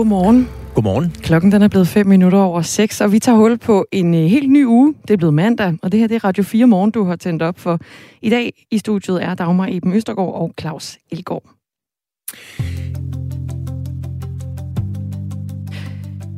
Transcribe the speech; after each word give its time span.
Godmorgen. 0.00 0.48
Godmorgen. 0.74 1.14
Klokken 1.22 1.52
den 1.52 1.62
er 1.62 1.68
blevet 1.68 1.88
5 1.88 2.06
minutter 2.06 2.38
over 2.38 2.62
6, 2.62 3.00
og 3.00 3.12
vi 3.12 3.18
tager 3.18 3.38
hul 3.38 3.58
på 3.58 3.86
en 3.92 4.14
uh, 4.14 4.20
helt 4.20 4.50
ny 4.50 4.66
uge. 4.66 4.94
Det 5.02 5.10
er 5.10 5.16
blevet 5.16 5.34
mandag, 5.34 5.78
og 5.82 5.92
det 5.92 6.00
her 6.00 6.06
det 6.06 6.14
er 6.14 6.24
Radio 6.24 6.42
4 6.44 6.66
Morgen, 6.66 6.90
du 6.90 7.04
har 7.04 7.16
tændt 7.16 7.42
op 7.42 7.58
for. 7.58 7.78
I 8.22 8.30
dag 8.30 8.66
i 8.70 8.78
studiet 8.78 9.22
er 9.22 9.34
Dagmar 9.34 9.66
Eben 9.70 9.92
Østergaard 9.92 10.34
og 10.34 10.52
Claus 10.60 10.98
Elgaard. 11.10 11.42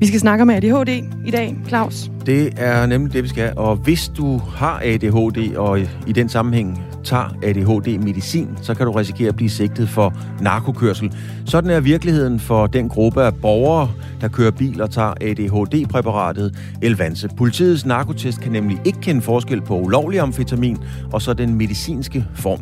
Vi 0.00 0.06
skal 0.06 0.20
snakke 0.20 0.42
om 0.42 0.50
ADHD 0.50 0.88
i 1.26 1.30
dag, 1.30 1.56
Claus. 1.68 2.10
Det 2.26 2.52
er 2.56 2.86
nemlig 2.86 3.12
det, 3.12 3.22
vi 3.22 3.28
skal. 3.28 3.52
Og 3.56 3.76
hvis 3.76 4.08
du 4.08 4.38
har 4.38 4.80
ADHD, 4.84 5.56
og 5.56 5.80
i 6.06 6.12
den 6.12 6.28
sammenhæng 6.28 6.91
tager 7.04 7.36
ADHD-medicin, 7.42 8.48
så 8.62 8.74
kan 8.74 8.86
du 8.86 8.92
risikere 8.92 9.28
at 9.28 9.36
blive 9.36 9.50
sigtet 9.50 9.88
for 9.88 10.14
narkokørsel. 10.40 11.14
Sådan 11.46 11.70
er 11.70 11.80
virkeligheden 11.80 12.40
for 12.40 12.66
den 12.66 12.88
gruppe 12.88 13.22
af 13.22 13.34
borgere, 13.34 13.90
der 14.20 14.28
kører 14.28 14.50
bil 14.50 14.82
og 14.82 14.90
tager 14.90 15.14
ADHD-præparatet 15.20 16.58
Elvanse. 16.82 17.28
Politiets 17.36 17.86
narkotest 17.86 18.40
kan 18.40 18.52
nemlig 18.52 18.80
ikke 18.84 19.00
kende 19.00 19.20
forskel 19.20 19.60
på 19.60 19.78
ulovlig 19.78 20.20
amfetamin 20.20 20.78
og 21.12 21.22
så 21.22 21.34
den 21.34 21.54
medicinske 21.54 22.24
form. 22.34 22.60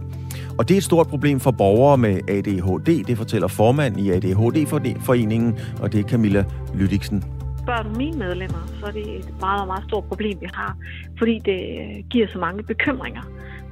Og 0.59 0.69
det 0.69 0.75
er 0.75 0.79
et 0.79 0.85
stort 0.85 1.07
problem 1.07 1.41
for 1.41 1.51
borgere 1.51 1.99
med 1.99 2.21
ADHD, 2.29 3.05
det 3.05 3.19
fortæller 3.19 3.49
formand 3.49 4.01
i 4.01 4.11
ADHD-foreningen, 4.11 5.59
og 5.80 5.93
det 5.93 6.01
er 6.01 6.09
Camilla 6.09 6.45
Lydiksen. 6.74 7.24
Spørger 7.63 7.83
du 7.83 7.99
mine 7.99 8.18
medlemmer, 8.18 8.59
så 8.80 8.87
er 8.87 8.91
det 8.91 9.16
et 9.18 9.41
meget, 9.41 9.66
meget 9.66 9.85
stort 9.88 10.05
problem, 10.05 10.38
vi 10.41 10.46
har, 10.55 10.77
fordi 11.18 11.41
det 11.45 11.61
giver 12.11 12.27
så 12.33 12.38
mange 12.38 12.63
bekymringer 12.63 13.23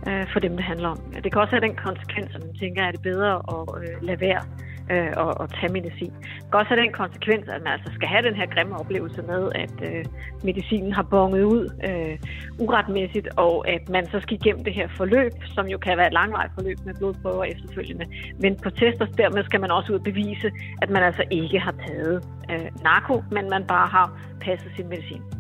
øh, 0.09 0.27
for 0.33 0.41
dem, 0.41 0.57
det 0.57 0.65
handler 0.65 0.89
om. 0.89 0.99
Det 1.25 1.33
kan 1.33 1.41
også 1.41 1.55
have 1.57 1.67
den 1.69 1.77
konsekvens, 1.77 2.35
at 2.35 2.45
man 2.47 2.55
tænker, 2.55 2.85
at 2.85 2.93
det 2.93 2.99
er 2.99 3.03
bedre 3.03 3.33
at 3.55 3.83
øh, 3.83 4.03
lade 4.03 4.21
være 4.21 4.43
øh, 4.91 5.13
og, 5.17 5.41
og 5.41 5.51
tage 5.51 5.73
medicin. 5.73 6.13
Det 6.21 6.51
kan 6.51 6.61
også 6.61 6.69
have 6.69 6.83
den 6.85 6.93
konsekvens, 6.93 7.49
at 7.49 7.63
man 7.63 7.73
altså 7.73 7.91
skal 7.95 8.09
have 8.09 8.23
den 8.29 8.35
her 8.35 8.47
grimme 8.47 8.79
oplevelse 8.81 9.23
med, 9.23 9.53
at 9.55 9.75
øh, 9.89 10.05
medicinen 10.45 10.93
har 10.93 11.03
bonget 11.03 11.43
ud 11.43 11.65
øh, 11.89 12.19
uretmæssigt, 12.59 13.29
og 13.37 13.69
at 13.69 13.89
man 13.89 14.07
så 14.07 14.21
skal 14.21 14.35
igennem 14.41 14.65
det 14.65 14.75
her 14.75 14.89
forløb, 14.97 15.33
som 15.55 15.67
jo 15.67 15.79
kan 15.79 15.97
være 15.97 16.07
et 16.07 16.13
langvarigt 16.13 16.55
forløb 16.55 16.79
med 16.87 16.95
blodprøver 16.95 17.45
efterfølgende. 17.45 18.07
Men 18.39 18.57
på 18.57 18.71
tester, 18.71 19.07
dermed 19.07 19.45
skal 19.45 19.61
man 19.61 19.71
også 19.71 19.93
ud 19.93 19.99
og 19.99 20.05
bevise, 20.05 20.51
at 20.83 20.91
man 20.91 21.03
altså 21.03 21.25
ikke 21.31 21.59
har 21.59 21.75
taget 21.87 22.25
øh, 22.51 22.69
narko, 22.83 23.25
men 23.31 23.51
man 23.51 23.65
bare 23.65 23.89
har 23.89 24.21
passet 24.41 24.73
sin 24.77 24.89
medicin. 24.89 25.38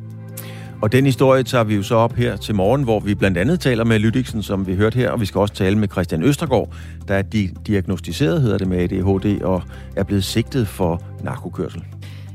Og 0.83 0.93
den 0.93 1.05
historie 1.07 1.43
tager 1.43 1.65
vi 1.65 1.75
jo 1.75 1.83
så 1.83 1.95
op 1.95 2.15
her 2.15 2.37
til 2.37 2.55
morgen, 2.55 2.83
hvor 2.83 3.01
vi 3.01 3.15
blandt 3.15 3.39
andet 3.39 3.61
taler 3.61 3.84
med 3.84 3.98
Lydiksen, 3.98 4.43
som 4.43 4.67
vi 4.67 4.75
hørte 4.75 4.97
her, 4.97 5.11
og 5.11 5.21
vi 5.21 5.27
skal 5.27 5.39
også 5.39 5.55
tale 5.55 5.79
med 5.79 5.89
Christian 5.89 6.23
Østergaard, 6.23 6.73
der 7.09 7.15
er 7.15 7.23
di- 7.34 7.55
diagnostiseret, 7.67 8.43
hedder 8.43 8.59
det 8.59 8.69
med 8.69 8.79
ADHD, 8.79 9.43
og 9.43 9.62
er 9.97 10.03
blevet 10.03 10.25
sigtet 10.25 10.69
for 10.69 11.03
narkokørsel. 11.25 11.83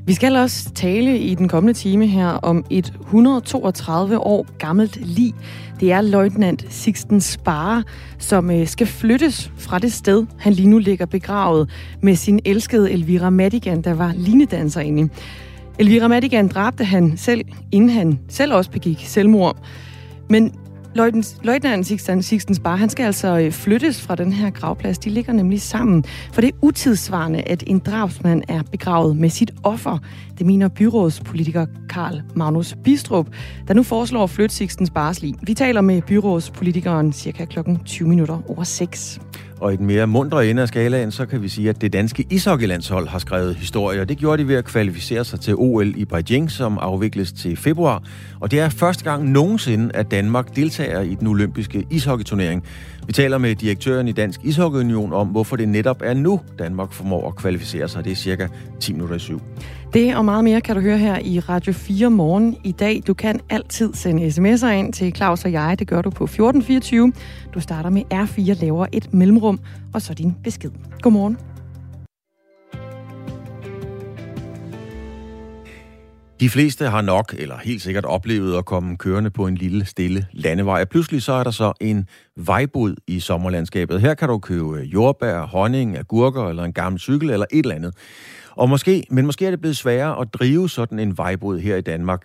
Vi 0.05 0.13
skal 0.13 0.35
også 0.35 0.69
tale 0.73 1.19
i 1.19 1.35
den 1.35 1.47
kommende 1.47 1.79
time 1.79 2.07
her 2.07 2.27
om 2.27 2.65
et 2.69 2.93
132 3.01 4.19
år 4.19 4.47
gammelt 4.59 4.97
lig. 5.01 5.33
Det 5.79 5.91
er 5.91 6.01
løjtnant 6.01 6.65
Sixten 6.69 7.21
Spare, 7.21 7.83
som 8.19 8.51
øh, 8.51 8.67
skal 8.67 8.87
flyttes 8.87 9.51
fra 9.57 9.79
det 9.79 9.93
sted, 9.93 10.25
han 10.37 10.53
lige 10.53 10.69
nu 10.69 10.77
ligger 10.77 11.05
begravet 11.05 11.69
med 12.01 12.15
sin 12.15 12.39
elskede 12.45 12.91
Elvira 12.91 13.29
Madigan, 13.29 13.81
der 13.81 13.93
var 13.93 14.13
linedanserinde. 14.15 15.09
Elvira 15.79 16.07
Madigan 16.07 16.47
dræbte 16.47 16.83
han 16.83 17.17
selv, 17.17 17.41
inden 17.71 17.89
han 17.89 18.19
selv 18.29 18.53
også 18.53 18.71
begik 18.71 19.03
selvmord. 19.05 19.57
Men 20.29 20.53
Løjtnant 21.43 21.87
Sixten, 21.87 22.23
Sixten 22.23 22.55
Spar, 22.55 22.75
han 22.75 22.89
skal 22.89 23.05
altså 23.05 23.39
øh, 23.39 23.51
flyttes 23.51 24.01
fra 24.01 24.15
den 24.15 24.33
her 24.33 24.49
gravplads. 24.49 24.99
De 24.99 25.09
ligger 25.09 25.33
nemlig 25.33 25.61
sammen, 25.61 26.03
for 26.33 26.41
det 26.41 26.47
er 26.47 26.57
utidsvarende, 26.61 27.41
at 27.41 27.63
en 27.67 27.79
drabsmand 27.79 28.43
er 28.47 28.63
begravet 28.71 29.17
med 29.17 29.29
sit 29.29 29.51
offer. 29.63 29.97
Det 30.37 30.45
mener 30.45 30.67
byrådspolitiker 30.67 31.65
Karl 31.89 32.21
Magnus 32.35 32.75
Bistrup, 32.83 33.27
der 33.67 33.73
nu 33.73 33.83
foreslår 33.83 34.23
at 34.23 34.29
flytte 34.29 34.55
Sixten 34.55 34.85
Spars 34.85 35.21
liv. 35.21 35.33
Vi 35.41 35.53
taler 35.53 35.81
med 35.81 36.01
byrådspolitikeren 36.01 37.13
cirka 37.13 37.45
klokken 37.45 37.79
20 37.85 38.09
minutter 38.09 38.41
over 38.49 38.63
6. 38.63 39.21
Og 39.63 39.73
i 39.73 39.75
den 39.75 39.85
mere 39.85 40.07
mundre 40.07 40.47
ende 40.47 40.61
af 40.61 40.67
skalaen, 40.67 41.11
så 41.11 41.25
kan 41.25 41.41
vi 41.41 41.49
sige, 41.49 41.69
at 41.69 41.81
det 41.81 41.93
danske 41.93 42.25
ishockeylandshold 42.29 43.07
har 43.07 43.19
skrevet 43.19 43.55
historie, 43.55 44.01
og 44.01 44.09
det 44.09 44.17
gjorde 44.17 44.43
de 44.43 44.47
ved 44.47 44.55
at 44.55 44.65
kvalificere 44.65 45.25
sig 45.25 45.39
til 45.39 45.55
OL 45.57 45.93
i 45.95 46.05
Beijing, 46.05 46.51
som 46.51 46.77
afvikles 46.77 47.31
til 47.31 47.57
februar. 47.57 48.03
Og 48.39 48.51
det 48.51 48.59
er 48.59 48.69
første 48.69 49.03
gang 49.03 49.29
nogensinde, 49.29 49.95
at 49.95 50.11
Danmark 50.11 50.55
deltager 50.55 51.01
i 51.01 51.15
den 51.15 51.27
olympiske 51.27 51.85
ishockeyturnering. 51.89 52.63
Vi 53.07 53.13
taler 53.13 53.37
med 53.37 53.55
direktøren 53.55 54.07
i 54.07 54.11
Dansk 54.11 54.39
Ishockeyunion 54.43 55.13
om, 55.13 55.27
hvorfor 55.27 55.55
det 55.55 55.69
netop 55.69 56.01
er 56.05 56.13
nu, 56.13 56.41
Danmark 56.59 56.91
formår 56.91 57.27
at 57.27 57.35
kvalificere 57.35 57.87
sig. 57.87 58.03
Det 58.03 58.11
er 58.11 58.15
cirka 58.15 58.47
10 58.79 58.93
minutter 58.93 59.15
i 59.15 59.19
syv. 59.19 59.41
Det 59.93 60.15
og 60.15 60.25
meget 60.25 60.43
mere 60.43 60.61
kan 60.61 60.75
du 60.75 60.81
høre 60.81 60.97
her 60.97 61.19
i 61.19 61.39
Radio 61.39 61.73
4 61.73 62.09
morgen 62.09 62.57
i 62.63 62.71
dag. 62.71 63.01
Du 63.07 63.13
kan 63.13 63.39
altid 63.49 63.93
sende 63.93 64.27
sms'er 64.27 64.67
ind 64.67 64.93
til 64.93 65.15
Claus 65.15 65.45
og 65.45 65.51
jeg. 65.51 65.79
Det 65.79 65.87
gør 65.87 66.01
du 66.01 66.09
på 66.09 66.23
1424. 66.23 67.13
Du 67.53 67.59
starter 67.59 67.89
med 67.89 68.01
R4, 68.13 68.61
laver 68.61 68.85
et 68.91 69.13
mellemrum, 69.13 69.59
og 69.93 70.01
så 70.01 70.13
din 70.13 70.35
besked. 70.43 70.71
Godmorgen. 71.01 71.37
De 76.39 76.49
fleste 76.49 76.89
har 76.89 77.01
nok, 77.01 77.35
eller 77.37 77.57
helt 77.63 77.81
sikkert 77.81 78.05
oplevet 78.05 78.57
at 78.57 78.65
komme 78.65 78.97
kørende 78.97 79.29
på 79.29 79.47
en 79.47 79.55
lille, 79.55 79.85
stille 79.85 80.25
landevej. 80.31 80.81
Og 80.81 80.89
pludselig 80.89 81.21
så 81.21 81.33
er 81.33 81.43
der 81.43 81.51
så 81.51 81.73
en 81.81 82.07
vejbod 82.37 82.95
i 83.07 83.19
sommerlandskabet. 83.19 84.01
Her 84.01 84.13
kan 84.13 84.29
du 84.29 84.37
købe 84.37 84.75
jordbær, 84.75 85.41
honning, 85.41 85.97
agurker 85.97 86.49
eller 86.49 86.63
en 86.63 86.73
gammel 86.73 86.99
cykel 86.99 87.29
eller 87.29 87.45
et 87.51 87.63
eller 87.63 87.75
andet. 87.75 87.95
Og 88.55 88.69
måske, 88.69 89.03
men 89.09 89.25
måske 89.25 89.45
er 89.45 89.49
det 89.49 89.59
blevet 89.59 89.77
sværere 89.77 90.21
at 90.21 90.33
drive 90.33 90.69
sådan 90.69 90.99
en 90.99 91.17
vejbod 91.17 91.59
her 91.59 91.75
i 91.75 91.81
Danmark. 91.81 92.23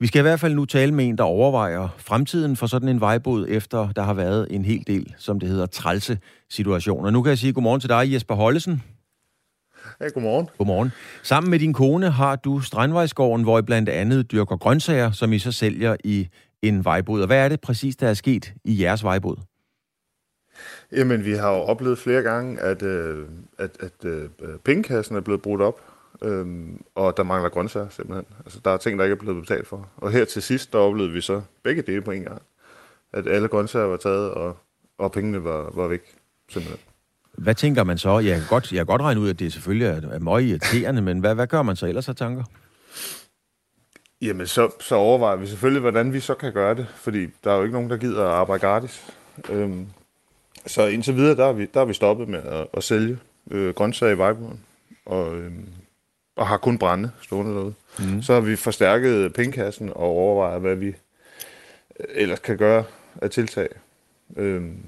Vi 0.00 0.06
skal 0.06 0.18
i 0.18 0.22
hvert 0.22 0.40
fald 0.40 0.54
nu 0.54 0.64
tale 0.64 0.94
med 0.94 1.04
en, 1.04 1.18
der 1.18 1.24
overvejer 1.24 1.88
fremtiden 1.98 2.56
for 2.56 2.66
sådan 2.66 2.88
en 2.88 3.00
vejbod, 3.00 3.46
efter 3.48 3.92
der 3.92 4.02
har 4.02 4.14
været 4.14 4.46
en 4.50 4.64
hel 4.64 4.84
del, 4.86 5.14
som 5.18 5.40
det 5.40 5.48
hedder, 5.48 5.66
trælse 5.66 6.18
situationer. 6.50 7.10
Nu 7.10 7.22
kan 7.22 7.30
jeg 7.30 7.38
sige 7.38 7.52
godmorgen 7.52 7.80
til 7.80 7.88
dig, 7.88 8.12
Jesper 8.12 8.34
Hollesen. 8.34 8.82
Ja, 10.00 10.08
godmorgen. 10.08 10.48
Godmorgen. 10.58 10.92
Sammen 11.22 11.50
med 11.50 11.58
din 11.58 11.72
kone 11.72 12.10
har 12.10 12.36
du 12.36 12.60
Strandvejsgården, 12.60 13.44
hvor 13.44 13.58
I 13.58 13.62
blandt 13.62 13.88
andet 13.88 14.32
dyrker 14.32 14.56
grøntsager, 14.56 15.10
som 15.10 15.32
I 15.32 15.38
så 15.38 15.52
sælger 15.52 15.96
i 16.04 16.28
en 16.62 16.84
vejbod. 16.84 17.20
Og 17.20 17.26
hvad 17.26 17.44
er 17.44 17.48
det 17.48 17.60
præcis, 17.60 17.96
der 17.96 18.08
er 18.08 18.14
sket 18.14 18.52
i 18.64 18.82
jeres 18.82 19.04
vejbod? 19.04 19.36
Jamen, 20.92 21.24
vi 21.24 21.32
har 21.32 21.50
jo 21.50 21.56
oplevet 21.56 21.98
flere 21.98 22.22
gange, 22.22 22.60
at, 22.60 22.82
øh, 22.82 23.28
at, 23.58 23.70
at 23.80 24.04
øh, 24.04 24.28
pengekassen 24.64 25.16
er 25.16 25.20
blevet 25.20 25.42
brudt 25.42 25.60
op, 25.60 25.80
øh, 26.22 26.46
og 26.94 27.16
der 27.16 27.22
mangler 27.22 27.48
grøntsager 27.50 27.88
simpelthen. 27.88 28.26
Altså, 28.44 28.60
der 28.64 28.70
er 28.70 28.76
ting, 28.76 28.98
der 28.98 29.04
ikke 29.04 29.14
er 29.14 29.18
blevet 29.18 29.42
betalt 29.42 29.66
for. 29.66 29.88
Og 29.96 30.10
her 30.10 30.24
til 30.24 30.42
sidst, 30.42 30.72
der 30.72 30.78
oplevede 30.78 31.12
vi 31.12 31.20
så 31.20 31.42
begge 31.62 31.82
dele 31.82 32.02
på 32.02 32.10
en 32.10 32.22
gang. 32.22 32.42
At 33.12 33.26
alle 33.26 33.48
grøntsager 33.48 33.86
var 33.86 33.96
taget, 33.96 34.30
og, 34.30 34.56
og 34.98 35.12
pengene 35.12 35.44
var, 35.44 35.70
var 35.74 35.88
væk 35.88 36.02
simpelthen. 36.48 36.80
Hvad 37.32 37.54
tænker 37.54 37.84
man 37.84 37.98
så? 37.98 38.18
Jeg 38.18 38.36
kan 38.36 38.46
godt, 38.48 38.72
jeg 38.72 38.78
kan 38.78 38.86
godt 38.86 39.02
regne 39.02 39.20
ud, 39.20 39.30
at 39.30 39.38
det 39.38 39.52
selvfølgelig 39.52 39.86
er, 39.86 40.10
er 40.10 40.18
meget 40.18 40.42
irriterende, 40.42 41.02
men 41.02 41.18
hvad, 41.18 41.34
hvad 41.34 41.46
gør 41.46 41.62
man 41.62 41.76
så 41.76 41.86
ellers 41.86 42.08
af 42.08 42.16
tanker? 42.16 42.44
Jamen, 44.22 44.46
så, 44.46 44.70
så 44.80 44.94
overvejer 44.94 45.36
vi 45.36 45.46
selvfølgelig, 45.46 45.80
hvordan 45.80 46.12
vi 46.12 46.20
så 46.20 46.34
kan 46.34 46.52
gøre 46.52 46.74
det, 46.74 46.86
fordi 46.94 47.26
der 47.44 47.52
er 47.52 47.56
jo 47.56 47.62
ikke 47.62 47.72
nogen, 47.72 47.90
der 47.90 47.96
gider 47.96 48.24
at 48.24 48.32
arbejde 48.32 48.60
gratis. 48.60 49.12
Øhm, 49.50 49.86
så 50.66 50.86
indtil 50.86 51.16
videre, 51.16 51.36
der 51.36 51.46
er 51.46 51.52
vi, 51.52 51.66
der 51.74 51.80
er 51.80 51.84
vi 51.84 51.94
stoppet 51.94 52.28
med 52.28 52.42
at, 52.42 52.66
at 52.72 52.84
sælge 52.84 53.18
øh, 53.50 53.74
grøntsager 53.74 54.12
i 54.12 54.18
vejbåden, 54.18 54.60
og, 55.06 55.36
øhm, 55.36 55.68
og 56.36 56.46
har 56.46 56.56
kun 56.56 56.78
brænde 56.78 57.10
stående 57.22 57.54
derude. 57.54 57.74
Mm. 57.98 58.22
Så 58.22 58.34
har 58.34 58.40
vi 58.40 58.56
forstærket 58.56 59.32
pengekassen 59.32 59.88
og 59.88 59.96
overvejet, 59.96 60.60
hvad 60.60 60.76
vi 60.76 60.94
ellers 62.08 62.38
kan 62.38 62.56
gøre 62.56 62.84
af 63.22 63.30
tiltag. 63.30 63.68
Øhm, 64.36 64.82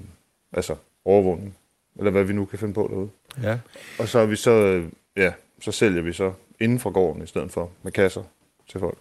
altså 0.53 0.75
overvågning, 1.05 1.57
eller 1.97 2.11
hvad 2.11 2.23
vi 2.23 2.33
nu 2.33 2.45
kan 2.45 2.59
finde 2.59 2.73
på 2.73 2.87
derude. 2.91 3.09
Ja. 3.43 3.59
Og 3.99 4.07
så 4.07 4.19
er 4.19 4.25
vi 4.25 4.35
så, 4.35 4.83
ja, 5.17 5.33
så 5.61 5.71
sælger 5.71 6.01
vi 6.01 6.13
så 6.13 6.33
inden 6.59 6.79
for 6.79 6.89
gården 6.89 7.23
i 7.23 7.27
stedet 7.27 7.51
for 7.51 7.71
med 7.83 7.91
kasser 7.91 8.23
til 8.69 8.79
folk. 8.79 8.97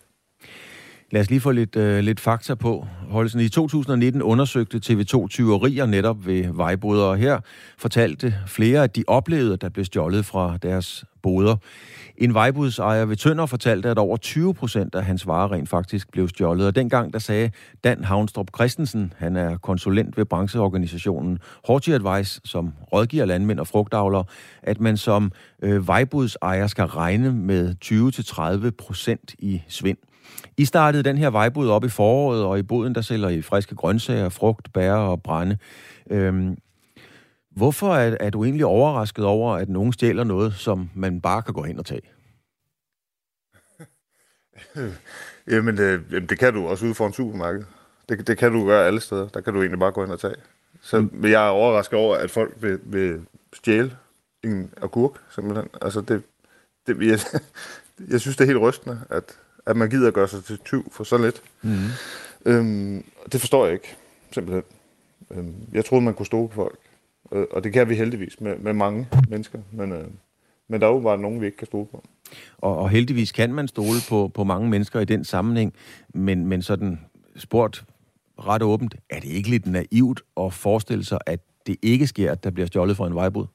Lad 1.13 1.21
os 1.21 1.31
lige 1.31 1.41
få 1.41 1.51
lidt, 1.51 1.77
øh, 1.77 1.99
lidt 1.99 2.21
fakta 2.21 2.55
på. 2.55 2.87
Holsen, 3.11 3.41
i 3.41 3.49
2019 3.49 4.23
undersøgte 4.23 4.81
TV2 4.87 5.29
tyverier 5.29 5.87
netop 5.87 6.27
ved 6.27 6.45
vejboder, 6.53 7.05
og 7.05 7.17
her 7.17 7.41
fortalte 7.79 8.35
flere, 8.47 8.85
at 8.85 8.97
de 8.97 9.05
oplevede, 9.07 9.53
at 9.53 9.61
der 9.61 9.69
blev 9.69 9.85
stjålet 9.85 10.25
fra 10.25 10.57
deres 10.57 11.05
boder. 11.23 11.57
En 12.17 12.35
vejbudsejer 12.35 13.05
ved 13.05 13.17
Tønder 13.17 13.47
fortalte, 13.47 13.89
at 13.89 13.99
over 13.99 14.17
20 14.17 14.55
procent 14.55 14.95
af 14.95 15.05
hans 15.05 15.27
varer 15.27 15.53
rent 15.53 15.69
faktisk 15.69 16.13
blev 16.13 16.29
stjålet. 16.29 16.67
Og 16.67 16.75
dengang 16.75 17.13
der 17.13 17.19
sagde 17.19 17.51
Dan 17.85 18.05
Havnstrup 18.05 18.49
Christensen, 18.57 19.13
han 19.17 19.37
er 19.37 19.57
konsulent 19.57 20.17
ved 20.17 20.25
brancheorganisationen 20.25 21.39
Horti 21.65 21.93
Advice, 21.93 22.41
som 22.45 22.73
rådgiver 22.93 23.25
landmænd 23.25 23.61
og 23.61 23.67
frugtavlere, 23.67 24.25
at 24.63 24.81
man 24.81 24.97
som 24.97 25.33
øh, 25.63 25.89
vejbudsejer 25.89 26.67
skal 26.67 26.85
regne 26.85 27.33
med 27.33 27.75
20-30 27.85 28.71
procent 28.71 29.35
i 29.39 29.63
svind. 29.69 29.99
I 30.57 30.65
startede 30.65 31.03
den 31.03 31.19
her 31.19 31.31
vejbud 31.31 31.69
op 31.69 31.85
i 31.85 31.89
foråret, 31.89 32.45
og 32.45 32.59
i 32.59 32.63
boden 32.63 32.95
der 32.95 33.01
sælger 33.01 33.29
I 33.29 33.43
friske 33.43 33.75
grøntsager, 33.75 34.29
frugt, 34.29 34.73
bær 34.73 34.93
og 34.93 35.23
brænde. 35.23 35.59
Øhm, 36.11 36.57
hvorfor 37.51 37.95
er, 37.95 38.17
er 38.21 38.31
du 38.31 38.45
egentlig 38.45 38.67
overrasket 38.67 39.25
over, 39.25 39.55
at 39.55 39.69
nogen 39.69 39.93
stjæler 39.93 40.25
noget, 40.25 40.55
som 40.55 40.91
man 40.95 41.21
bare 41.21 41.43
kan 41.43 41.55
gå 41.55 41.63
hen 41.63 41.79
og 41.79 41.87
tage? 41.87 42.03
jamen, 45.51 45.77
det, 45.77 46.03
jamen, 46.11 46.29
det 46.29 46.39
kan 46.39 46.55
du 46.55 46.69
også 46.69 46.85
ude 46.87 46.95
for 46.95 47.07
en 47.07 47.13
supermarked. 47.13 47.65
Det, 48.09 48.27
det 48.27 48.39
kan 48.39 48.53
du 48.53 48.67
gøre 48.67 48.87
alle 48.87 49.01
steder. 49.01 49.29
Der 49.29 49.41
kan 49.41 49.53
du 49.53 49.61
egentlig 49.61 49.79
bare 49.79 49.93
gå 49.93 50.05
ind 50.05 50.13
og 50.13 50.21
tage. 50.21 50.35
Så 50.81 51.01
mm. 51.01 51.25
jeg 51.25 51.47
er 51.47 51.51
overrasket 51.51 51.99
over, 51.99 52.17
at 52.17 52.31
folk 52.31 52.55
vil, 52.61 52.81
vil 52.85 53.21
stjæle 53.53 53.97
en 54.45 54.73
agurk, 54.83 55.13
simpelthen. 55.31 55.69
Altså, 55.83 56.01
det, 56.01 56.23
det, 56.87 57.03
jeg, 57.03 57.19
jeg 58.13 58.21
synes, 58.21 58.37
det 58.37 58.45
er 58.45 58.49
helt 58.49 58.61
rystende, 58.61 59.01
at, 59.11 59.39
at 59.67 59.77
man 59.77 59.91
gider 59.91 60.09
at 60.09 60.15
gøre 60.15 60.29
sig 60.29 60.45
til 60.45 60.59
tyv 60.59 60.93
for 60.93 61.05
så 61.05 61.19
lidt. 61.19 61.43
Mm. 61.63 61.79
Øhm, 62.47 63.05
det 63.33 63.41
forstår 63.41 63.65
jeg 63.65 63.75
ikke, 63.75 63.97
simpelthen. 64.33 64.63
Øhm, 65.31 65.55
jeg 65.73 65.85
troede, 65.85 66.05
man 66.05 66.15
kunne 66.15 66.27
stole 66.27 66.49
på 66.49 66.55
folk. 66.55 66.79
Øh, 67.33 67.47
og 67.51 67.65
det 67.65 67.73
kan 67.73 67.89
vi 67.89 67.95
heldigvis 67.95 68.41
med, 68.41 68.59
med 68.59 68.73
mange 68.73 69.09
mennesker. 69.29 69.59
Men, 69.73 69.93
øh, 69.93 70.05
men 70.69 70.81
der 70.81 70.87
er 70.87 70.93
jo 70.93 71.01
bare 71.01 71.19
nogen, 71.19 71.41
vi 71.41 71.47
ikke 71.47 71.59
kan 71.59 71.67
stole 71.67 71.87
på. 71.87 72.05
Og, 72.59 72.79
og 72.79 72.91
heldigvis 72.91 73.33
kan 73.33 73.55
man 73.55 73.69
stole 73.69 73.99
på, 74.09 74.29
på 74.35 74.45
mange 74.45 74.71
mennesker 74.71 75.01
i 75.01 75.05
den 75.05 75.25
sammenhæng. 75.25 75.75
Men, 76.15 76.47
men 76.47 76.63
sådan 76.63 77.01
spurgt 77.37 77.85
ret 78.39 78.63
åbent, 78.63 78.95
er 79.11 79.21
det 79.21 79.29
ikke 79.29 79.51
lidt 79.51 79.67
naivt 79.67 80.23
at 80.41 80.53
forestille 80.53 81.05
sig, 81.05 81.19
at 81.27 81.41
det 81.67 81.77
ikke 81.83 82.07
sker, 82.07 82.33
at 82.33 82.45
der 82.45 82.51
bliver 82.51 82.67
stjålet 82.67 82.97
fra 82.97 83.07
en 83.07 83.15
vejbud? 83.15 83.47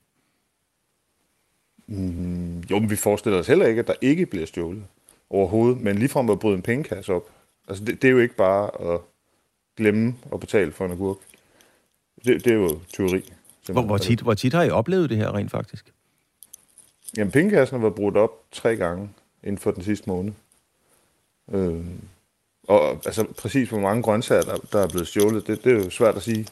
Mm, 1.87 2.59
jo, 2.59 2.79
men 2.79 2.89
vi 2.89 2.95
forestiller 2.95 3.39
os 3.39 3.47
heller 3.47 3.65
ikke, 3.65 3.79
at 3.79 3.87
der 3.87 3.93
ikke 4.01 4.25
bliver 4.25 4.45
stjålet 4.45 4.83
overhovedet, 5.29 5.81
men 5.81 5.97
ligefrem 5.97 6.29
at 6.29 6.39
bryde 6.39 6.55
en 6.55 6.61
pengekasse 6.61 7.13
op. 7.13 7.29
Altså, 7.67 7.85
det, 7.85 8.01
det 8.01 8.07
er 8.07 8.11
jo 8.11 8.19
ikke 8.19 8.35
bare 8.35 8.93
at 8.93 9.01
glemme 9.77 10.15
at 10.33 10.39
betale 10.39 10.71
for 10.71 10.85
en 10.85 10.91
agurk. 10.91 11.17
Det, 12.25 12.45
det 12.45 12.51
er 12.51 12.55
jo 12.55 12.79
teori. 12.93 13.33
Hvor, 13.71 13.81
hvor, 13.81 13.97
tit, 13.97 14.21
hvor 14.21 14.33
tit 14.33 14.53
har 14.53 14.63
I 14.63 14.69
oplevet 14.69 15.09
det 15.09 15.17
her 15.17 15.35
rent 15.35 15.51
faktisk? 15.51 15.93
Jamen, 17.17 17.31
pengekassen 17.31 17.75
har 17.75 17.81
været 17.81 17.95
brudt 17.95 18.17
op 18.17 18.31
tre 18.51 18.75
gange 18.75 19.09
inden 19.43 19.57
for 19.57 19.71
den 19.71 19.83
sidste 19.83 20.09
måned. 20.09 20.33
Øh, 21.51 21.85
og 22.67 22.89
altså, 22.89 23.23
præcis 23.37 23.69
hvor 23.69 23.79
mange 23.79 24.03
grøntsager, 24.03 24.41
der, 24.41 24.57
der 24.71 24.79
er 24.79 24.87
blevet 24.87 25.07
stjålet, 25.07 25.47
det, 25.47 25.63
det 25.63 25.71
er 25.71 25.83
jo 25.83 25.89
svært 25.89 26.15
at 26.15 26.23
sige. 26.23 26.47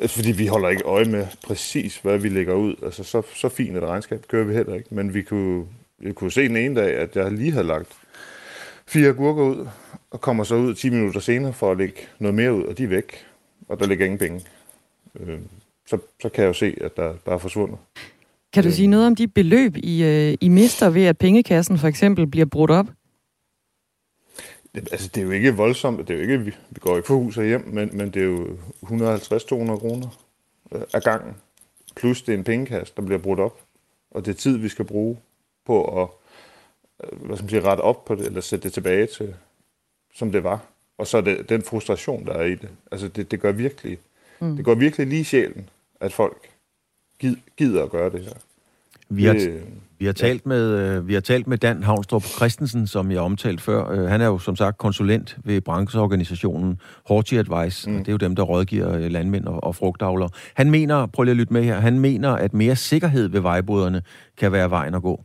Altså, 0.00 0.16
fordi 0.16 0.32
vi 0.32 0.46
holder 0.46 0.68
ikke 0.68 0.82
øje 0.82 1.04
med 1.04 1.26
præcis, 1.44 1.96
hvad 1.98 2.18
vi 2.18 2.28
lægger 2.28 2.54
ud. 2.54 2.74
Altså, 2.82 3.04
så, 3.04 3.22
så 3.34 3.48
fint 3.48 3.76
et 3.76 3.82
regnskab 3.82 4.26
kører 4.28 4.44
vi 4.44 4.54
heller 4.54 4.74
ikke. 4.74 4.94
Men 4.94 5.14
vi 5.14 5.22
kunne, 5.22 5.66
vi 6.02 6.12
kunne 6.12 6.32
se 6.32 6.48
den 6.48 6.56
ene 6.56 6.80
dag, 6.80 6.96
at 6.96 7.16
jeg 7.16 7.32
lige 7.32 7.52
havde 7.52 7.66
lagt 7.66 7.88
fire 8.86 9.12
gurker 9.12 9.42
ud, 9.42 9.68
og 10.10 10.20
kommer 10.20 10.44
så 10.44 10.54
ud 10.54 10.74
10 10.74 10.90
minutter 10.90 11.20
senere 11.20 11.52
for 11.52 11.70
at 11.70 11.78
lægge 11.78 12.00
noget 12.18 12.34
mere 12.34 12.54
ud, 12.54 12.64
og 12.64 12.78
de 12.78 12.84
er 12.84 12.88
væk. 12.88 13.26
Og 13.68 13.80
der 13.80 13.86
ligger 13.86 14.04
ingen 14.04 14.18
penge. 14.18 14.40
Øh, 15.20 15.38
så, 15.86 15.98
så 16.22 16.28
kan 16.28 16.42
jeg 16.42 16.48
jo 16.48 16.52
se, 16.52 16.76
at 16.80 16.96
der, 16.96 17.14
der 17.26 17.32
er 17.32 17.38
forsvundet. 17.38 17.78
Kan 18.52 18.62
du 18.62 18.68
øh. 18.68 18.74
sige 18.74 18.86
noget 18.86 19.06
om 19.06 19.16
de 19.16 19.28
beløb, 19.28 19.76
I, 19.76 20.04
øh, 20.04 20.38
I 20.40 20.48
mister 20.48 20.90
ved, 20.90 21.04
at 21.04 21.18
pengekassen 21.18 21.78
for 21.78 21.88
eksempel 21.88 22.26
bliver 22.26 22.46
brudt 22.46 22.70
op? 22.70 22.86
Det, 24.74 24.88
altså, 24.92 25.08
det 25.14 25.20
er 25.20 25.24
jo 25.24 25.30
ikke 25.30 25.56
voldsomt. 25.56 26.08
Det 26.08 26.10
er 26.10 26.14
jo 26.14 26.22
ikke, 26.22 26.38
vi, 26.38 26.54
vi 26.70 26.80
går 26.80 26.96
ikke 26.96 27.06
for 27.06 27.14
hus 27.14 27.38
og 27.38 27.44
hjem, 27.44 27.68
men, 27.68 27.90
men 27.92 28.10
det 28.10 28.22
er 28.22 28.26
jo 28.26 28.46
150-200 28.82 29.78
kroner 29.78 30.22
øh, 30.72 31.02
gangen. 31.04 31.34
Plus 31.96 32.22
det 32.22 32.34
er 32.34 32.38
en 32.38 32.44
pengekasse, 32.44 32.92
der 32.96 33.02
bliver 33.02 33.18
brudt 33.18 33.40
op. 33.40 33.60
Og 34.10 34.26
det 34.26 34.30
er 34.30 34.36
tid, 34.36 34.56
vi 34.56 34.68
skal 34.68 34.84
bruge 34.84 35.16
på 35.66 36.02
at 36.02 36.08
øh, 37.04 37.26
hvad 37.26 37.36
skal 37.36 37.44
man 37.44 37.50
sige, 37.50 37.60
rette 37.60 37.80
op 37.80 38.04
på 38.04 38.14
det, 38.14 38.26
eller 38.26 38.40
sætte 38.40 38.64
det 38.64 38.72
tilbage 38.72 39.06
til, 39.06 39.34
som 40.14 40.32
det 40.32 40.44
var. 40.44 40.60
Og 40.98 41.06
så 41.06 41.16
er 41.16 41.20
det 41.20 41.48
den 41.48 41.62
frustration, 41.62 42.26
der 42.26 42.32
er 42.32 42.44
i 42.44 42.54
det. 42.54 42.68
Altså, 42.90 43.08
det, 43.08 43.30
det 43.30 43.40
gør 43.40 43.52
virkelig, 43.52 43.98
mm. 44.40 44.56
det 44.56 44.64
går 44.64 44.74
virkelig 44.74 45.06
lige 45.06 45.20
i 45.20 45.24
sjælen, 45.24 45.68
at 46.00 46.12
folk 46.12 46.36
gider 47.56 47.82
at 47.82 47.90
gøre 47.90 48.10
det 48.10 48.20
her. 48.20 48.32
Vi 49.08 49.24
har, 49.24 49.32
det, 49.32 49.62
vi 49.98 50.06
har, 50.06 50.12
talt, 50.12 50.46
med, 50.46 50.78
øh, 50.78 51.08
vi 51.08 51.14
har 51.14 51.20
talt 51.20 51.46
med 51.46 51.58
Dan 51.58 51.82
Havnstrup 51.82 52.24
Christensen, 52.24 52.86
som 52.86 53.10
jeg 53.10 53.20
omtalt 53.20 53.60
før. 53.60 53.90
Øh, 53.90 54.08
han 54.08 54.20
er 54.20 54.26
jo 54.26 54.38
som 54.38 54.56
sagt 54.56 54.78
konsulent 54.78 55.38
ved 55.44 55.60
brancheorganisationen 55.60 56.80
Horti 57.06 57.36
Advice, 57.36 57.90
mm. 57.90 57.96
og 57.96 58.00
det 58.00 58.08
er 58.08 58.12
jo 58.12 58.16
dem, 58.18 58.36
der 58.36 58.42
rådgiver 58.42 59.08
landmænd 59.08 59.44
og, 59.44 59.64
og 59.64 59.76
frugtavlere. 59.76 60.28
Han 60.54 60.70
mener, 60.70 61.06
prøv 61.06 61.22
lige 61.22 61.30
at 61.30 61.36
lytte 61.36 61.52
med 61.52 61.64
her, 61.64 61.80
han 61.80 61.98
mener, 61.98 62.30
at 62.30 62.54
mere 62.54 62.76
sikkerhed 62.76 63.28
ved 63.28 63.40
vejboderne 63.40 64.02
kan 64.36 64.52
være 64.52 64.70
vejen 64.70 64.94
at 64.94 65.02
gå. 65.02 65.24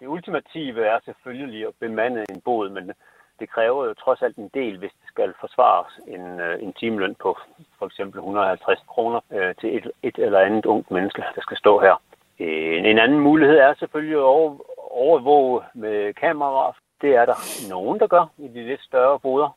Det 0.00 0.06
ultimative 0.06 0.84
er 0.84 0.98
selvfølgelig 1.04 1.66
at 1.66 1.74
bemande 1.80 2.24
en 2.30 2.40
båd, 2.40 2.68
men 2.68 2.92
det 3.40 3.50
kræver 3.50 3.86
jo 3.86 3.94
trods 3.94 4.22
alt 4.22 4.36
en 4.36 4.50
del, 4.54 4.78
hvis 4.78 4.90
det 4.90 5.08
skal 5.08 5.34
forsvares 5.40 6.00
en, 6.06 6.40
øh, 6.40 6.62
en 6.62 6.72
timeløn 6.72 7.14
på 7.14 7.38
for 7.78 7.86
eksempel 7.86 8.18
150 8.18 8.80
kroner 8.88 9.20
øh, 9.32 9.54
til 9.60 9.76
et, 9.76 9.90
et 10.02 10.18
eller 10.18 10.40
andet 10.40 10.66
ungt 10.66 10.90
menneske, 10.90 11.22
der 11.34 11.40
skal 11.40 11.56
stå 11.56 11.80
her. 11.80 12.02
En, 12.38 12.86
en 12.86 12.98
anden 12.98 13.20
mulighed 13.20 13.58
er 13.58 13.74
selvfølgelig 13.74 14.16
at 14.16 14.22
over, 14.22 14.58
overvåge 14.90 15.62
med 15.74 16.14
kameraer. 16.14 16.72
Det 17.00 17.14
er 17.14 17.24
der 17.24 17.68
nogen, 17.70 18.00
der 18.00 18.06
gør 18.06 18.26
i 18.38 18.48
de 18.48 18.66
lidt 18.66 18.82
større 18.82 19.18
boder. 19.18 19.56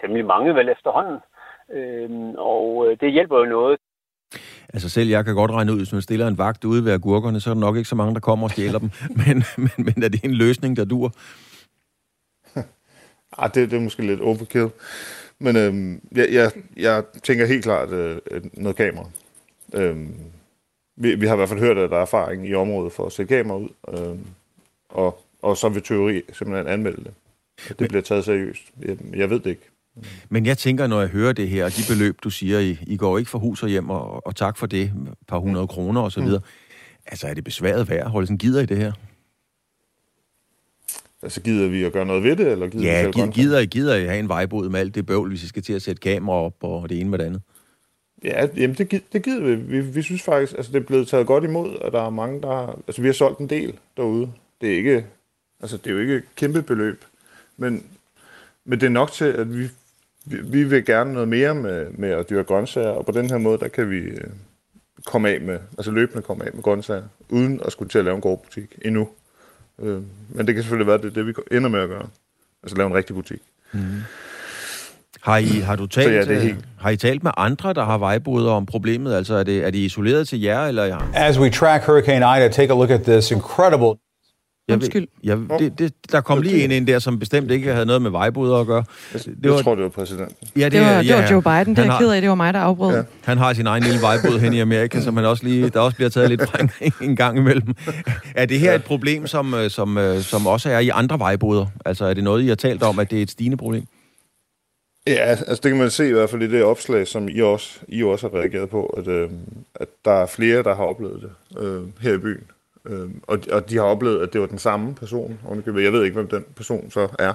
Temmelig 0.00 0.26
mange 0.26 0.54
vel 0.54 0.68
efterhånden. 0.68 1.18
Øh, 1.70 2.34
og 2.38 2.86
øh, 2.86 2.96
det 3.00 3.12
hjælper 3.12 3.38
jo 3.38 3.44
noget. 3.44 3.78
Altså 4.72 4.88
selv 4.88 5.08
jeg 5.08 5.24
kan 5.24 5.34
godt 5.34 5.50
regne 5.50 5.72
ud, 5.72 5.76
hvis 5.76 5.92
man 5.92 6.02
stiller 6.02 6.28
en 6.28 6.38
vagt 6.38 6.64
ude 6.64 6.84
ved 6.84 6.92
agurkerne, 6.92 7.40
så 7.40 7.50
er 7.50 7.54
der 7.54 7.60
nok 7.60 7.76
ikke 7.76 7.88
så 7.88 7.94
mange, 7.94 8.14
der 8.14 8.20
kommer 8.20 8.46
og 8.46 8.50
stjæler 8.50 8.78
dem. 8.78 8.90
Men, 9.26 9.44
men, 9.56 9.70
men 9.76 10.02
er 10.02 10.08
det 10.08 10.24
en 10.24 10.34
løsning, 10.34 10.76
der 10.76 10.84
dur? 10.84 11.14
Ah, 13.38 13.50
det, 13.54 13.70
det 13.70 13.76
er 13.76 13.80
måske 13.80 14.06
lidt 14.06 14.20
overkill. 14.20 14.70
Men 15.38 15.56
øhm, 15.56 16.00
jeg, 16.12 16.28
jeg, 16.32 16.50
jeg 16.76 17.04
tænker 17.22 17.46
helt 17.46 17.62
klart 17.62 17.90
øh, 17.90 18.20
noget 18.52 18.76
kamera. 18.76 19.06
Øhm, 19.74 20.14
vi, 20.96 21.14
vi 21.14 21.26
har 21.26 21.34
i 21.34 21.36
hvert 21.36 21.48
fald 21.48 21.60
hørt, 21.60 21.78
at 21.78 21.90
der 21.90 21.96
er 21.96 22.02
erfaring 22.02 22.48
i 22.48 22.54
området 22.54 22.92
for 22.92 23.06
at 23.06 23.12
sætte 23.12 23.36
kamera 23.36 23.58
ud, 23.58 23.68
øh, 23.88 24.18
og, 24.88 25.24
og 25.42 25.56
så 25.56 25.68
vil 25.68 25.82
teori 25.82 26.22
simpelthen 26.32 26.66
anmelde 26.66 27.04
det. 27.04 27.14
Det 27.78 27.88
bliver 27.88 28.02
taget 28.02 28.24
seriøst. 28.24 28.62
Jeg, 28.82 28.96
jeg 29.14 29.30
ved 29.30 29.40
det 29.40 29.50
ikke. 29.50 29.71
Men 30.28 30.46
jeg 30.46 30.58
tænker, 30.58 30.86
når 30.86 31.00
jeg 31.00 31.08
hører 31.08 31.32
det 31.32 31.48
her, 31.48 31.64
og 31.64 31.70
de 31.70 31.82
beløb, 31.88 32.18
du 32.24 32.30
siger, 32.30 32.58
I, 32.58 32.78
I 32.86 32.96
går 32.96 33.18
ikke 33.18 33.30
for 33.30 33.38
hus 33.38 33.62
og 33.62 33.68
hjem, 33.68 33.90
og, 33.90 34.26
og 34.26 34.36
tak 34.36 34.56
for 34.56 34.66
det, 34.66 34.82
et 34.82 34.92
par 35.28 35.38
hundrede 35.38 35.66
kroner 35.66 36.00
og 36.00 36.12
så 36.12 36.20
videre. 36.20 36.38
Mm. 36.38 36.44
Altså, 37.06 37.26
er 37.26 37.34
det 37.34 37.44
besværet 37.44 37.88
værd? 37.88 38.10
Holde 38.10 38.26
sådan 38.26 38.38
gider 38.38 38.62
I 38.62 38.66
det 38.66 38.76
her? 38.76 38.92
Altså, 41.22 41.40
gider 41.40 41.68
vi 41.68 41.84
at 41.84 41.92
gøre 41.92 42.06
noget 42.06 42.22
ved 42.22 42.36
det, 42.36 42.52
eller 42.52 42.68
gider 42.68 42.84
ja, 42.84 43.06
vi 43.06 43.12
gider, 43.12 43.30
gider, 43.30 43.58
I, 43.58 43.66
gider 43.66 43.96
I 43.96 44.04
have 44.04 44.18
en 44.18 44.28
vejbod 44.28 44.68
med 44.68 44.80
alt 44.80 44.94
det 44.94 45.06
bøvl, 45.06 45.28
hvis 45.28 45.42
I 45.42 45.48
skal 45.48 45.62
til 45.62 45.72
at 45.72 45.82
sætte 45.82 46.00
kamera 46.00 46.36
op, 46.36 46.54
og 46.60 46.88
det 46.88 47.00
ene 47.00 47.10
med 47.10 47.18
det 47.18 47.24
andet? 47.24 47.42
Ja, 48.24 48.46
jamen 48.56 48.76
det, 48.76 49.02
det 49.12 49.22
gider 49.22 49.40
vi. 49.40 49.54
vi. 49.54 49.80
Vi 49.80 50.02
synes 50.02 50.22
faktisk, 50.22 50.52
altså 50.56 50.72
det 50.72 50.78
er 50.78 50.86
blevet 50.86 51.08
taget 51.08 51.26
godt 51.26 51.44
imod, 51.44 51.76
at 51.80 51.92
der 51.92 52.06
er 52.06 52.10
mange, 52.10 52.42
der 52.42 52.48
har... 52.48 52.78
Altså 52.86 53.02
vi 53.02 53.08
har 53.08 53.12
solgt 53.12 53.38
en 53.38 53.50
del 53.50 53.78
derude. 53.96 54.32
Det 54.60 54.72
er 54.72 54.76
ikke... 54.76 55.06
Altså 55.60 55.76
det 55.76 55.86
er 55.86 55.94
jo 55.94 55.98
ikke 55.98 56.16
et 56.16 56.24
kæmpe 56.36 56.62
beløb, 56.62 57.04
men, 57.56 57.86
men 58.64 58.80
det 58.80 58.86
er 58.86 58.90
nok 58.90 59.12
til, 59.12 59.24
at 59.24 59.58
vi, 59.58 59.68
vi, 60.24 60.36
vi 60.42 60.64
vil 60.64 60.84
gerne 60.84 61.12
noget 61.12 61.28
mere 61.28 61.54
med, 61.54 61.86
med 61.90 62.10
at 62.10 62.30
dyrke 62.30 62.46
grøntsager, 62.46 62.88
og 62.88 63.06
på 63.06 63.12
den 63.12 63.30
her 63.30 63.38
måde, 63.38 63.58
der 63.58 63.68
kan 63.68 63.90
vi 63.90 63.98
øh, 63.98 64.24
komme 65.06 65.28
af 65.28 65.40
med, 65.40 65.58
altså 65.78 65.90
løbende 65.90 66.22
komme 66.22 66.44
af 66.44 66.50
med 66.54 66.62
grøntsager, 66.62 67.02
uden 67.28 67.60
at 67.64 67.72
skulle 67.72 67.88
til 67.88 67.98
at 67.98 68.04
lave 68.04 68.14
en 68.14 68.20
butik 68.22 68.78
endnu. 68.84 69.08
Øh, 69.82 70.02
men 70.28 70.46
det 70.46 70.54
kan 70.54 70.62
selvfølgelig 70.62 70.86
være, 70.86 70.98
det 70.98 71.04
er 71.04 71.10
det, 71.10 71.26
vi 71.26 71.56
ender 71.56 71.68
med 71.68 71.80
at 71.80 71.88
gøre. 71.88 72.06
Altså 72.62 72.76
lave 72.76 72.86
en 72.86 72.94
rigtig 72.94 73.16
butik. 73.16 73.40
Mm. 73.72 73.80
Har, 75.22 75.36
I, 75.36 75.46
har, 75.46 75.76
du 75.76 75.86
talt, 75.86 76.14
ja, 76.14 76.34
det 76.34 76.42
helt... 76.42 76.64
har 76.78 76.90
I 76.90 76.96
talt 76.96 77.22
med 77.22 77.30
andre, 77.36 77.72
der 77.72 77.84
har 77.84 77.98
vejboder 77.98 78.50
om 78.50 78.66
problemet? 78.66 79.14
Altså 79.14 79.34
er, 79.34 79.42
det, 79.42 79.66
er 79.66 79.70
de 79.70 79.84
isoleret 79.84 80.28
til 80.28 80.40
jer? 80.40 80.66
Eller 80.66 80.84
ja? 80.84 80.98
As 81.14 81.38
we 81.38 81.50
track 81.50 81.86
Hurricane 81.86 82.36
Ida, 82.36 82.48
take 82.48 82.72
a 82.72 82.76
look 82.76 82.90
at 82.90 83.02
this 83.02 83.30
incredible 83.30 83.94
jeg, 84.68 84.74
Undskyld. 84.76 85.08
Jeg, 85.24 85.38
det, 85.58 85.78
det, 85.78 85.92
der 86.12 86.20
kom 86.20 86.38
okay. 86.38 86.48
lige 86.48 86.64
en 86.64 86.70
ind 86.70 86.86
der, 86.86 86.98
som 86.98 87.18
bestemt 87.18 87.50
ikke 87.50 87.72
havde 87.72 87.86
noget 87.86 88.02
med 88.02 88.10
vejboder 88.10 88.56
at 88.56 88.66
gøre. 88.66 88.84
Jeg, 89.12 89.20
det 89.24 89.50
var, 89.50 89.54
jeg 89.54 89.64
tror, 89.64 89.74
det 89.74 89.82
var 89.82 89.90
præsidenten. 89.90 90.36
Ja, 90.56 90.64
det, 90.64 90.72
det, 90.72 90.80
var, 90.80 91.02
det 91.02 91.14
var 91.14 91.30
Joe 91.30 91.42
Biden, 91.42 91.76
det 91.76 91.86
er 91.86 91.98
ked 91.98 92.10
af. 92.10 92.20
Det 92.20 92.28
var 92.28 92.34
mig, 92.34 92.54
der 92.54 92.60
afbrød. 92.60 92.96
Ja. 92.96 93.02
Han 93.24 93.38
har 93.38 93.52
sin 93.52 93.66
egen 93.66 93.82
lille 93.82 94.00
vejbod 94.00 94.38
hen 94.38 94.52
i 94.52 94.60
Amerika, 94.60 95.00
som 95.00 95.16
han 95.16 95.26
også 95.26 95.44
lige, 95.44 95.68
der 95.68 95.80
også 95.80 95.96
bliver 95.96 96.10
taget 96.10 96.28
lidt 96.28 96.42
fra 96.42 96.58
en 97.04 97.16
gang 97.16 97.38
imellem. 97.38 97.74
Er 98.34 98.46
det 98.46 98.60
her 98.60 98.70
ja. 98.70 98.76
et 98.76 98.84
problem, 98.84 99.26
som, 99.26 99.54
øh, 99.54 99.70
som, 99.70 99.98
øh, 99.98 100.20
som 100.20 100.46
også 100.46 100.70
er 100.70 100.78
i 100.78 100.88
andre 100.88 101.18
vejboder? 101.18 101.66
Altså 101.84 102.04
er 102.04 102.14
det 102.14 102.24
noget, 102.24 102.42
I 102.42 102.48
har 102.48 102.54
talt 102.54 102.82
om, 102.82 102.98
at 102.98 103.10
det 103.10 103.18
er 103.18 103.22
et 103.22 103.30
stigende 103.30 103.56
problem? 103.56 103.84
Ja, 105.06 105.12
altså 105.12 105.60
det 105.62 105.70
kan 105.70 105.76
man 105.76 105.90
se 105.90 106.08
i 106.08 106.12
hvert 106.12 106.30
fald 106.30 106.42
i 106.42 106.48
det 106.48 106.64
opslag, 106.64 107.08
som 107.08 107.28
I 107.28 107.40
også, 107.40 107.78
I 107.88 108.02
også 108.02 108.28
har 108.28 108.38
reageret 108.38 108.70
på, 108.70 108.86
at, 108.86 109.08
øh, 109.08 109.30
at 109.74 109.88
der 110.04 110.12
er 110.12 110.26
flere, 110.26 110.62
der 110.62 110.74
har 110.74 110.84
oplevet 110.84 111.22
det 111.22 111.60
øh, 111.60 111.82
her 112.00 112.14
i 112.14 112.18
byen. 112.18 112.44
Øh, 112.84 113.10
og, 113.22 113.38
og 113.50 113.70
de 113.70 113.76
har 113.76 113.84
oplevet, 113.84 114.22
at 114.22 114.32
det 114.32 114.40
var 114.40 114.46
den 114.46 114.58
samme 114.58 114.94
person. 114.94 115.40
Jeg 115.66 115.92
ved 115.92 116.04
ikke, 116.04 116.14
hvem 116.14 116.28
den 116.28 116.44
person 116.56 116.90
så 116.90 117.08
er. 117.18 117.32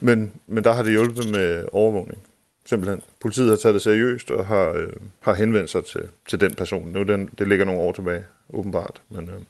Men, 0.00 0.32
men 0.46 0.64
der 0.64 0.72
har 0.72 0.82
det 0.82 0.92
hjulpet 0.92 1.30
med 1.30 1.64
overvågning. 1.72 2.22
Simpelthen. 2.66 3.02
Politiet 3.20 3.48
har 3.48 3.56
taget 3.56 3.74
det 3.74 3.82
seriøst 3.82 4.30
og 4.30 4.46
har, 4.46 4.72
øh, 4.72 4.92
har 5.20 5.34
henvendt 5.34 5.70
sig 5.70 5.84
til, 5.84 6.08
til 6.28 6.40
den 6.40 6.54
person. 6.54 6.88
Nu 6.88 7.02
den, 7.02 7.30
det 7.38 7.48
ligger 7.48 7.64
nogle 7.64 7.80
år 7.80 7.92
tilbage, 7.92 8.24
åbenbart. 8.52 9.02
Men, 9.08 9.28
øh, 9.28 9.40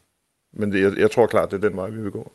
men 0.53 0.73
det, 0.73 0.83
jeg, 0.83 0.99
jeg 0.99 1.11
tror 1.11 1.27
klart, 1.27 1.51
det 1.51 1.65
er 1.65 1.69
den 1.69 1.77
vej, 1.77 1.91
vi 1.91 2.03
vil 2.03 2.11
gå. 2.11 2.33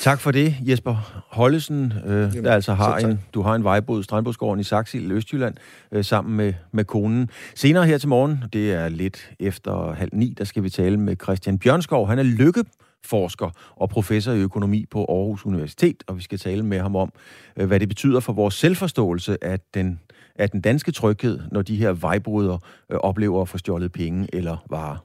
Tak 0.00 0.20
for 0.20 0.30
det, 0.30 0.54
Jesper 0.60 1.24
Hollesen, 1.28 1.92
øh, 2.06 2.12
Jamen, 2.12 2.44
der 2.44 2.52
altså 2.52 2.74
har 2.74 2.98
en, 2.98 3.20
du 3.34 3.42
har 3.42 3.54
en 3.54 3.64
vejbod, 3.64 4.02
Strandbådsgården 4.02 4.60
i 4.60 4.64
Saxil, 4.64 5.12
Østjylland, 5.12 5.54
øh, 5.92 6.04
sammen 6.04 6.36
med, 6.36 6.54
med 6.72 6.84
konen. 6.84 7.30
Senere 7.54 7.86
her 7.86 7.98
til 7.98 8.08
morgen, 8.08 8.44
det 8.52 8.72
er 8.72 8.88
lidt 8.88 9.30
efter 9.40 9.92
halv 9.92 10.10
ni, 10.12 10.34
der 10.38 10.44
skal 10.44 10.62
vi 10.62 10.70
tale 10.70 10.96
med 10.96 11.16
Christian 11.22 11.58
Bjørnskov. 11.58 12.08
Han 12.08 12.18
er 12.18 12.22
lykke 12.22 12.64
forsker 13.04 13.50
og 13.76 13.88
professor 13.88 14.32
i 14.32 14.38
økonomi 14.38 14.86
på 14.90 15.04
Aarhus 15.04 15.46
Universitet, 15.46 16.02
og 16.06 16.16
vi 16.16 16.22
skal 16.22 16.38
tale 16.38 16.62
med 16.62 16.80
ham 16.80 16.96
om, 16.96 17.12
øh, 17.56 17.66
hvad 17.66 17.80
det 17.80 17.88
betyder 17.88 18.20
for 18.20 18.32
vores 18.32 18.54
selvforståelse 18.54 19.44
af 19.44 19.60
den, 19.74 20.00
af 20.36 20.50
den 20.50 20.60
danske 20.60 20.92
tryghed, 20.92 21.40
når 21.52 21.62
de 21.62 21.76
her 21.76 21.92
vejbryder 21.92 22.58
øh, 22.90 22.98
oplever 22.98 23.42
at 23.42 23.48
få 23.48 23.58
stjålet 23.58 23.92
penge 23.92 24.28
eller 24.32 24.64
varer. 24.70 24.96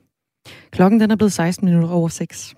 Klokken 0.71 0.99
den 0.99 1.11
er 1.11 1.15
blevet 1.15 1.33
16 1.33 1.65
minutter 1.65 1.89
over 1.89 2.07
6. 2.07 2.55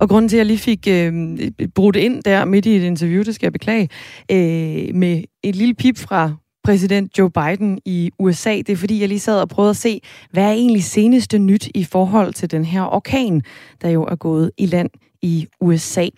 Og 0.00 0.08
grunden 0.08 0.28
til, 0.28 0.36
at 0.36 0.38
jeg 0.38 0.46
lige 0.46 0.58
fik 0.58 0.88
øh, 0.90 1.38
brudt 1.74 1.96
ind 1.96 2.22
der 2.22 2.44
midt 2.44 2.66
i 2.66 2.76
et 2.76 2.82
interview, 2.82 3.22
det 3.22 3.34
skal 3.34 3.46
jeg 3.46 3.52
beklage, 3.52 3.88
øh, 4.30 4.94
med 4.94 5.22
et 5.42 5.56
lille 5.56 5.74
pip 5.74 5.98
fra 5.98 6.32
præsident 6.64 7.18
Joe 7.18 7.30
Biden 7.30 7.78
i 7.84 8.10
USA, 8.18 8.56
det 8.56 8.70
er 8.70 8.76
fordi, 8.76 9.00
jeg 9.00 9.08
lige 9.08 9.20
sad 9.20 9.40
og 9.40 9.48
prøvede 9.48 9.70
at 9.70 9.76
se, 9.76 10.00
hvad 10.30 10.44
er 10.44 10.52
egentlig 10.52 10.84
seneste 10.84 11.38
nyt 11.38 11.68
i 11.74 11.84
forhold 11.84 12.34
til 12.34 12.50
den 12.50 12.64
her 12.64 12.82
orkan, 12.82 13.42
der 13.82 13.88
jo 13.88 14.04
er 14.04 14.16
gået 14.16 14.50
i 14.58 14.66
land 14.66 14.90
i 15.22 15.46
USA. 15.60 16.08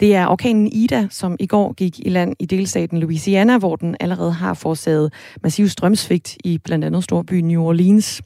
Det 0.00 0.14
er 0.14 0.26
orkanen 0.26 0.66
Ida, 0.66 1.06
som 1.10 1.36
i 1.40 1.46
går 1.46 1.72
gik 1.72 1.98
i 1.98 2.08
land 2.08 2.34
i 2.38 2.46
delstaten 2.46 2.98
Louisiana, 2.98 3.58
hvor 3.58 3.76
den 3.76 3.96
allerede 4.00 4.32
har 4.32 4.54
forårsaget 4.54 5.12
massiv 5.42 5.68
strømsvigt 5.68 6.36
i 6.44 6.58
blandt 6.58 6.84
andet 6.84 7.04
storbyen 7.04 7.48
New 7.48 7.62
Orleans. 7.62 8.22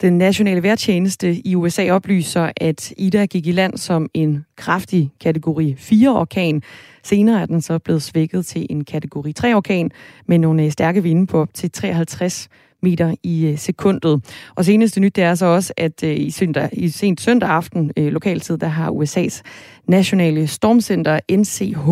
Den 0.00 0.18
nationale 0.18 0.62
vejrtjeneste 0.62 1.46
i 1.46 1.54
USA 1.54 1.90
oplyser, 1.90 2.50
at 2.56 2.92
Ida 2.96 3.26
gik 3.26 3.46
i 3.46 3.52
land 3.52 3.76
som 3.76 4.08
en 4.14 4.44
kraftig 4.56 5.10
kategori 5.20 5.76
4-orkan. 5.78 6.62
Senere 7.04 7.42
er 7.42 7.46
den 7.46 7.62
så 7.62 7.78
blevet 7.78 8.02
svækket 8.02 8.46
til 8.46 8.66
en 8.70 8.84
kategori 8.84 9.34
3-orkan 9.40 9.90
med 10.26 10.38
nogle 10.38 10.64
øh, 10.64 10.70
stærke 10.70 11.02
vinde 11.02 11.26
på 11.26 11.40
op 11.40 11.54
til 11.54 11.70
53 11.70 12.48
meter 12.82 13.14
i 13.22 13.46
øh, 13.46 13.58
sekundet. 13.58 14.24
Og 14.54 14.64
seneste 14.64 15.00
nyt 15.00 15.16
det 15.16 15.24
er 15.24 15.34
så 15.34 15.46
også, 15.46 15.72
at 15.76 16.04
øh, 16.04 16.16
i, 16.16 16.30
søndag, 16.30 16.68
i 16.72 16.88
sent 16.88 17.20
søndag 17.20 17.48
aften 17.48 17.92
øh, 17.96 18.12
lokaltid, 18.12 18.58
der 18.58 18.66
har 18.66 18.90
USA's 18.90 19.42
nationale 19.86 20.46
stormcenter 20.46 21.20
NCH 21.30 21.88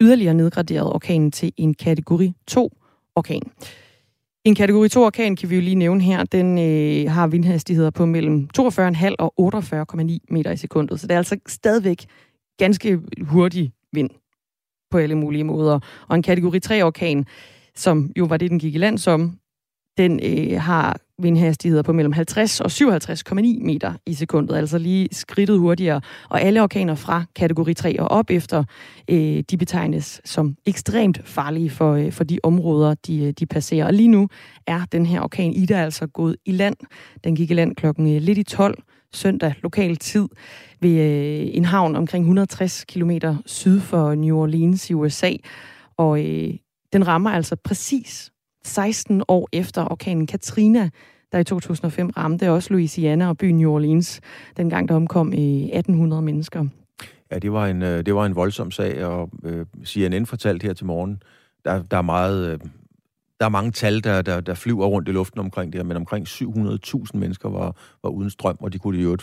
yderligere 0.00 0.34
nedgraderet 0.34 0.92
orkanen 0.92 1.30
til 1.30 1.52
en 1.56 1.74
kategori 1.74 2.32
2 2.46 2.70
orkan. 3.16 3.42
En 4.44 4.54
kategori 4.54 4.88
2 4.88 5.02
orkan 5.02 5.36
kan 5.36 5.50
vi 5.50 5.54
jo 5.54 5.60
lige 5.60 5.74
nævne 5.74 6.00
her, 6.00 6.24
den 6.24 6.58
øh, 6.58 7.10
har 7.10 7.26
vindhastigheder 7.26 7.90
på 7.90 8.06
mellem 8.06 8.48
42,5 8.58 9.14
og 9.18 9.34
48,9 9.40 10.18
meter 10.30 10.50
i 10.50 10.56
sekundet. 10.56 11.00
Så 11.00 11.06
det 11.06 11.14
er 11.14 11.18
altså 11.18 11.36
stadigvæk 11.46 12.04
ganske 12.58 13.00
hurtig 13.20 13.72
vind 13.92 14.10
på 14.90 14.98
alle 14.98 15.14
mulige 15.14 15.44
måder. 15.44 15.80
Og 16.08 16.16
en 16.16 16.22
kategori 16.22 16.60
3 16.60 16.82
orkan, 16.82 17.26
som 17.74 18.10
jo 18.18 18.24
var 18.24 18.36
det, 18.36 18.50
den 18.50 18.58
gik 18.58 18.74
i 18.74 18.78
land 18.78 18.98
som, 18.98 19.38
den 19.98 20.20
øh, 20.22 20.60
har 20.60 20.96
vindhastigheder 21.18 21.82
på 21.82 21.92
mellem 21.92 22.12
50 22.12 22.60
og 22.60 22.70
57,9 22.70 23.64
meter 23.64 23.92
i 24.06 24.14
sekundet, 24.14 24.56
altså 24.56 24.78
lige 24.78 25.08
skridtet 25.12 25.58
hurtigere. 25.58 26.00
Og 26.30 26.40
alle 26.42 26.62
orkaner 26.62 26.94
fra 26.94 27.24
kategori 27.36 27.74
3 27.74 28.00
og 28.00 28.08
op 28.08 28.30
efter, 28.30 28.64
øh, 29.10 29.42
de 29.50 29.56
betegnes 29.56 30.20
som 30.24 30.56
ekstremt 30.66 31.20
farlige 31.24 31.70
for, 31.70 31.94
øh, 31.94 32.12
for 32.12 32.24
de 32.24 32.38
områder, 32.42 32.94
de, 33.06 33.24
øh, 33.24 33.32
de 33.38 33.46
passerer. 33.46 33.86
Og 33.86 33.92
lige 33.92 34.08
nu 34.08 34.28
er 34.66 34.84
den 34.92 35.06
her 35.06 35.20
orkan 35.20 35.52
Ida 35.52 35.74
altså 35.74 36.06
gået 36.06 36.36
i 36.46 36.52
land. 36.52 36.76
Den 37.24 37.36
gik 37.36 37.50
i 37.50 37.54
land 37.54 37.76
klokken 37.76 38.16
øh, 38.16 38.22
lidt 38.22 38.38
i 38.38 38.42
12 38.42 38.82
søndag 39.12 39.54
lokal 39.62 39.96
tid 39.96 40.28
ved 40.80 40.90
øh, 40.90 41.56
en 41.56 41.64
havn 41.64 41.96
omkring 41.96 42.22
160 42.22 42.84
km 42.84 43.10
syd 43.46 43.80
for 43.80 44.14
New 44.14 44.36
Orleans 44.36 44.90
i 44.90 44.94
USA. 44.94 45.32
Og 45.96 46.24
øh, 46.24 46.54
den 46.92 47.06
rammer 47.06 47.30
altså 47.30 47.56
præcis 47.56 48.30
16 48.64 49.22
år 49.28 49.48
efter 49.52 49.90
orkanen 49.90 50.26
Katrina, 50.26 50.90
der 51.32 51.38
i 51.38 51.44
2005 51.44 52.10
ramte 52.16 52.50
også 52.50 52.72
Louisiana 52.72 53.28
og 53.28 53.38
byen 53.38 53.56
New 53.56 53.70
Orleans, 53.70 54.20
dengang 54.56 54.88
der 54.88 54.94
omkom 54.94 55.32
i 55.32 55.64
1800 55.64 56.22
mennesker. 56.22 56.66
Ja, 57.30 57.38
det 57.38 57.52
var 57.52 57.66
en, 57.66 57.82
øh, 57.82 58.06
det 58.06 58.14
var 58.14 58.26
en 58.26 58.36
voldsom 58.36 58.70
sag, 58.70 59.04
og 59.04 59.30
øh, 59.44 59.66
CNN 59.84 60.26
fortalte 60.26 60.66
her 60.66 60.72
til 60.72 60.86
morgen, 60.86 61.22
der, 61.64 61.82
der 61.82 61.96
er 61.96 62.02
meget... 62.02 62.52
Øh, 62.52 62.58
der 63.40 63.46
er 63.46 63.50
mange 63.50 63.70
tal, 63.70 64.04
der, 64.04 64.22
der, 64.22 64.40
der 64.40 64.54
flyver 64.54 64.86
rundt 64.86 65.08
i 65.08 65.12
luften 65.12 65.40
omkring 65.40 65.72
det 65.72 65.78
her, 65.78 65.84
men 65.84 65.96
omkring 65.96 66.28
700.000 66.28 67.06
mennesker 67.14 67.48
var, 67.48 67.76
var 68.02 68.10
uden 68.10 68.30
strøm, 68.30 68.56
og 68.60 68.72
de 68.72 68.78
kunne 68.78 69.02
jo 69.02 69.16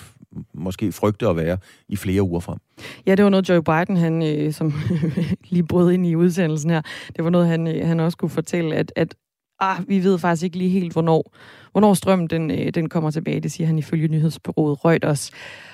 måske 0.54 0.92
frygte 0.92 1.28
at 1.28 1.36
være 1.36 1.58
i 1.90 1.96
flere 1.96 2.22
uger 2.22 2.40
frem. 2.40 2.58
Ja, 3.06 3.16
det 3.16 3.24
var 3.24 3.30
noget 3.30 3.50
Joe 3.50 3.64
Biden, 3.64 3.98
han, 3.98 4.24
øh, 4.24 4.54
som 4.54 4.74
lige 5.50 5.64
brød 5.64 5.92
ind 5.92 6.06
i 6.06 6.16
udsendelsen 6.16 6.70
her, 6.70 6.82
det 7.16 7.24
var 7.24 7.30
noget, 7.30 7.48
han, 7.48 7.68
øh, 7.68 7.88
han 7.88 8.00
også 8.00 8.18
kunne 8.18 8.30
fortælle, 8.30 8.76
at, 8.76 8.94
at 8.96 9.16
ah, 9.62 9.78
vi 9.88 10.04
ved 10.04 10.20
faktisk 10.20 10.44
ikke 10.44 10.58
lige 10.58 10.70
helt, 10.70 10.94
hvornår, 10.94 11.34
hvornår 11.72 11.94
strømmen 11.94 12.28
den, 12.28 12.52
øh, 12.52 12.70
den 12.70 12.90
kommer 12.90 13.12
tilbage. 13.12 13.40
Det 13.40 13.52
siger 13.52 13.68
han 13.68 13.78
ifølge 13.78 14.08
nyhedsbyrået 14.08 14.86
Reuters. 14.86 15.32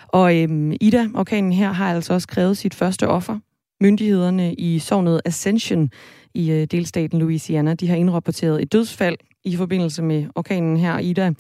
Og 0.08 0.38
øhm, 0.38 0.74
Ida, 0.82 1.08
orkanen 1.16 1.52
her, 1.52 1.72
har 1.72 1.94
altså 1.94 2.14
også 2.14 2.28
krævet 2.28 2.58
sit 2.58 2.74
første 2.74 3.08
offer. 3.08 3.40
Myndighederne 3.82 4.54
i 4.54 4.80
sovnet 4.80 5.22
Ascension 5.26 5.90
i 6.34 6.52
øh, 6.52 6.68
delstaten 6.72 7.20
Louisiana, 7.20 7.74
de 7.74 7.88
har 7.88 7.96
indrapporteret 7.96 8.62
et 8.62 8.74
dødsfald 8.74 9.18
i 9.46 9.56
forbindelse 9.56 10.04
med 10.04 10.26
orkanen 10.36 10.78
her, 10.78 11.00
Ida. 11.00 11.34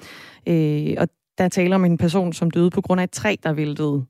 Øh, 0.48 0.96
og 0.98 1.08
der 1.38 1.48
taler 1.50 1.76
om 1.76 1.86
en 1.86 1.98
person, 1.98 2.34
som 2.34 2.52
døde 2.52 2.70
på 2.70 2.82
grund 2.82 3.02
af 3.02 3.04
et 3.04 3.12
træ, 3.12 3.36
der 3.44 3.54
væltede 3.54 4.06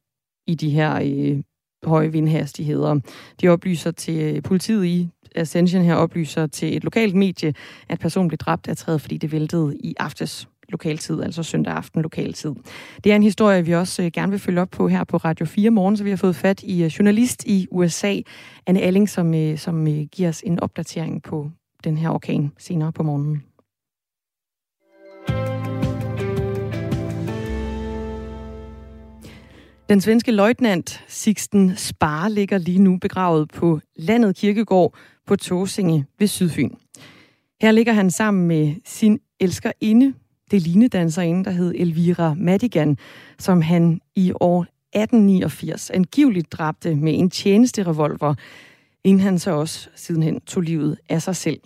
i 0.47 0.55
de 0.55 0.69
her 0.69 0.99
øh, 1.03 1.43
høje 1.83 2.11
vindhastigheder. 2.11 2.99
De 3.41 3.47
oplyser 3.47 3.91
til 3.91 4.35
øh, 4.35 4.43
politiet 4.43 4.85
i 4.85 5.09
Ascension 5.37 5.83
her 5.83 5.95
oplyser 5.95 6.47
til 6.47 6.77
et 6.77 6.83
lokalt 6.83 7.15
medie, 7.15 7.53
at 7.89 7.99
personen 7.99 8.27
blev 8.27 8.37
dræbt 8.37 8.67
af 8.67 8.77
træet, 8.77 9.01
fordi 9.01 9.17
det 9.17 9.31
væltede 9.31 9.77
i 9.79 9.95
aftes 9.99 10.47
lokaltid, 10.69 11.23
altså 11.23 11.43
søndag 11.43 11.73
aften 11.73 12.01
lokaltid. 12.01 12.55
Det 13.03 13.11
er 13.11 13.15
en 13.15 13.23
historie, 13.23 13.65
vi 13.65 13.73
også 13.73 14.03
øh, 14.03 14.11
gerne 14.13 14.31
vil 14.31 14.39
følge 14.39 14.61
op 14.61 14.69
på 14.69 14.87
her 14.87 15.03
på 15.03 15.17
Radio 15.17 15.45
4 15.45 15.69
morgen, 15.69 15.97
så 15.97 16.03
vi 16.03 16.09
har 16.09 16.17
fået 16.17 16.35
fat 16.35 16.63
i 16.63 16.83
øh, 16.83 16.87
journalist 16.87 17.43
i 17.45 17.67
USA, 17.71 18.19
Anne 18.67 18.81
Alling, 18.81 19.09
som, 19.09 19.33
øh, 19.33 19.57
som 19.57 19.85
giver 20.11 20.29
os 20.29 20.41
en 20.41 20.59
opdatering 20.59 21.23
på 21.23 21.51
den 21.83 21.97
her 21.97 22.09
orkan 22.09 22.51
senere 22.57 22.91
på 22.91 23.03
morgenen. 23.03 23.43
Den 29.89 30.01
svenske 30.01 30.31
løjtnant 30.31 31.03
Sixten 31.07 31.75
Spar 31.75 32.27
ligger 32.29 32.57
lige 32.57 32.79
nu 32.79 32.97
begravet 32.97 33.49
på 33.49 33.79
landet 33.95 34.35
kirkegård 34.35 34.95
på 35.27 35.35
Tåsinge 35.35 36.05
ved 36.19 36.27
Sydfyn. 36.27 36.71
Her 37.61 37.71
ligger 37.71 37.93
han 37.93 38.11
sammen 38.11 38.47
med 38.47 38.75
sin 38.85 39.19
elskerinde, 39.39 40.13
det 40.51 40.61
linedanserinde, 40.61 41.45
der 41.45 41.51
hed 41.51 41.73
Elvira 41.75 42.33
Madigan, 42.33 42.97
som 43.39 43.61
han 43.61 44.01
i 44.15 44.31
år 44.39 44.61
1889 44.61 45.89
angiveligt 45.89 46.51
dræbte 46.51 46.95
med 46.95 47.19
en 47.19 47.29
tjenesterevolver, 47.29 48.35
inden 49.03 49.21
han 49.21 49.39
så 49.39 49.51
også 49.51 49.89
sidenhen 49.95 50.41
tog 50.41 50.63
livet 50.63 50.97
af 51.09 51.21
sig 51.21 51.35
selv. 51.35 51.59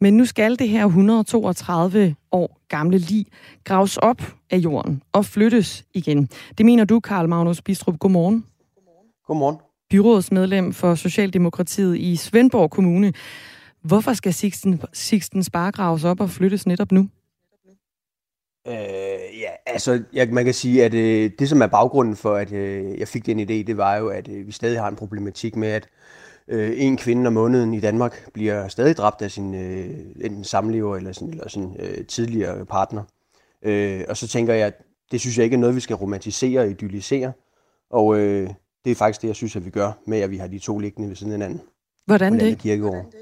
Men 0.00 0.16
nu 0.16 0.24
skal 0.24 0.58
det 0.58 0.68
her 0.68 0.86
132 0.86 2.16
år 2.32 2.60
gamle 2.68 2.98
lig 2.98 3.26
graves 3.64 3.96
op 3.96 4.22
af 4.50 4.56
jorden 4.56 5.02
og 5.12 5.24
flyttes 5.24 5.84
igen. 5.94 6.28
Det 6.58 6.66
mener 6.66 6.84
du, 6.84 7.00
Karl 7.00 7.28
Magnus 7.28 7.62
Bistrup. 7.62 7.98
Godmorgen. 7.98 8.44
Godmorgen. 9.26 9.69
Byrådsmedlem 9.90 10.72
for 10.72 10.94
Socialdemokratiet 10.94 11.96
i 11.96 12.16
Svendborg 12.16 12.70
Kommune. 12.70 13.12
Hvorfor 13.82 14.12
skal 14.12 14.34
Sixten, 14.34 14.82
Sixten 14.92 15.44
Spar 15.44 15.70
graves 15.70 16.04
op 16.04 16.20
og 16.20 16.30
flyttes 16.30 16.66
netop 16.66 16.92
nu? 16.92 17.08
Øh, 18.68 18.74
ja, 19.40 19.50
altså 19.66 20.02
jeg, 20.12 20.28
man 20.28 20.44
kan 20.44 20.54
sige, 20.54 20.84
at 20.84 20.94
øh, 20.94 21.30
det 21.38 21.48
som 21.48 21.62
er 21.62 21.66
baggrunden 21.66 22.16
for, 22.16 22.34
at 22.34 22.52
øh, 22.52 22.98
jeg 22.98 23.08
fik 23.08 23.26
den 23.26 23.40
idé, 23.40 23.66
det 23.66 23.76
var 23.76 23.96
jo, 23.96 24.08
at 24.08 24.28
øh, 24.28 24.46
vi 24.46 24.52
stadig 24.52 24.80
har 24.80 24.88
en 24.88 24.96
problematik 24.96 25.56
med, 25.56 25.68
at 25.68 25.88
øh, 26.48 26.72
en 26.76 26.96
kvinde 26.96 27.26
om 27.26 27.32
måneden 27.32 27.74
i 27.74 27.80
Danmark 27.80 28.32
bliver 28.32 28.68
stadig 28.68 28.96
dræbt 28.96 29.22
af 29.22 29.30
sin 29.30 29.54
øh, 29.54 29.98
enten 30.20 30.44
samlever 30.44 30.96
eller 30.96 31.12
sin, 31.12 31.30
eller 31.30 31.48
sin 31.48 31.76
øh, 31.78 32.06
tidligere 32.06 32.66
partner. 32.66 33.02
Øh, 33.62 34.04
og 34.08 34.16
så 34.16 34.28
tænker 34.28 34.54
jeg, 34.54 34.66
at 34.66 34.74
det 35.12 35.20
synes 35.20 35.38
jeg 35.38 35.44
ikke 35.44 35.54
er 35.54 35.60
noget, 35.60 35.76
vi 35.76 35.80
skal 35.80 35.96
romantisere 35.96 36.60
og 36.60 36.70
idyllisere. 36.70 37.32
Og 37.90 38.18
øh, 38.18 38.50
det 38.84 38.90
er 38.90 38.94
faktisk 38.94 39.22
det, 39.22 39.28
jeg 39.28 39.36
synes, 39.36 39.56
at 39.56 39.64
vi 39.64 39.70
gør 39.70 39.92
med, 40.06 40.20
at 40.20 40.30
vi 40.30 40.36
har 40.36 40.46
de 40.46 40.58
to 40.58 40.78
liggende 40.78 41.08
ved 41.08 41.16
siden 41.16 41.32
af 41.32 41.38
hinanden. 41.38 41.60
Hvordan 42.06 42.40
det? 42.40 42.58
Kirkegård. 42.58 43.12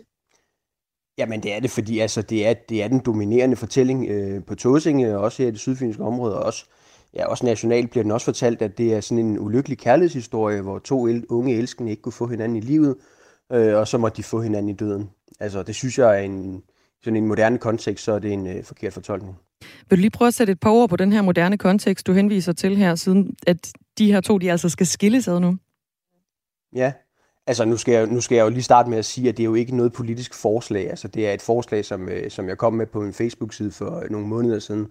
Jamen 1.18 1.42
det 1.42 1.54
er 1.54 1.60
det, 1.60 1.70
fordi 1.70 1.98
altså, 1.98 2.22
det, 2.22 2.46
er, 2.46 2.54
det 2.68 2.82
er 2.82 2.88
den 2.88 2.98
dominerende 2.98 3.56
fortælling 3.56 4.08
øh, 4.08 4.44
på 4.44 4.54
Tåsinge, 4.54 5.16
og 5.16 5.22
også 5.22 5.42
her 5.42 5.48
i 5.48 5.52
det 5.52 5.60
sydfynske 5.60 6.02
område, 6.02 6.36
og 6.36 6.42
også, 6.42 6.64
ja, 7.14 7.26
også 7.26 7.46
nationalt 7.46 7.90
bliver 7.90 8.02
den 8.02 8.12
også 8.12 8.24
fortalt, 8.24 8.62
at 8.62 8.78
det 8.78 8.94
er 8.94 9.00
sådan 9.00 9.26
en 9.26 9.38
ulykkelig 9.38 9.78
kærlighedshistorie, 9.78 10.60
hvor 10.60 10.78
to 10.78 11.06
el- 11.06 11.26
unge 11.28 11.54
elskende 11.54 11.90
ikke 11.90 12.02
kunne 12.02 12.12
få 12.12 12.26
hinanden 12.26 12.56
i 12.56 12.60
livet, 12.60 12.96
øh, 13.52 13.76
og 13.76 13.88
så 13.88 13.98
måtte 13.98 14.16
de 14.16 14.22
få 14.22 14.40
hinanden 14.40 14.68
i 14.68 14.72
døden. 14.72 15.10
Altså, 15.40 15.62
det 15.62 15.74
synes 15.74 15.98
jeg 15.98 16.18
er 16.18 16.22
en, 16.22 16.62
sådan 17.02 17.16
en 17.16 17.26
moderne 17.26 17.58
kontekst, 17.58 18.04
så 18.04 18.12
er 18.12 18.18
det 18.18 18.32
en 18.32 18.46
øh, 18.46 18.64
forkert 18.64 18.92
fortolkning. 18.92 19.36
Vil 19.90 19.98
du 19.98 20.00
lige 20.00 20.10
prøve 20.10 20.26
at 20.26 20.34
sætte 20.34 20.52
et 20.52 20.60
par 20.60 20.70
ord 20.70 20.88
på 20.88 20.96
den 20.96 21.12
her 21.12 21.22
moderne 21.22 21.58
kontekst, 21.58 22.06
du 22.06 22.12
henviser 22.12 22.52
til 22.52 22.76
her, 22.76 22.94
siden 22.94 23.36
at 23.46 23.72
de 23.98 24.12
her 24.12 24.20
to, 24.20 24.38
de 24.38 24.50
altså 24.50 24.68
skal 24.68 24.86
skilles 24.86 25.28
ad 25.28 25.40
nu? 25.40 25.56
Ja, 26.74 26.92
altså 27.46 27.64
nu 27.64 27.76
skal, 27.76 27.92
jeg, 27.94 28.06
nu 28.06 28.20
skal 28.20 28.36
jeg 28.36 28.44
jo 28.44 28.48
lige 28.48 28.62
starte 28.62 28.90
med 28.90 28.98
at 28.98 29.04
sige, 29.04 29.28
at 29.28 29.36
det 29.36 29.42
er 29.42 29.44
jo 29.44 29.54
ikke 29.54 29.76
noget 29.76 29.92
politisk 29.92 30.34
forslag. 30.34 30.90
Altså 30.90 31.08
det 31.08 31.28
er 31.28 31.32
et 31.32 31.42
forslag, 31.42 31.84
som, 31.84 32.08
øh, 32.08 32.30
som 32.30 32.48
jeg 32.48 32.58
kom 32.58 32.74
med 32.74 32.86
på 32.86 33.02
en 33.02 33.12
Facebook-side 33.12 33.70
for 33.70 34.04
nogle 34.10 34.26
måneder 34.26 34.58
siden, 34.58 34.88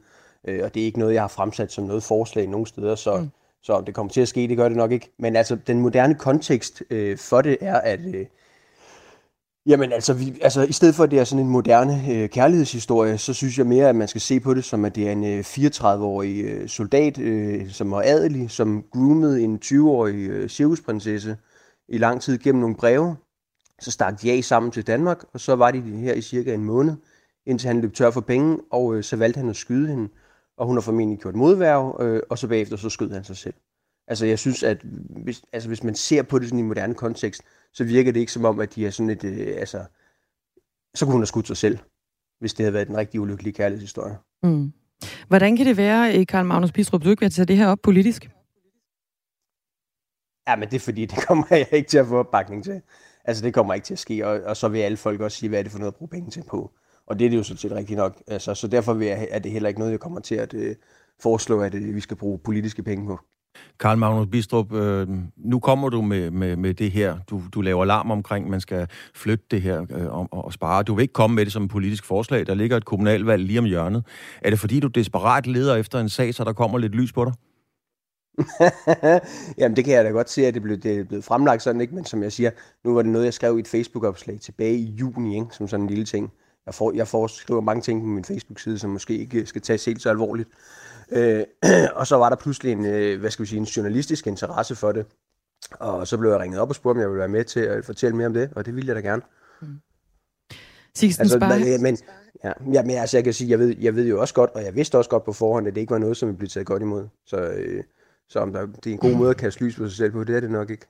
Øh, 0.47 0.63
og 0.63 0.73
det 0.73 0.81
er 0.81 0.85
ikke 0.85 0.99
noget, 0.99 1.13
jeg 1.13 1.23
har 1.23 1.27
fremsat 1.27 1.71
som 1.71 1.83
noget 1.83 2.03
forslag 2.03 2.47
nogen 2.47 2.65
steder, 2.65 2.95
så, 2.95 3.17
mm. 3.17 3.29
så 3.61 3.73
om 3.73 3.85
det 3.85 3.95
kommer 3.95 4.11
til 4.13 4.21
at 4.21 4.27
ske, 4.27 4.47
det 4.47 4.57
gør 4.57 4.67
det 4.67 4.77
nok 4.77 4.91
ikke. 4.91 5.09
Men 5.19 5.35
altså, 5.35 5.55
den 5.55 5.79
moderne 5.79 6.15
kontekst 6.15 6.83
øh, 6.89 7.17
for 7.17 7.41
det 7.41 7.57
er, 7.61 7.75
at 7.75 7.99
øh, 8.15 8.25
Jamen 9.67 9.91
altså, 9.91 10.13
vi, 10.13 10.39
altså, 10.41 10.61
i 10.61 10.71
stedet 10.71 10.95
for 10.95 11.03
at 11.03 11.11
det 11.11 11.19
er 11.19 11.23
sådan 11.23 11.45
en 11.45 11.51
moderne 11.51 12.11
øh, 12.11 12.29
kærlighedshistorie, 12.29 13.17
så 13.17 13.33
synes 13.33 13.57
jeg 13.57 13.65
mere, 13.65 13.89
at 13.89 13.95
man 13.95 14.07
skal 14.07 14.21
se 14.21 14.39
på 14.39 14.53
det 14.53 14.63
som, 14.63 14.85
at 14.85 14.95
det 14.95 15.07
er 15.07 15.11
en 15.11 15.23
øh, 15.23 15.39
34-årig 15.39 16.43
øh, 16.45 16.67
soldat, 16.67 17.19
øh, 17.19 17.69
som 17.69 17.91
er 17.91 18.01
adelig, 18.05 18.51
som 18.51 18.83
groomede 18.93 19.41
en 19.41 19.59
20-årig 19.65 20.29
øh, 20.29 20.49
cirkusprinsesse 20.49 21.37
i 21.89 21.97
lang 21.97 22.21
tid 22.21 22.37
gennem 22.37 22.61
nogle 22.61 22.75
breve. 22.75 23.15
Så 23.81 23.91
stak 23.91 24.21
de 24.21 24.31
af 24.31 24.43
sammen 24.43 24.71
til 24.71 24.87
Danmark, 24.87 25.23
og 25.33 25.39
så 25.39 25.55
var 25.55 25.71
de 25.71 25.81
her 25.81 26.13
i 26.13 26.21
cirka 26.21 26.53
en 26.53 26.63
måned, 26.63 26.95
indtil 27.45 27.67
han 27.67 27.81
løb 27.81 27.93
tør 27.93 28.11
for 28.11 28.21
penge, 28.21 28.59
og 28.71 28.95
øh, 28.95 29.03
så 29.03 29.15
valgte 29.15 29.37
han 29.37 29.49
at 29.49 29.55
skyde 29.55 29.87
hende, 29.87 30.09
og 30.57 30.67
hun 30.67 30.75
har 30.75 30.81
formentlig 30.81 31.19
gjort 31.19 31.35
modværv, 31.35 31.97
øh, 32.01 32.21
og 32.29 32.37
så 32.37 32.47
bagefter 32.47 32.77
så 32.77 32.89
skød 32.89 33.11
han 33.11 33.23
sig 33.23 33.37
selv. 33.37 33.53
Altså 34.07 34.25
jeg 34.25 34.39
synes, 34.39 34.63
at 34.63 34.77
hvis, 35.23 35.41
altså, 35.53 35.69
hvis 35.69 35.83
man 35.83 35.95
ser 35.95 36.23
på 36.23 36.39
det 36.39 36.47
sådan 36.47 36.59
i 36.59 36.61
en 36.61 36.67
moderne 36.67 36.93
kontekst, 36.93 37.41
så 37.73 37.83
virker 37.83 38.11
det 38.11 38.19
ikke 38.19 38.31
som 38.31 38.45
om, 38.45 38.59
at 38.59 38.75
de 38.75 38.85
er 38.85 38.89
sådan 38.89 39.09
et, 39.09 39.23
øh, 39.23 39.55
altså, 39.57 39.85
så 40.95 41.05
kunne 41.05 41.11
hun 41.11 41.21
have 41.21 41.27
skudt 41.27 41.47
sig 41.47 41.57
selv, 41.57 41.77
hvis 42.39 42.53
det 42.53 42.63
havde 42.63 42.73
været 42.73 42.89
en 42.89 42.97
rigtig 42.97 43.21
ulykkelig 43.21 43.55
kærlighedshistorie. 43.55 44.17
Mm. 44.43 44.73
Hvordan 45.27 45.57
kan 45.57 45.65
det 45.65 45.77
være, 45.77 46.25
Karl 46.25 46.45
Magnus 46.45 46.71
Bistrup, 46.71 47.03
du 47.03 47.09
ikke 47.09 47.21
vil 47.21 47.31
tage 47.31 47.45
det 47.45 47.57
her 47.57 47.67
op 47.67 47.79
politisk? 47.83 48.29
Ja, 50.47 50.55
men 50.55 50.69
det 50.69 50.75
er 50.75 50.79
fordi, 50.79 51.05
det 51.11 51.27
kommer 51.27 51.45
jeg 51.49 51.67
ikke 51.71 51.89
til 51.89 51.97
at 51.97 52.07
få 52.07 52.17
opbakning 52.17 52.63
til. 52.63 52.81
Altså, 53.25 53.45
det 53.45 53.53
kommer 53.53 53.73
ikke 53.73 53.85
til 53.85 53.93
at 53.93 53.99
ske, 53.99 54.27
og, 54.27 54.41
og 54.41 54.57
så 54.57 54.67
vil 54.67 54.79
alle 54.79 54.97
folk 54.97 55.21
også 55.21 55.37
sige, 55.37 55.49
hvad 55.49 55.59
er 55.59 55.63
det 55.63 55.71
for 55.71 55.79
noget 55.79 55.91
at 55.91 55.97
bruge 55.97 56.09
penge 56.09 56.31
til 56.31 56.43
på. 56.43 56.71
Og 57.05 57.19
det 57.19 57.25
er 57.25 57.29
det 57.29 57.37
jo 57.37 57.43
sådan 57.43 57.57
set 57.57 57.71
rigtigt 57.71 57.97
nok. 57.97 58.23
Altså, 58.27 58.55
så 58.55 58.67
derfor 58.67 58.93
vil 58.93 59.07
jeg, 59.07 59.27
er 59.31 59.39
det 59.39 59.51
heller 59.51 59.69
ikke 59.69 59.79
noget, 59.79 59.91
jeg 59.91 59.99
kommer 59.99 60.19
til 60.19 60.35
at 60.35 60.53
uh, 60.53 60.61
foreslå, 61.19 61.61
at 61.61 61.73
uh, 61.73 61.95
vi 61.95 61.99
skal 61.99 62.17
bruge 62.17 62.39
politiske 62.39 62.83
penge 62.83 63.07
på. 63.07 63.19
Karl 63.79 63.97
Magnus 63.97 64.27
Bistrup, 64.31 64.73
øh, 64.73 65.07
nu 65.37 65.59
kommer 65.59 65.89
du 65.89 66.01
med, 66.01 66.31
med, 66.31 66.55
med 66.55 66.73
det 66.73 66.91
her. 66.91 67.17
Du, 67.29 67.41
du 67.53 67.61
laver 67.61 67.81
alarm 67.81 68.11
omkring, 68.11 68.45
at 68.45 68.51
man 68.51 68.61
skal 68.61 68.87
flytte 69.15 69.45
det 69.51 69.61
her 69.61 69.85
øh, 69.89 70.17
og, 70.17 70.27
og 70.31 70.53
spare. 70.53 70.83
Du 70.83 70.95
vil 70.95 71.01
ikke 71.01 71.13
komme 71.13 71.35
med 71.35 71.45
det 71.45 71.53
som 71.53 71.63
et 71.63 71.69
politisk 71.69 72.05
forslag. 72.05 72.47
Der 72.47 72.53
ligger 72.53 72.77
et 72.77 72.85
kommunalvalg 72.85 73.43
lige 73.43 73.59
om 73.59 73.65
hjørnet. 73.65 74.03
Er 74.41 74.49
det 74.49 74.59
fordi, 74.59 74.79
du 74.79 74.87
desperat 74.87 75.47
leder 75.47 75.75
efter 75.75 75.99
en 75.99 76.09
sag, 76.09 76.33
så 76.33 76.43
der 76.43 76.53
kommer 76.53 76.77
lidt 76.77 76.95
lys 76.95 77.13
på 77.13 77.25
dig? 77.25 77.33
Jamen, 79.57 79.75
det 79.75 79.85
kan 79.85 79.93
jeg 79.93 80.05
da 80.05 80.09
godt 80.09 80.29
se, 80.29 80.45
at 80.45 80.53
det 80.53 80.61
blev, 80.61 80.77
det 80.77 81.07
blev 81.07 81.21
fremlagt 81.21 81.63
sådan, 81.63 81.81
ikke? 81.81 81.95
Men 81.95 82.05
som 82.05 82.23
jeg 82.23 82.31
siger, 82.31 82.51
nu 82.83 82.93
var 82.93 83.01
det 83.01 83.11
noget, 83.11 83.25
jeg 83.25 83.33
skrev 83.33 83.57
i 83.57 83.59
et 83.59 83.67
Facebook-opslag 83.67 84.39
tilbage 84.39 84.75
i 84.77 84.91
juni, 84.99 85.35
ikke? 85.35 85.47
Som 85.51 85.67
sådan 85.67 85.83
en 85.83 85.89
lille 85.89 86.05
ting. 86.05 86.31
Jeg, 86.65 86.73
får, 86.73 86.93
jeg 86.95 87.07
får, 87.07 87.61
mange 87.61 87.81
ting 87.81 88.01
på 88.01 88.05
min 88.07 88.23
Facebook-side, 88.23 88.79
som 88.79 88.89
måske 88.89 89.17
ikke 89.17 89.45
skal 89.45 89.61
tages 89.61 89.85
helt 89.85 90.01
så 90.01 90.09
alvorligt. 90.09 90.49
Øh, 91.11 91.43
og 91.99 92.07
så 92.07 92.15
var 92.15 92.29
der 92.29 92.35
pludselig 92.35 92.71
en, 92.71 92.85
øh, 92.85 93.19
hvad 93.19 93.31
skal 93.31 93.43
vi 93.43 93.47
sige, 93.47 93.59
en 93.59 93.65
journalistisk 93.65 94.27
interesse 94.27 94.75
for 94.75 94.91
det. 94.91 95.05
Og 95.71 96.07
så 96.07 96.17
blev 96.17 96.29
jeg 96.29 96.39
ringet 96.39 96.59
op 96.59 96.69
og 96.69 96.75
spurgte, 96.75 96.97
om 96.97 97.01
jeg 97.01 97.09
ville 97.09 97.19
være 97.19 97.27
med 97.27 97.43
til 97.43 97.59
at 97.59 97.85
fortælle 97.85 98.17
mere 98.17 98.27
om 98.27 98.33
det, 98.33 98.49
og 98.55 98.65
det 98.65 98.75
ville 98.75 98.87
jeg 98.87 98.95
da 98.95 99.09
gerne. 99.09 99.21
Mm. 99.61 99.67
altså, 101.03 101.39
men, 101.39 101.81
men, 101.81 101.97
ja, 102.43 102.51
ja, 102.73 102.83
men 102.83 102.97
altså, 102.97 103.17
jeg 103.17 103.23
kan 103.23 103.33
sige, 103.33 103.49
jeg 103.49 103.59
ved, 103.59 103.75
jeg 103.79 103.95
ved 103.95 104.07
jo 104.07 104.21
også 104.21 104.33
godt, 104.33 104.49
og 104.49 104.63
jeg 104.63 104.75
vidste 104.75 104.97
også 104.97 105.09
godt 105.09 105.25
på 105.25 105.33
forhånd, 105.33 105.67
at 105.67 105.75
det 105.75 105.81
ikke 105.81 105.91
var 105.91 105.97
noget, 105.97 106.17
som 106.17 106.27
ville 106.27 106.37
blive 106.37 106.49
taget 106.49 106.67
godt 106.67 106.81
imod. 106.81 107.07
Så, 107.25 107.37
øh, 107.37 107.83
så 108.29 108.39
om 108.39 108.53
der, 108.53 108.65
det 108.65 108.87
er 108.87 108.91
en 108.91 108.97
god 108.97 109.15
måde 109.15 109.29
at 109.29 109.37
kaste 109.37 109.63
lys 109.63 109.75
på 109.75 109.87
sig 109.87 109.97
selv 109.97 110.11
på, 110.11 110.23
det 110.23 110.35
er 110.35 110.39
det 110.39 110.51
nok 110.51 110.69
ikke. 110.69 110.85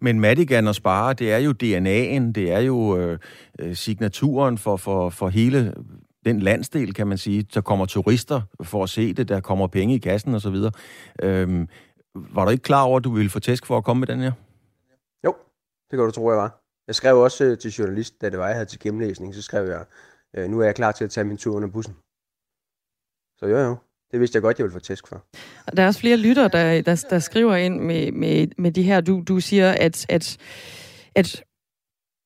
Men 0.00 0.20
Madigan 0.20 0.66
og 0.66 0.74
Spare, 0.74 1.14
det 1.14 1.32
er 1.32 1.38
jo 1.38 1.50
DNA'en, 1.50 2.32
det 2.32 2.52
er 2.52 2.60
jo 2.60 2.98
øh, 2.98 3.18
øh, 3.58 3.76
signaturen 3.76 4.58
for, 4.58 4.76
for, 4.76 5.10
for 5.10 5.28
hele 5.28 5.74
den 6.26 6.40
landsdel, 6.40 6.94
kan 6.94 7.06
man 7.06 7.18
sige. 7.18 7.42
Der 7.42 7.60
kommer 7.60 7.86
turister 7.86 8.40
for 8.62 8.82
at 8.82 8.90
se 8.90 9.12
det, 9.12 9.28
der 9.28 9.40
kommer 9.40 9.66
penge 9.66 9.94
i 9.94 9.98
kassen 9.98 10.34
osv. 10.34 10.56
Øhm, 11.22 11.68
var 12.14 12.44
du 12.44 12.50
ikke 12.50 12.62
klar 12.62 12.82
over, 12.82 12.96
at 12.98 13.04
du 13.04 13.10
ville 13.10 13.30
få 13.30 13.40
tæsk 13.40 13.66
for 13.66 13.78
at 13.78 13.84
komme 13.84 14.00
med 14.00 14.06
den 14.06 14.20
her? 14.20 14.32
Jo, 15.24 15.34
det 15.90 15.96
kan 15.96 15.98
du 15.98 16.10
tro, 16.10 16.30
jeg 16.30 16.38
var. 16.38 16.62
Jeg 16.86 16.94
skrev 16.94 17.16
også 17.16 17.44
øh, 17.44 17.58
til 17.58 17.70
journalist, 17.70 18.20
da 18.20 18.30
det 18.30 18.38
var, 18.38 18.46
jeg 18.46 18.54
havde 18.54 18.66
til 18.66 18.80
gennemlæsning, 18.80 19.34
så 19.34 19.42
skrev 19.42 19.68
jeg, 19.68 19.84
øh, 20.36 20.50
nu 20.50 20.60
er 20.60 20.64
jeg 20.64 20.74
klar 20.74 20.92
til 20.92 21.04
at 21.04 21.10
tage 21.10 21.24
min 21.24 21.36
tur 21.36 21.56
under 21.56 21.68
bussen. 21.68 21.94
Så 23.38 23.46
jo, 23.46 23.58
jo. 23.58 23.76
Det 24.12 24.20
vidste 24.20 24.36
jeg 24.36 24.42
godt, 24.42 24.58
jeg 24.58 24.64
ville 24.64 24.72
få 24.72 24.78
tæsk 24.78 25.08
for. 25.08 25.24
Der 25.76 25.82
er 25.82 25.86
også 25.86 26.00
flere 26.00 26.16
lytter, 26.16 26.48
der, 26.48 26.82
der, 26.82 27.06
der 27.10 27.18
skriver 27.18 27.56
ind 27.56 27.80
med, 27.80 28.12
med, 28.12 28.48
med 28.58 28.72
de 28.72 28.82
her. 28.82 29.00
Du, 29.00 29.22
du 29.28 29.40
siger, 29.40 29.72
at, 29.72 30.06
at, 30.08 30.36
at 31.14 31.44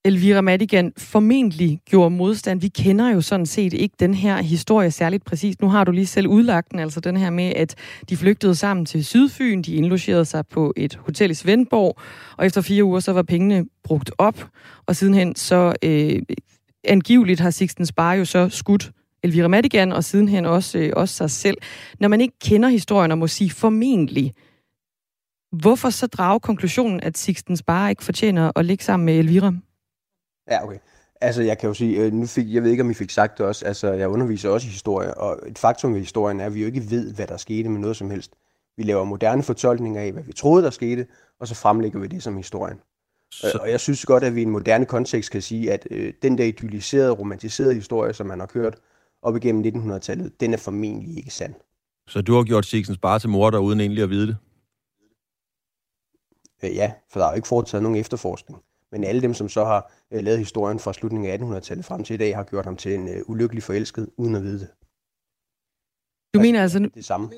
Elvira 0.05 0.41
Madigan 0.41 0.93
formentlig 0.99 1.81
gjorde 1.85 2.11
modstand. 2.11 2.61
Vi 2.61 2.69
kender 2.69 3.11
jo 3.11 3.21
sådan 3.21 3.47
set 3.47 3.73
ikke 3.73 3.95
den 4.01 4.15
her 4.15 4.43
historie 4.43 4.91
særligt 4.91 5.25
præcist. 5.25 5.63
Nu 5.63 5.69
har 5.69 5.85
du 5.85 5.93
lige 5.93 6.07
selv 6.07 6.27
udlagt 6.27 6.71
den, 6.71 6.79
altså 6.79 7.01
den 7.01 7.17
her 7.17 7.31
med, 7.31 7.53
at 7.57 7.75
de 8.09 8.17
flygtede 8.17 8.55
sammen 8.55 8.87
til 8.87 9.05
Sydfyn, 9.05 9.63
de 9.63 9.75
indlogerede 9.75 10.25
sig 10.25 10.47
på 10.47 10.73
et 10.77 10.95
hotel 10.95 11.31
i 11.31 11.35
Svendborg, 11.35 12.01
og 12.37 12.47
efter 12.47 12.61
fire 12.61 12.85
uger 12.85 13.01
så 13.01 13.13
var 13.13 13.23
pengene 13.23 13.67
brugt 13.85 14.11
op, 14.19 14.49
og 14.87 14.97
sidenhen 14.97 15.37
så 15.37 15.75
øh, 15.85 16.23
angiveligt 16.85 17.41
har 17.41 17.51
Sixten 17.51 17.87
Spar 17.87 18.15
jo 18.15 18.25
så 18.25 18.49
skudt 18.49 18.91
Elvira 19.23 19.49
Madigan, 19.49 19.93
og 19.93 20.05
sidenhen 20.05 20.47
også, 20.47 20.79
øh, 20.79 20.93
også 20.97 21.15
sig 21.15 21.31
selv. 21.31 21.57
Når 22.01 22.09
man 22.09 22.21
ikke 22.21 22.39
kender 22.39 22.69
historien 22.69 23.11
og 23.11 23.19
må 23.19 23.27
sige 23.27 23.51
formentlig, 23.51 24.35
hvorfor 25.53 25.91
så 25.91 26.07
drage 26.07 26.41
konklusionen, 26.41 27.01
at 27.01 27.19
Sixten 27.19 27.57
Spar 27.57 27.89
ikke 27.89 28.05
fortjener 28.05 28.53
at 28.57 28.65
ligge 28.65 28.85
sammen 28.85 29.07
med 29.07 29.19
Elvira? 29.19 29.53
Ja, 30.51 30.65
okay. 30.65 30.79
Altså, 31.21 31.43
jeg 31.43 31.59
kan 31.59 31.69
jo 31.69 31.75
sige, 31.75 32.01
øh, 32.01 32.13
nu 32.13 32.27
fik, 32.27 32.55
jeg 32.55 32.63
ved 32.63 32.71
ikke, 32.71 32.83
om 32.83 32.91
I 32.91 32.95
fik 32.95 33.11
sagt 33.11 33.39
det 33.39 33.47
også, 33.47 33.67
altså, 33.67 33.93
jeg 33.93 34.09
underviser 34.09 34.51
også 34.51 34.67
i 34.67 34.71
historie, 34.71 35.15
og 35.15 35.39
et 35.49 35.59
faktum 35.59 35.95
ved 35.95 36.01
historien 36.01 36.41
er, 36.41 36.47
at 36.47 36.55
vi 36.55 36.61
jo 36.61 36.67
ikke 36.67 36.91
ved, 36.91 37.15
hvad 37.15 37.27
der 37.27 37.37
skete 37.37 37.69
med 37.69 37.81
noget 37.81 37.97
som 37.97 38.11
helst. 38.11 38.33
Vi 38.77 38.83
laver 38.83 39.05
moderne 39.05 39.43
fortolkninger 39.43 40.01
af, 40.01 40.13
hvad 40.13 40.23
vi 40.23 40.33
troede, 40.33 40.65
der 40.65 40.71
skete, 40.71 41.07
og 41.41 41.49
så 41.49 41.55
fremlægger 41.55 42.01
vi 42.01 42.07
det 42.07 42.23
som 42.23 42.37
historien. 42.37 42.81
Så... 43.33 43.59
Og 43.63 43.71
jeg 43.71 43.81
synes 43.81 44.05
godt, 44.05 44.25
at 44.25 44.35
vi 44.35 44.41
i 44.41 44.43
en 44.43 44.51
moderne 44.51 44.87
kontekst 44.87 45.31
kan 45.31 45.43
sige, 45.43 45.73
at 45.73 45.89
øh, 45.91 46.13
den 46.23 46.39
der 46.39 46.45
idylliserede, 46.45 47.11
romantiserede 47.11 47.75
historie, 47.75 48.13
som 48.13 48.27
man 48.27 48.41
har 48.41 48.47
kørt 48.47 48.79
op 49.23 49.37
igennem 49.37 49.91
1900-tallet, 49.91 50.41
den 50.41 50.53
er 50.53 50.59
formentlig 50.59 51.17
ikke 51.17 51.31
sand. 51.31 51.55
Så 52.09 52.23
du 52.23 52.35
har 52.35 52.45
gjort 52.45 52.67
Sixens 52.67 52.99
bare 52.99 53.19
til 53.19 53.29
mor 53.29 53.51
der 53.51 53.59
uden 53.59 53.81
egentlig 53.81 54.03
at 54.03 54.11
vide 54.11 54.27
det? 54.27 54.37
Øh, 56.65 56.77
ja, 56.77 56.93
for 57.11 57.21
der 57.21 57.27
er 57.27 57.31
jo 57.31 57.37
ikke 57.37 57.49
foretaget 57.49 57.83
nogen 57.83 57.99
efterforskning. 57.99 58.63
Men 58.93 59.05
alle 59.05 59.23
dem, 59.23 59.35
som 59.35 59.49
så 59.49 59.65
har 59.65 59.93
øh, 60.13 60.25
lavet 60.25 60.39
historien 60.39 60.79
fra 60.79 60.93
slutningen 60.93 61.31
af 61.31 61.39
1800-tallet 61.39 61.85
frem 61.85 62.05
til 62.05 62.15
i 62.15 62.17
dag, 62.17 62.37
har 62.37 62.45
gjort 62.45 62.65
ham 62.65 62.77
til 62.77 62.95
en 62.95 63.09
øh, 63.09 63.23
ulykkelig 63.27 63.63
forelsket, 63.63 64.09
uden 64.17 64.35
at 64.35 64.43
vide 64.43 64.61
det. 64.61 64.69
Du 66.35 66.39
altså, 66.39 66.49
mener 66.49 66.63
altså... 66.63 66.79
Det 66.95 67.05
samme. 67.05 67.31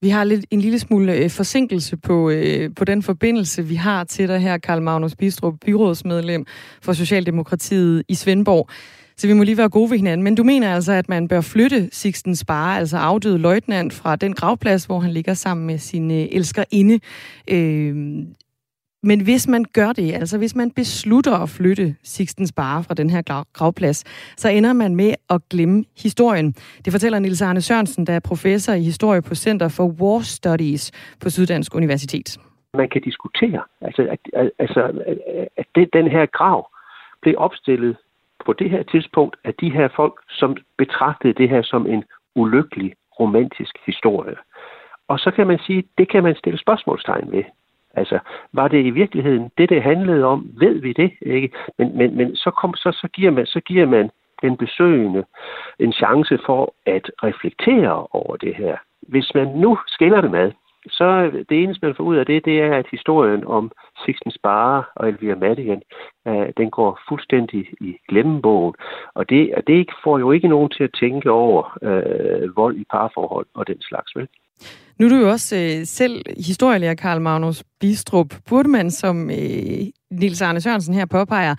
Vi 0.00 0.08
har 0.08 0.24
lidt, 0.24 0.46
en 0.50 0.60
lille 0.60 0.78
smule 0.78 1.14
øh, 1.14 1.30
forsinkelse 1.30 1.96
på, 1.96 2.30
øh, 2.30 2.74
på 2.74 2.84
den 2.84 3.02
forbindelse, 3.02 3.62
vi 3.62 3.74
har 3.74 4.04
til 4.04 4.28
dig 4.28 4.40
her, 4.40 4.58
Karl 4.58 4.82
Magnus 4.82 5.16
Bistrup, 5.16 5.54
byrådsmedlem 5.60 6.46
for 6.82 6.92
Socialdemokratiet 6.92 8.02
i 8.08 8.14
Svendborg. 8.14 8.68
Så 9.16 9.26
vi 9.26 9.32
må 9.32 9.42
lige 9.42 9.56
være 9.56 9.68
gode 9.68 9.90
ved 9.90 9.96
hinanden. 9.96 10.24
Men 10.24 10.34
du 10.34 10.44
mener 10.44 10.74
altså, 10.74 10.92
at 10.92 11.08
man 11.08 11.28
bør 11.28 11.40
flytte 11.40 11.88
Sixten 11.92 12.36
Spare, 12.36 12.78
altså 12.78 12.96
afdøde 12.96 13.38
løjtnant, 13.38 13.92
fra 13.92 14.16
den 14.16 14.34
gravplads, 14.34 14.84
hvor 14.84 15.00
han 15.00 15.10
ligger 15.10 15.34
sammen 15.34 15.66
med 15.66 15.78
sin 15.78 16.10
øh, 16.10 16.26
elskerinde. 16.30 17.00
Øh, 17.50 18.26
men 19.02 19.20
hvis 19.20 19.48
man 19.48 19.64
gør 19.72 19.92
det, 19.92 20.14
altså 20.14 20.38
hvis 20.38 20.54
man 20.54 20.70
beslutter 20.70 21.34
at 21.42 21.48
flytte 21.48 21.94
Sixtens 22.02 22.52
Bare 22.52 22.84
fra 22.84 22.94
den 22.94 23.10
her 23.10 23.22
gravplads, 23.52 24.04
så 24.36 24.48
ender 24.48 24.72
man 24.72 24.96
med 24.96 25.14
at 25.30 25.40
glemme 25.50 25.84
historien. 26.02 26.52
Det 26.84 26.92
fortæller 26.92 27.18
Nils 27.18 27.42
Arne 27.42 27.60
Sørensen, 27.60 28.06
der 28.06 28.12
er 28.12 28.20
professor 28.20 28.72
i 28.72 28.82
historie 28.82 29.22
på 29.22 29.34
Center 29.34 29.68
for 29.68 29.86
War 30.00 30.20
Studies 30.20 30.92
på 31.22 31.30
Syddansk 31.30 31.74
Universitet. 31.74 32.38
Man 32.74 32.88
kan 32.88 33.02
diskutere, 33.02 33.62
altså, 33.80 34.02
at, 34.34 34.50
altså, 34.58 34.82
at 35.56 35.66
det, 35.74 35.88
den 35.92 36.08
her 36.08 36.26
grav 36.26 36.70
blev 37.22 37.34
opstillet 37.38 37.96
på 38.46 38.52
det 38.52 38.70
her 38.70 38.82
tidspunkt 38.82 39.36
af 39.44 39.54
de 39.60 39.70
her 39.70 39.88
folk, 39.96 40.14
som 40.28 40.56
betragtede 40.78 41.32
det 41.32 41.48
her 41.48 41.62
som 41.62 41.86
en 41.86 42.04
ulykkelig 42.34 42.94
romantisk 43.20 43.74
historie. 43.86 44.36
Og 45.08 45.18
så 45.18 45.30
kan 45.30 45.46
man 45.46 45.58
sige, 45.66 45.84
det 45.98 46.10
kan 46.10 46.22
man 46.22 46.34
stille 46.34 46.58
spørgsmålstegn 46.58 47.32
ved. 47.32 47.44
Altså, 47.98 48.18
var 48.52 48.68
det 48.68 48.86
i 48.86 48.90
virkeligheden 48.90 49.50
det, 49.58 49.68
det 49.68 49.82
handlede 49.82 50.24
om? 50.24 50.50
Ved 50.60 50.80
vi 50.80 50.92
det? 50.92 51.10
Ikke? 51.20 51.50
Men, 51.78 51.96
men, 51.98 52.16
men 52.16 52.36
så, 52.36 52.50
kom, 52.50 52.74
så, 52.74 52.92
så, 52.92 53.08
giver 53.12 53.30
man, 53.30 53.46
så 53.46 53.60
giver 53.60 53.86
man 53.86 54.10
den 54.42 54.56
besøgende 54.56 55.24
en 55.78 55.92
chance 55.92 56.38
for 56.46 56.74
at 56.86 57.10
reflektere 57.22 58.06
over 58.10 58.36
det 58.36 58.54
her. 58.54 58.76
Hvis 59.02 59.34
man 59.34 59.48
nu 59.48 59.78
skiller 59.86 60.20
det 60.20 60.30
med, 60.30 60.52
så 60.90 61.30
det 61.48 61.62
eneste, 61.62 61.86
man 61.86 61.94
får 61.94 62.04
ud 62.04 62.16
af 62.16 62.26
det, 62.26 62.44
det 62.44 62.60
er, 62.60 62.76
at 62.76 62.86
historien 62.90 63.44
om 63.44 63.70
Sixten 64.04 64.30
Sparre 64.30 64.84
og 64.94 65.08
Elvira 65.08 65.34
Madigan, 65.34 65.82
uh, 66.26 66.46
den 66.56 66.70
går 66.70 67.00
fuldstændig 67.08 67.68
i 67.80 67.96
glemmebogen. 68.08 68.74
Og 69.14 69.30
det, 69.30 69.54
det 69.66 69.90
får 70.04 70.18
jo 70.18 70.30
ikke 70.30 70.48
nogen 70.48 70.70
til 70.70 70.84
at 70.84 70.96
tænke 71.00 71.30
over 71.30 71.78
uh, 71.82 72.56
vold 72.56 72.76
i 72.76 72.84
parforhold 72.90 73.46
og 73.54 73.66
den 73.66 73.80
slags, 73.80 74.16
vel? 74.16 74.28
Nu 74.98 75.06
er 75.06 75.08
du 75.08 75.16
jo 75.16 75.30
også 75.30 75.56
øh, 75.56 75.86
selv 75.86 76.22
historielærer, 76.36 76.94
Karl 76.94 77.20
Magnus 77.20 77.64
Bistrup. 77.80 78.34
Burde 78.48 78.68
man, 78.68 78.90
som 78.90 79.30
øh, 79.30 79.86
Nils 80.10 80.42
Arne 80.42 80.60
Sørensen 80.60 80.94
her 80.94 81.06
påpeger, 81.06 81.54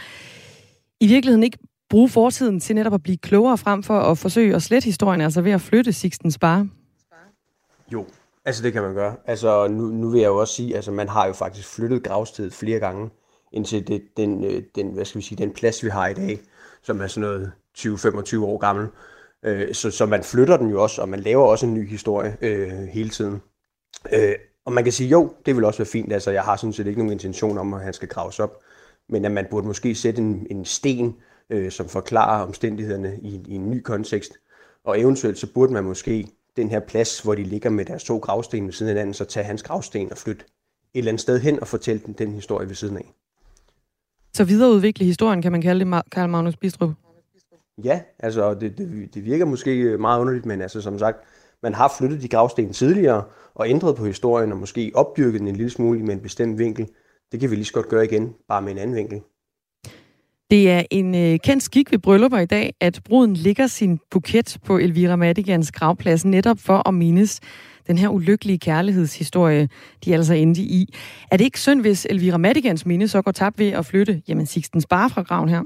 i 1.00 1.08
virkeligheden 1.08 1.44
ikke 1.44 1.58
bruge 1.90 2.10
fortiden 2.10 2.60
til 2.60 2.76
netop 2.76 2.94
at 2.94 3.04
blive 3.04 3.18
klogere 3.18 3.58
frem 3.58 3.84
for 3.84 4.00
at 4.00 4.18
forsøge 4.18 4.56
at 4.56 4.64
slette 4.64 4.86
historien, 4.86 5.22
altså 5.22 5.42
ved 5.42 5.52
at 5.52 5.62
flytte 5.62 5.94
Sixten 5.94 6.32
Spar? 6.32 6.68
Jo, 7.94 8.06
altså 8.46 8.64
det 8.64 8.74
kan 8.74 8.82
man 8.82 8.94
gøre. 8.94 9.16
Altså 9.26 9.68
nu, 9.68 9.84
nu 9.84 10.10
vil 10.10 10.22
jeg 10.22 10.28
jo 10.28 10.38
også 10.38 10.54
sige, 10.54 10.76
altså 10.76 10.92
man 10.92 11.10
har 11.10 11.28
jo 11.28 11.34
faktisk 11.34 11.68
flyttet 11.68 12.04
gravstedet 12.04 12.54
flere 12.54 12.80
gange 12.80 13.10
indtil 13.52 13.88
det, 13.88 14.02
den, 14.18 14.44
øh, 14.44 14.64
den, 14.76 14.88
hvad 14.94 15.06
skal 15.06 15.20
vi 15.20 15.26
sige, 15.26 15.38
den 15.38 15.54
plads, 15.54 15.84
vi 15.84 15.90
har 15.90 16.08
i 16.08 16.14
dag, 16.14 16.40
som 16.82 17.02
er 17.02 17.08
sådan 17.08 17.30
noget 17.30 17.52
20-25 17.78 18.44
år 18.44 18.58
gammel. 18.58 18.88
Øh, 19.46 19.74
så, 19.74 19.92
så 19.92 20.06
man 20.06 20.24
flytter 20.24 20.58
den 20.58 20.70
jo 20.70 20.84
også, 20.84 21.02
og 21.02 21.10
man 21.10 21.20
laver 21.20 21.44
også 21.44 21.66
en 21.66 21.74
ny 21.74 21.90
historie 21.90 22.38
øh, 22.42 22.84
hele 22.88 23.10
tiden. 23.10 23.42
Øh, 24.14 24.36
og 24.66 24.74
man 24.74 24.84
kan 24.84 24.94
sige, 24.94 25.10
jo, 25.10 25.34
det 25.46 25.56
vil 25.56 25.64
også 25.64 25.80
være 25.80 25.86
fint. 25.86 26.14
Altså, 26.14 26.32
jeg 26.32 26.44
har 26.44 26.56
sådan 26.56 26.74
set 26.74 26.88
ikke 26.88 27.00
nogen 27.00 27.14
intention 27.14 27.58
om, 27.58 27.74
at 27.74 27.82
han 27.82 27.94
skal 27.94 28.08
graves 28.08 28.40
op. 28.40 28.62
Men 29.10 29.26
at 29.26 29.32
man 29.32 29.48
burde 29.52 29.68
måske 29.68 29.96
sætte 29.96 30.22
en, 30.22 30.48
en 30.50 30.66
sten, 30.66 31.16
øh, 31.50 31.72
som 31.72 31.90
forklarer 31.90 32.44
omstændighederne 32.46 33.20
i, 33.22 33.42
i 33.48 33.56
en 33.56 33.72
ny 33.72 33.82
kontekst. 33.82 34.32
Og 34.86 35.00
eventuelt 35.00 35.38
så 35.38 35.54
burde 35.54 35.74
man 35.74 35.84
måske 35.84 36.28
den 36.58 36.70
her 36.70 36.80
plads, 36.80 37.20
hvor 37.20 37.36
de 37.36 37.44
ligger 37.44 37.70
med 37.70 37.86
deres 37.86 38.04
to 38.04 38.18
gravsten 38.18 38.66
ved 38.66 38.74
siden 38.74 38.90
af 38.90 38.94
hinanden, 38.94 39.14
så 39.14 39.26
tage 39.26 39.44
hans 39.44 39.64
gravsten 39.64 40.12
og 40.12 40.18
flytte 40.18 40.46
et 40.94 40.98
eller 41.00 41.12
andet 41.12 41.22
sted 41.22 41.40
hen 41.40 41.60
og 41.60 41.68
fortælle 41.68 42.02
den, 42.06 42.14
den 42.14 42.34
historie 42.34 42.68
ved 42.68 42.76
siden 42.76 42.98
af. 42.98 43.14
Så 44.34 44.44
videreudvikle 44.44 45.06
historien, 45.06 45.42
kan 45.42 45.52
man 45.52 45.62
kalde 45.62 45.86
det, 45.86 46.02
Karl 46.12 46.30
Magnus 46.30 46.56
Bistrup? 46.56 46.90
Ja, 47.84 48.02
altså 48.20 48.54
det, 48.54 48.78
det, 48.78 49.10
det 49.14 49.26
virker 49.26 49.46
måske 49.46 49.98
meget 50.00 50.20
underligt, 50.20 50.46
men 50.46 50.62
altså 50.62 50.82
som 50.82 51.00
sagt, 51.00 51.18
man 51.64 51.74
har 51.74 51.94
flyttet 51.98 52.22
de 52.22 52.28
gravsten 52.28 52.74
tidligere 52.74 53.24
og 53.56 53.70
ændret 53.70 53.96
på 53.96 54.06
historien 54.06 54.52
og 54.52 54.58
måske 54.58 54.92
opdyrket 54.96 55.40
den 55.40 55.48
en 55.48 55.56
lille 55.56 55.70
smule 55.70 56.04
med 56.04 56.14
en 56.14 56.20
bestemt 56.20 56.60
vinkel. 56.60 56.88
Det 57.32 57.40
kan 57.40 57.52
vi 57.52 57.56
lige 57.56 57.66
så 57.66 57.74
godt 57.74 57.90
gøre 57.90 58.06
igen, 58.06 58.34
bare 58.48 58.62
med 58.62 58.72
en 58.72 58.78
anden 58.78 58.96
vinkel. 58.96 59.22
Det 60.50 60.72
er 60.72 60.84
en 60.92 61.16
øh, 61.16 61.40
kendt 61.44 61.64
skik 61.64 61.92
ved 61.92 62.00
bryllupper 62.00 62.38
i 62.38 62.46
dag, 62.46 62.74
at 62.82 63.00
bruden 63.06 63.34
ligger 63.34 63.68
sin 63.68 64.00
buket 64.12 64.58
på 64.66 64.78
Elvira 64.78 65.16
Madigans 65.16 65.72
gravplads 65.72 66.26
netop 66.26 66.60
for 66.60 66.88
at 66.88 66.94
mindes 66.94 67.40
den 67.88 67.98
her 67.98 68.10
ulykkelige 68.10 68.60
kærlighedshistorie, 68.60 69.70
de 70.06 70.14
er 70.14 70.18
altså 70.18 70.34
endte 70.34 70.62
i. 70.62 70.94
Er 71.32 71.38
det 71.38 71.46
ikke 71.46 71.60
synd, 71.60 71.82
hvis 71.82 72.08
Elvira 72.10 72.38
Madigans 72.38 72.86
minde 72.86 73.08
så 73.08 73.22
går 73.22 73.32
tabt 73.32 73.60
ved 73.60 73.70
at 73.72 73.86
flytte 73.86 74.22
jamen, 74.28 74.46
Sixten 74.46 74.82
Spare 74.82 75.10
fra 75.10 75.22
graven 75.22 75.50
her? 75.50 75.64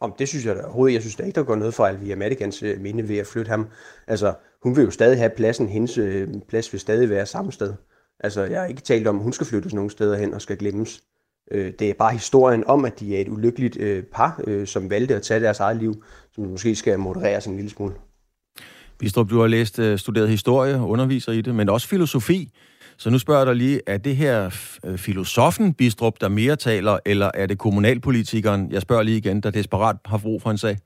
Om 0.00 0.14
det 0.18 0.28
synes 0.28 0.46
jeg 0.46 0.56
da 0.56 0.62
overhovedet. 0.62 0.94
Jeg 0.94 1.02
synes 1.02 1.16
da 1.16 1.22
ikke, 1.22 1.36
der 1.36 1.42
går 1.42 1.56
noget 1.56 1.74
for 1.74 1.86
Alvia 1.86 2.16
Madigans 2.16 2.62
øh, 2.62 2.80
minde 2.80 3.08
ved 3.08 3.18
at 3.18 3.26
flytte 3.26 3.48
ham. 3.48 3.66
Altså, 4.06 4.34
hun 4.62 4.76
vil 4.76 4.84
jo 4.84 4.90
stadig 4.90 5.18
have 5.18 5.30
pladsen. 5.36 5.68
Hendes 5.68 5.98
øh, 5.98 6.28
plads 6.48 6.72
vil 6.72 6.80
stadig 6.80 7.10
være 7.10 7.26
samme 7.26 7.52
sted. 7.52 7.74
Altså, 8.20 8.44
jeg 8.44 8.60
har 8.60 8.66
ikke 8.66 8.82
talt 8.82 9.06
om, 9.06 9.16
at 9.16 9.22
hun 9.22 9.32
skal 9.32 9.46
flyttes 9.46 9.74
nogen 9.74 9.90
steder 9.90 10.16
hen 10.16 10.34
og 10.34 10.42
skal 10.42 10.56
glemmes. 10.56 11.00
Øh, 11.50 11.72
det 11.78 11.90
er 11.90 11.94
bare 11.94 12.12
historien 12.12 12.64
om, 12.66 12.84
at 12.84 13.00
de 13.00 13.16
er 13.16 13.20
et 13.20 13.28
ulykkeligt 13.28 13.76
øh, 13.76 14.02
par, 14.02 14.40
øh, 14.46 14.66
som 14.66 14.90
valgte 14.90 15.14
at 15.14 15.22
tage 15.22 15.40
deres 15.40 15.60
eget 15.60 15.76
liv, 15.76 16.04
som 16.34 16.44
måske 16.44 16.74
skal 16.74 16.98
modereres 16.98 17.46
en 17.46 17.56
lille 17.56 17.70
smule. 17.70 17.94
Bistrup, 18.98 19.30
du 19.30 19.40
har 19.40 19.46
læst, 19.46 19.80
studeret 19.96 20.28
historie, 20.28 20.80
underviser 20.80 21.32
i 21.32 21.40
det, 21.40 21.54
men 21.54 21.68
også 21.68 21.88
filosofi. 21.88 22.52
Så 22.98 23.10
nu 23.10 23.18
spørger 23.18 23.40
jeg 23.40 23.46
dig 23.46 23.56
lige, 23.56 23.80
er 23.86 23.96
det 23.96 24.16
her 24.16 24.50
øh, 24.84 24.98
filosofen 24.98 25.74
Bistrup, 25.74 26.20
der 26.20 26.28
mere 26.28 26.56
taler, 26.56 26.98
eller 27.06 27.30
er 27.34 27.46
det 27.46 27.58
kommunalpolitikeren, 27.58 28.72
jeg 28.72 28.82
spørger 28.82 29.02
lige 29.02 29.16
igen, 29.16 29.40
der 29.40 29.50
desperat 29.50 29.96
har 30.04 30.18
brug 30.18 30.42
for 30.42 30.50
en 30.50 30.58
sag? 30.58 30.78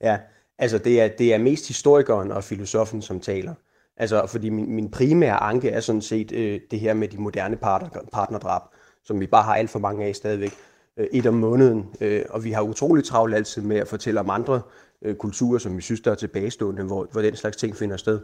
Ja, 0.00 0.18
altså 0.58 0.78
det 0.78 1.00
er, 1.00 1.08
det 1.08 1.34
er 1.34 1.38
mest 1.38 1.68
historikeren 1.68 2.32
og 2.32 2.44
filosofen, 2.44 3.02
som 3.02 3.20
taler. 3.20 3.54
Altså, 3.96 4.26
fordi 4.26 4.48
min, 4.48 4.70
min 4.74 4.90
primære 4.90 5.42
anke 5.42 5.70
er 5.70 5.80
sådan 5.80 6.02
set 6.02 6.32
øh, 6.32 6.60
det 6.70 6.80
her 6.80 6.94
med 6.94 7.08
de 7.08 7.18
moderne 7.18 7.56
partner, 7.56 7.88
partnerdrab, 8.12 8.62
som 9.04 9.20
vi 9.20 9.26
bare 9.26 9.42
har 9.42 9.54
alt 9.54 9.70
for 9.70 9.78
mange 9.78 10.04
af 10.04 10.16
stadigvæk. 10.16 10.52
Øh, 10.96 11.06
et 11.12 11.26
om 11.26 11.34
måneden, 11.34 11.86
øh, 12.00 12.22
og 12.30 12.44
vi 12.44 12.50
har 12.50 12.62
utrolig 12.62 13.04
travlt 13.04 13.34
altid 13.34 13.62
med 13.62 13.76
at 13.76 13.88
fortælle 13.88 14.20
om 14.20 14.30
andre 14.30 14.60
øh, 15.02 15.14
kulturer, 15.14 15.58
som 15.58 15.76
vi 15.76 15.82
synes, 15.82 16.00
der 16.00 16.10
er 16.10 16.14
tilbagestående, 16.14 16.82
hvor, 16.82 17.08
hvor 17.12 17.22
den 17.22 17.36
slags 17.36 17.56
ting 17.56 17.76
finder 17.76 17.96
sted. 17.96 18.20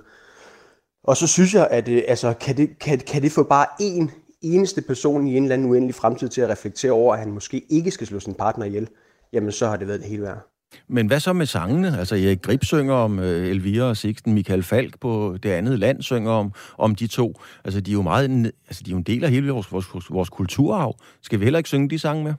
Og 1.04 1.16
så 1.16 1.26
synes 1.26 1.54
jeg, 1.54 1.68
at 1.70 1.88
øh, 1.88 2.02
altså, 2.08 2.34
kan, 2.34 2.56
det, 2.56 2.78
kan, 2.78 2.98
kan 2.98 3.22
det 3.22 3.32
få 3.32 3.42
bare 3.42 3.66
en 3.80 4.10
eneste 4.42 4.82
person 4.82 5.26
i 5.26 5.36
en 5.36 5.42
eller 5.42 5.54
anden 5.54 5.70
uendelig 5.70 5.94
fremtid 5.94 6.28
til 6.28 6.40
at 6.40 6.48
reflektere 6.48 6.92
over, 6.92 7.14
at 7.14 7.20
han 7.20 7.32
måske 7.32 7.62
ikke 7.68 7.90
skal 7.90 8.06
slå 8.06 8.20
sin 8.20 8.34
partner 8.34 8.64
ihjel, 8.64 8.88
jamen 9.32 9.52
så 9.52 9.66
har 9.66 9.76
det 9.76 9.88
været 9.88 10.00
det 10.00 10.08
hele 10.08 10.22
værd. 10.22 10.48
Men 10.88 11.06
hvad 11.06 11.20
så 11.20 11.32
med 11.32 11.46
sangene? 11.46 11.98
Altså 11.98 12.14
Erik 12.16 12.42
Grip 12.42 12.64
synger 12.64 12.94
om 12.94 13.18
øh, 13.18 13.48
Elvira 13.48 13.84
og 13.84 13.96
Sixten, 13.96 14.34
Michael 14.34 14.62
Falk 14.62 15.00
på 15.00 15.36
det 15.42 15.50
andet 15.50 15.78
land 15.78 16.02
synger 16.02 16.30
om, 16.30 16.52
om 16.78 16.94
de 16.94 17.06
to. 17.06 17.40
Altså 17.64 17.80
de 17.80 17.90
er 17.90 17.92
jo 17.92 18.02
meget, 18.02 18.52
altså 18.68 18.82
de 18.82 18.90
er 18.90 18.92
jo 18.92 18.96
en 18.96 19.02
del 19.02 19.24
af 19.24 19.30
hele 19.30 19.52
vores, 19.52 19.72
vores, 19.72 20.10
vores 20.10 20.28
kulturarv. 20.28 20.96
Skal 21.22 21.40
vi 21.40 21.44
heller 21.44 21.58
ikke 21.58 21.68
synge 21.68 21.90
de 21.90 21.98
sange 21.98 22.24
med? 22.24 22.34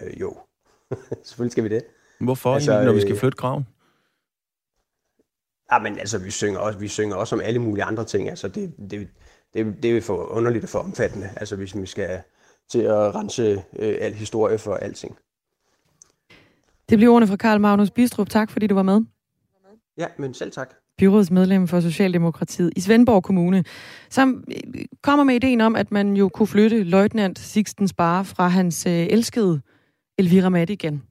Øh, 0.00 0.20
jo, 0.20 0.36
selvfølgelig 1.24 1.52
skal 1.52 1.64
vi 1.64 1.68
det. 1.68 1.82
Hvorfor 2.20 2.54
altså, 2.54 2.84
når 2.84 2.92
vi 2.92 3.00
skal 3.00 3.12
øh, 3.12 3.18
flytte 3.18 3.36
graven? 3.36 3.66
Ja, 5.72 5.78
men 5.78 5.98
altså, 5.98 6.18
vi 6.18 6.30
synger 6.30 6.58
også, 6.58 6.78
vi 6.78 6.88
synger 6.88 7.16
også 7.16 7.34
om 7.34 7.40
alle 7.44 7.58
mulige 7.58 7.84
andre 7.84 8.04
ting. 8.04 8.28
Altså, 8.28 8.48
det, 8.48 8.74
det, 8.90 9.08
det, 9.54 9.82
det 9.82 9.96
er 9.96 10.00
for 10.00 10.16
underligt 10.16 10.64
og 10.64 10.68
for 10.68 10.78
omfattende, 10.78 11.30
altså, 11.36 11.56
hvis 11.56 11.76
vi 11.76 11.86
skal 11.86 12.20
til 12.70 12.80
at 12.80 13.14
rense 13.14 13.42
øh, 13.78 13.96
al 14.00 14.14
historie 14.14 14.58
for 14.58 14.74
alting. 14.74 15.16
Det 16.88 16.98
bliver 16.98 17.12
ordene 17.12 17.26
fra 17.26 17.36
Karl 17.36 17.60
Magnus 17.60 17.90
Bistrup. 17.90 18.28
Tak, 18.28 18.50
fordi 18.50 18.66
du 18.66 18.74
var 18.74 18.82
med. 18.82 19.00
Ja, 19.98 20.06
men 20.18 20.34
selv 20.34 20.52
tak. 20.52 20.74
Byrådsmedlem 20.98 21.68
for 21.68 21.80
Socialdemokratiet 21.80 22.72
i 22.76 22.80
Svendborg 22.80 23.22
Kommune, 23.22 23.64
som 24.10 24.44
øh, 24.48 24.84
kommer 25.02 25.24
med 25.24 25.34
ideen 25.34 25.60
om, 25.60 25.76
at 25.76 25.92
man 25.92 26.16
jo 26.16 26.28
kunne 26.28 26.46
flytte 26.46 26.82
løjtnant 26.82 27.38
Sixten 27.38 27.88
Spare 27.88 28.24
fra 28.24 28.48
hans 28.48 28.86
øh, 28.86 28.92
elskede 28.92 29.60
Elvira 30.18 30.48
Madigan. 30.48 31.02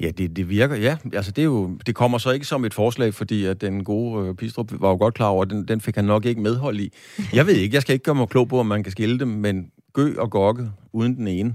Ja, 0.00 0.10
det, 0.10 0.36
det 0.36 0.48
virker, 0.48 0.76
ja. 0.76 0.96
Altså, 1.12 1.32
det, 1.32 1.42
er 1.42 1.46
jo, 1.46 1.78
det 1.86 1.94
kommer 1.94 2.18
så 2.18 2.30
ikke 2.30 2.46
som 2.46 2.64
et 2.64 2.74
forslag, 2.74 3.14
fordi 3.14 3.44
at 3.44 3.60
den 3.60 3.84
gode 3.84 4.28
øh, 4.28 4.34
Pistrup 4.34 4.72
var 4.72 4.88
jo 4.88 4.96
godt 4.96 5.14
klar 5.14 5.28
over, 5.28 5.42
at 5.42 5.50
den, 5.50 5.68
den 5.68 5.80
fik 5.80 5.94
han 5.94 6.04
nok 6.04 6.24
ikke 6.24 6.40
medhold 6.40 6.80
i. 6.80 6.92
Jeg 7.32 7.46
ved 7.46 7.54
ikke, 7.54 7.74
jeg 7.74 7.82
skal 7.82 7.92
ikke 7.92 8.04
gøre 8.04 8.14
mig 8.14 8.28
klog 8.28 8.48
på, 8.48 8.60
om 8.60 8.66
man 8.66 8.82
kan 8.82 8.92
skille 8.92 9.18
dem, 9.18 9.28
men 9.28 9.70
gø 9.92 10.14
og 10.18 10.30
gokke 10.30 10.70
uden 10.92 11.16
den 11.16 11.28
ene. 11.28 11.54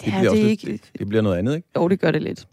Det, 0.00 0.06
ja, 0.06 0.18
bliver 0.18 0.20
det, 0.20 0.30
også 0.30 0.42
lidt, 0.42 0.62
ikke... 0.62 0.72
det, 0.72 0.92
det 0.98 1.08
bliver 1.08 1.22
noget 1.22 1.36
andet, 1.36 1.56
ikke? 1.56 1.68
Jo, 1.76 1.88
det 1.88 2.00
gør 2.00 2.10
det 2.10 2.22
lidt. 2.22 2.46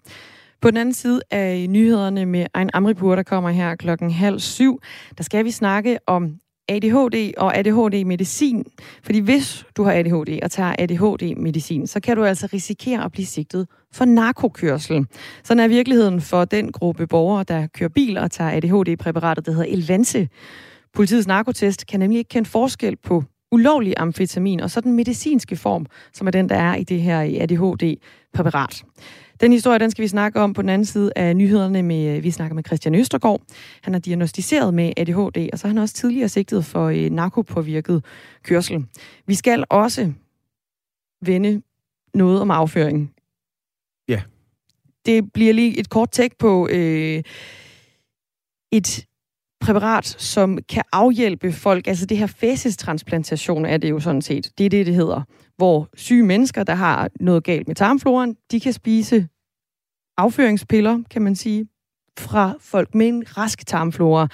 På 0.62 0.72
den 0.72 0.78
anden 0.78 0.94
side 0.94 1.22
af 1.32 1.70
nyhederne 1.70 2.26
med 2.26 2.46
Ein 2.58 2.70
Amripur, 2.74 3.16
der 3.16 3.24
kommer 3.24 3.50
her 3.50 3.76
klokken 3.76 4.12
halv 4.12 4.40
syv, 4.40 4.82
der 5.18 5.24
skal 5.24 5.46
vi 5.46 5.52
snakke 5.52 6.00
om 6.08 6.40
ADHD 6.70 7.34
og 7.38 7.58
ADHD-medicin. 7.58 8.66
Fordi 9.04 9.20
hvis 9.20 9.66
du 9.78 9.84
har 9.84 9.92
ADHD 9.92 10.40
og 10.44 10.52
tager 10.52 10.76
ADHD-medicin, 10.80 11.88
så 11.88 12.00
kan 12.00 12.18
du 12.18 12.24
altså 12.24 12.48
risikere 12.54 13.06
at 13.06 13.12
blive 13.12 13.26
sigtet 13.26 13.68
for 13.94 14.06
narkokørsel. 14.06 15.06
Sådan 15.44 15.64
er 15.64 15.68
virkeligheden 15.68 16.22
for 16.22 16.46
den 16.46 16.72
gruppe 16.72 17.08
borgere, 17.08 17.44
der 17.44 17.68
kører 17.68 17.90
bil 17.90 18.18
og 18.18 18.32
tager 18.32 18.52
ADHD-præparatet, 18.52 19.46
der 19.46 19.52
hedder 19.52 19.74
Elvanse. 19.74 20.30
Politiets 20.94 21.28
narkotest 21.28 21.88
kan 21.88 22.00
nemlig 22.00 22.18
ikke 22.18 22.30
kende 22.30 22.50
forskel 22.50 22.96
på 22.96 23.24
ulovlig 23.52 23.94
amfetamin 23.98 24.60
og 24.60 24.72
så 24.72 24.82
den 24.82 24.94
medicinske 24.94 25.56
form, 25.56 25.86
som 26.14 26.28
er 26.28 26.32
den, 26.32 26.50
der 26.50 26.56
er 26.56 26.76
i 26.76 26.84
det 26.84 27.02
her 27.02 27.22
ADHD-præparat. 27.42 28.84
Den 29.42 29.52
historie, 29.52 29.80
den 29.80 29.92
skal 29.92 30.04
vi 30.04 30.08
snakke 30.08 30.40
om 30.40 30.54
på 30.54 30.62
den 30.62 30.70
anden 30.70 30.86
side 30.86 31.12
af 31.16 31.36
nyhederne. 31.36 31.84
Med, 31.84 32.22
vi 32.22 32.32
snakker 32.32 32.56
med 32.56 32.64
Christian 32.64 32.96
Østergaard. 32.96 33.42
Han 33.82 33.96
er 33.96 34.00
diagnostiseret 34.00 34.74
med 34.74 34.94
ADHD, 34.98 35.50
og 35.54 35.60
så 35.60 35.68
er 35.68 35.70
han 35.70 35.78
også 35.78 35.96
tidligere 35.96 36.30
sigtet 36.30 36.66
for 36.66 36.86
øh, 36.86 37.10
narkopåvirket 37.10 38.06
kørsel. 38.44 38.86
Vi 39.26 39.36
skal 39.36 39.64
også 39.70 40.14
vende 41.22 41.62
noget 42.14 42.42
om 42.42 42.52
afføring. 42.52 43.14
Ja. 44.08 44.22
Det 45.06 45.34
bliver 45.34 45.54
lige 45.54 45.80
et 45.80 45.90
kort 45.90 46.12
tæk 46.12 46.38
på 46.40 46.68
øh, 46.68 47.24
et 48.72 49.07
præparat, 49.60 50.06
som 50.06 50.60
kan 50.70 50.84
afhjælpe 50.92 51.52
folk. 51.52 51.88
Altså 51.88 52.06
det 52.06 52.18
her 52.18 52.28
fæsestransplantation 52.28 53.66
er 53.66 53.78
det 53.78 53.90
jo 53.90 54.00
sådan 54.00 54.22
set. 54.22 54.52
Det 54.58 54.66
er 54.66 54.70
det, 54.70 54.86
det 54.86 54.96
hedder. 54.96 55.22
Hvor 55.58 55.90
syge 55.96 56.24
mennesker, 56.24 56.64
der 56.64 56.76
har 56.76 57.10
noget 57.20 57.44
galt 57.44 57.68
med 57.68 57.76
tarmfloren, 57.76 58.36
de 58.52 58.60
kan 58.60 58.74
spise 58.74 59.28
afføringspiller, 60.18 61.04
kan 61.12 61.22
man 61.22 61.36
sige, 61.36 61.68
fra 62.20 62.54
folk 62.60 62.96
med 62.96 63.08
en 63.08 63.24
rask 63.38 63.68
tarmflora. 63.68 64.28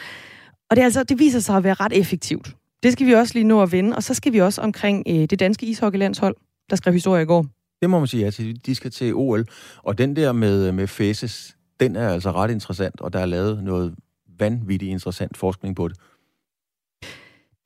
Og 0.69 0.75
det, 0.75 0.81
er 0.81 0.86
altså, 0.86 1.03
det 1.03 1.19
viser 1.19 1.39
sig 1.39 1.57
at 1.57 1.63
være 1.63 1.73
ret 1.73 1.93
effektivt. 1.93 2.55
Det 2.83 2.93
skal 2.93 3.07
vi 3.07 3.13
også 3.13 3.33
lige 3.33 3.43
nå 3.43 3.62
at 3.62 3.71
vende. 3.71 3.95
Og 3.95 4.03
så 4.03 4.13
skal 4.13 4.33
vi 4.33 4.41
også 4.41 4.62
omkring 4.62 5.03
øh, 5.07 5.15
det 5.15 5.39
danske 5.39 5.65
ishockeylandshold, 5.65 6.36
der 6.69 6.75
skrev 6.75 6.93
historie 6.93 7.23
i 7.23 7.25
går. 7.25 7.45
Det 7.81 7.89
må 7.89 7.99
man 7.99 8.07
sige, 8.07 8.27
at 8.27 8.41
de 8.65 8.75
skal 8.75 8.91
til 8.91 9.13
OL. 9.15 9.45
Og 9.77 9.97
den 9.97 10.15
der 10.15 10.31
med, 10.31 10.67
øh, 10.67 10.73
med 10.73 10.88
faces, 10.88 11.57
den 11.79 11.95
er 11.95 12.09
altså 12.09 12.31
ret 12.31 12.51
interessant, 12.51 13.01
og 13.01 13.13
der 13.13 13.19
er 13.19 13.25
lavet 13.25 13.63
noget 13.63 13.95
vanvittigt 14.39 14.89
interessant 14.91 15.37
forskning 15.37 15.75
på 15.75 15.87
det. 15.87 15.97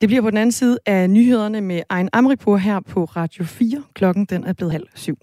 Det 0.00 0.08
bliver 0.08 0.22
på 0.22 0.30
den 0.30 0.38
anden 0.38 0.52
side 0.52 0.78
af 0.86 1.10
nyhederne 1.10 1.60
med 1.60 1.82
Ejn 1.90 2.08
Amripur 2.12 2.56
her 2.56 2.80
på 2.80 3.04
Radio 3.04 3.44
4. 3.44 3.82
Klokken 3.94 4.24
den 4.24 4.44
er 4.44 4.52
blevet 4.52 4.72
halv 4.72 4.86
syv. 4.94 5.16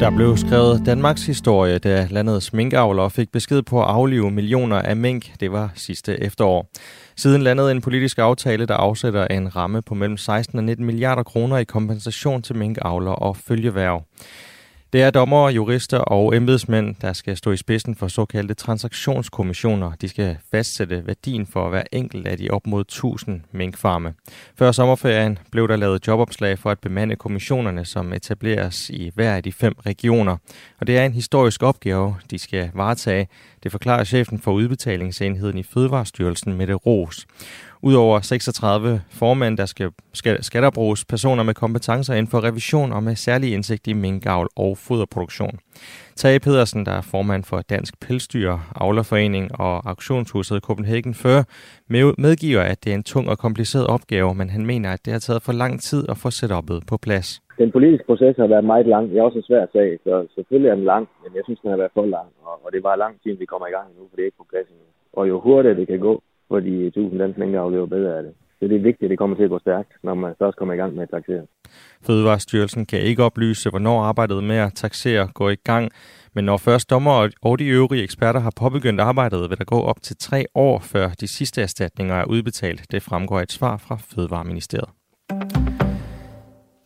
Der 0.00 0.10
blev 0.16 0.36
skrevet 0.36 0.82
Danmarks 0.86 1.26
historie, 1.26 1.78
da 1.78 2.08
landets 2.10 2.52
minkavlere 2.52 3.10
fik 3.10 3.32
besked 3.32 3.62
på 3.62 3.82
at 3.82 3.88
aflive 3.88 4.30
millioner 4.30 4.76
af 4.76 4.96
mink. 4.96 5.40
Det 5.40 5.52
var 5.52 5.70
sidste 5.74 6.20
efterår. 6.20 6.70
Siden 7.16 7.42
landede 7.42 7.70
en 7.70 7.80
politisk 7.80 8.18
aftale, 8.18 8.66
der 8.66 8.74
afsætter 8.74 9.26
en 9.26 9.56
ramme 9.56 9.82
på 9.82 9.94
mellem 9.94 10.16
16 10.16 10.58
og 10.58 10.64
19 10.64 10.86
milliarder 10.86 11.22
kroner 11.22 11.56
i 11.56 11.64
kompensation 11.64 12.42
til 12.42 12.56
minkavlere 12.56 13.16
og 13.16 13.36
følgeværv. 13.36 14.04
Det 14.92 15.02
er 15.02 15.10
dommer, 15.10 15.50
jurister 15.50 15.98
og 15.98 16.36
embedsmænd, 16.36 16.94
der 17.00 17.12
skal 17.12 17.36
stå 17.36 17.50
i 17.50 17.56
spidsen 17.56 17.94
for 17.94 18.08
såkaldte 18.08 18.54
transaktionskommissioner. 18.54 19.92
De 20.00 20.08
skal 20.08 20.36
fastsætte 20.50 21.06
værdien 21.06 21.46
for 21.46 21.68
hver 21.68 21.82
enkelt 21.92 22.26
af 22.26 22.38
de 22.38 22.50
op 22.50 22.66
mod 22.66 22.80
1000 22.80 23.40
minkfarme. 23.52 24.14
Før 24.58 24.72
sommerferien 24.72 25.38
blev 25.50 25.68
der 25.68 25.76
lavet 25.76 26.06
jobopslag 26.06 26.58
for 26.58 26.70
at 26.70 26.78
bemande 26.78 27.16
kommissionerne, 27.16 27.84
som 27.84 28.12
etableres 28.12 28.90
i 28.90 29.10
hver 29.14 29.34
af 29.34 29.42
de 29.42 29.52
fem 29.52 29.74
regioner. 29.86 30.36
Og 30.80 30.86
det 30.86 30.98
er 30.98 31.04
en 31.04 31.12
historisk 31.12 31.62
opgave, 31.62 32.16
de 32.30 32.38
skal 32.38 32.70
varetage. 32.74 33.28
Det 33.62 33.72
forklarer 33.72 34.04
chefen 34.04 34.38
for 34.38 34.52
udbetalingsenheden 34.52 35.58
i 35.58 35.62
Fødevarestyrelsen, 35.62 36.54
Mette 36.54 36.74
Ros. 36.74 37.26
Udover 37.82 38.20
36 38.20 39.00
formænd, 39.10 39.56
der 39.56 39.66
skal, 39.66 39.90
skal, 40.12 40.42
skal 40.42 40.62
der 40.62 40.70
bruges 40.70 41.04
personer 41.04 41.42
med 41.42 41.54
kompetencer 41.54 42.14
inden 42.14 42.30
for 42.30 42.44
revision 42.44 42.92
og 42.92 43.02
med 43.02 43.14
særlig 43.14 43.54
indsigt 43.54 43.86
i 43.86 43.92
minkavl 43.92 44.48
og 44.56 44.78
foderproduktion. 44.78 45.58
Tage 46.16 46.40
Pedersen, 46.40 46.86
der 46.86 46.92
er 46.92 47.08
formand 47.12 47.44
for 47.44 47.60
Dansk 47.74 47.94
Pelsdyr, 48.00 48.52
Avlerforening 48.80 49.60
og 49.60 49.88
Auktionshuset 49.90 50.62
Copenhagen 50.62 51.14
Før, 51.14 51.38
medgiver, 52.18 52.62
at 52.62 52.84
det 52.84 52.90
er 52.90 52.94
en 52.94 53.02
tung 53.02 53.28
og 53.28 53.38
kompliceret 53.38 53.86
opgave, 53.86 54.34
men 54.34 54.50
han 54.50 54.66
mener, 54.66 54.92
at 54.92 55.04
det 55.04 55.12
har 55.12 55.20
taget 55.20 55.42
for 55.42 55.52
lang 55.52 55.80
tid 55.80 56.02
at 56.08 56.16
få 56.16 56.30
setupet 56.30 56.82
på 56.90 56.96
plads. 56.96 57.28
Den 57.58 57.72
politiske 57.72 58.06
proces 58.06 58.36
har 58.36 58.46
været 58.46 58.64
meget 58.64 58.86
lang. 58.86 59.10
Det 59.10 59.18
er 59.18 59.22
også 59.22 59.38
en 59.38 59.50
svær 59.50 59.66
sag, 59.72 59.98
så 60.04 60.26
selvfølgelig 60.34 60.70
er 60.70 60.74
den 60.74 60.84
lang, 60.84 61.08
men 61.22 61.30
jeg 61.36 61.42
synes, 61.44 61.60
den 61.60 61.70
har 61.70 61.76
været 61.76 61.94
for 61.94 62.06
lang, 62.06 62.28
og 62.64 62.68
det 62.72 62.82
var 62.82 62.96
lang 62.96 63.14
tid, 63.22 63.32
vi 63.42 63.46
kommer 63.52 63.66
i 63.66 63.70
gang 63.70 63.88
nu, 63.96 64.02
for 64.08 64.16
det 64.16 64.22
er 64.22 64.30
ikke 64.30 64.42
på 64.42 64.50
plads 64.52 64.68
endnu. 64.68 64.86
Og 65.12 65.28
jo 65.28 65.40
hurtigere 65.40 65.76
det 65.80 65.86
kan 65.86 65.98
gå, 65.98 66.22
fordi 66.48 66.90
tusind 66.90 67.18
danske 67.18 67.40
minkavlere 67.40 67.88
bedre 67.88 68.16
af 68.16 68.22
det. 68.22 68.32
Så 68.58 68.68
det 68.68 68.76
er 68.76 68.80
vigtigt, 68.80 69.02
at 69.02 69.10
det 69.10 69.18
kommer 69.18 69.36
til 69.36 69.44
at 69.44 69.50
gå 69.50 69.58
stærkt, 69.58 69.92
når 70.02 70.14
man 70.14 70.34
først 70.38 70.56
kommer 70.58 70.74
i 70.74 70.76
gang 70.76 70.94
med 70.94 71.02
at 71.02 71.10
taxere. 71.10 71.46
Fødevarestyrelsen 72.02 72.86
kan 72.86 73.00
ikke 73.00 73.22
oplyse, 73.22 73.70
hvornår 73.70 74.00
arbejdet 74.00 74.44
med 74.44 74.56
at 74.56 74.72
taxere 74.74 75.28
går 75.34 75.50
i 75.50 75.54
gang, 75.54 75.90
men 76.34 76.44
når 76.44 76.56
først 76.56 76.90
dommer 76.90 77.28
og 77.42 77.58
de 77.58 77.66
øvrige 77.66 78.02
eksperter 78.02 78.40
har 78.40 78.52
påbegyndt 78.56 79.00
arbejdet, 79.00 79.50
vil 79.50 79.58
der 79.58 79.64
gå 79.64 79.80
op 79.80 80.02
til 80.02 80.16
tre 80.16 80.46
år, 80.54 80.78
før 80.78 81.08
de 81.08 81.28
sidste 81.28 81.62
erstatninger 81.62 82.14
er 82.14 82.24
udbetalt. 82.24 82.86
Det 82.90 83.02
fremgår 83.02 83.40
et 83.40 83.52
svar 83.52 83.76
fra 83.76 83.96
Fødevareministeriet. 83.96 84.88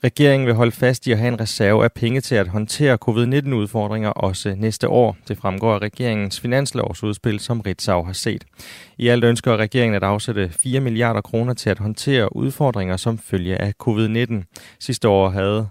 Regeringen 0.04 0.46
vil 0.46 0.54
holde 0.54 0.72
fast 0.72 1.06
i 1.06 1.12
at 1.12 1.18
have 1.18 1.28
en 1.28 1.40
reserve 1.40 1.84
af 1.84 1.92
penge 1.92 2.20
til 2.20 2.34
at 2.34 2.48
håndtere 2.48 2.96
covid-19-udfordringer 2.96 4.10
også 4.10 4.54
næste 4.58 4.88
år. 4.88 5.16
Det 5.28 5.38
fremgår 5.38 5.74
af 5.74 5.78
regeringens 5.78 6.40
finanslovsudspil, 6.40 7.40
som 7.40 7.60
Ritzau 7.60 8.04
har 8.04 8.12
set. 8.12 8.44
I 8.98 9.08
alt 9.08 9.24
ønsker 9.24 9.56
regeringen 9.56 9.94
at 9.94 10.02
afsætte 10.02 10.50
4 10.50 10.80
milliarder 10.80 11.20
kroner 11.20 11.54
til 11.54 11.70
at 11.70 11.78
håndtere 11.78 12.36
udfordringer 12.36 12.96
som 12.96 13.18
følge 13.18 13.56
af 13.56 13.74
covid-19. 13.82 14.34
Sidste 14.80 15.08
år 15.08 15.28
havde 15.30 15.68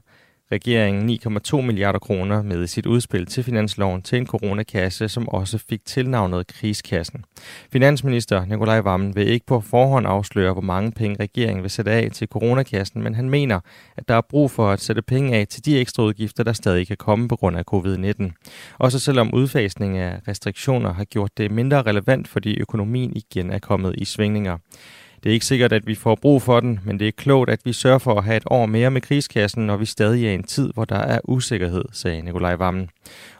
regeringen 0.52 1.20
9,2 1.26 1.62
milliarder 1.62 2.00
kroner 2.00 2.42
med 2.42 2.64
i 2.64 2.68
sit 2.68 2.86
udspil 2.86 3.26
til 3.26 3.44
finansloven 3.44 4.02
til 4.02 4.18
en 4.18 4.28
coronakasse, 4.28 5.10
som 5.10 5.30
også 5.30 5.58
fik 5.70 5.86
tilnavnet 5.86 6.48
kriskassen. 6.48 7.26
Finansminister 7.72 8.46
Nikolaj 8.46 8.80
Vammen 8.80 9.16
vil 9.16 9.28
ikke 9.28 9.46
på 9.46 9.62
forhånd 9.62 10.08
afsløre, 10.08 10.54
hvor 10.54 10.62
mange 10.62 10.92
penge 10.92 11.18
regeringen 11.20 11.64
vil 11.64 11.72
sætte 11.72 11.92
af 11.92 12.12
til 12.12 12.28
coronakassen, 12.28 13.04
men 13.04 13.16
han 13.16 13.30
mener, 13.30 13.60
at 13.98 14.08
der 14.08 14.16
er 14.16 14.22
brug 14.30 14.52
for 14.52 14.70
at 14.70 14.82
sætte 14.82 15.02
penge 15.02 15.38
af 15.38 15.48
til 15.48 15.66
de 15.66 15.80
ekstra 15.80 16.04
udgifter, 16.04 16.44
der 16.44 16.54
stadig 16.54 16.88
kan 16.88 16.98
komme 16.98 17.28
på 17.28 17.36
grund 17.36 17.58
af 17.58 17.64
covid-19. 17.74 18.32
Også 18.80 19.00
selvom 19.00 19.34
udfasning 19.34 19.98
af 19.98 20.20
restriktioner 20.28 20.94
har 20.94 21.04
gjort 21.04 21.38
det 21.38 21.52
mindre 21.52 21.82
relevant, 21.82 22.28
fordi 22.28 22.60
økonomien 22.60 23.12
igen 23.16 23.52
er 23.52 23.60
kommet 23.60 23.96
i 23.98 24.06
svingninger. 24.06 24.58
Det 25.24 25.30
er 25.30 25.34
ikke 25.34 25.46
sikkert, 25.46 25.74
at 25.74 25.88
vi 25.88 25.96
får 25.96 26.16
brug 26.16 26.42
for 26.42 26.60
den, 26.60 26.80
men 26.86 27.00
det 27.00 27.08
er 27.08 27.12
klogt, 27.12 27.50
at 27.50 27.60
vi 27.66 27.74
sørger 27.74 27.98
for 27.98 28.16
at 28.16 28.24
have 28.24 28.38
et 28.38 28.44
år 28.46 28.66
mere 28.66 28.92
med 28.92 29.02
krigskassen, 29.02 29.68
når 29.68 29.78
vi 29.78 29.86
stadig 29.86 30.26
er 30.26 30.32
i 30.32 30.34
en 30.34 30.44
tid, 30.44 30.74
hvor 30.74 30.86
der 30.86 30.96
er 30.96 31.20
usikkerhed, 31.24 31.84
sagde 31.92 32.22
Nikolaj 32.22 32.56
Vammen. 32.56 32.90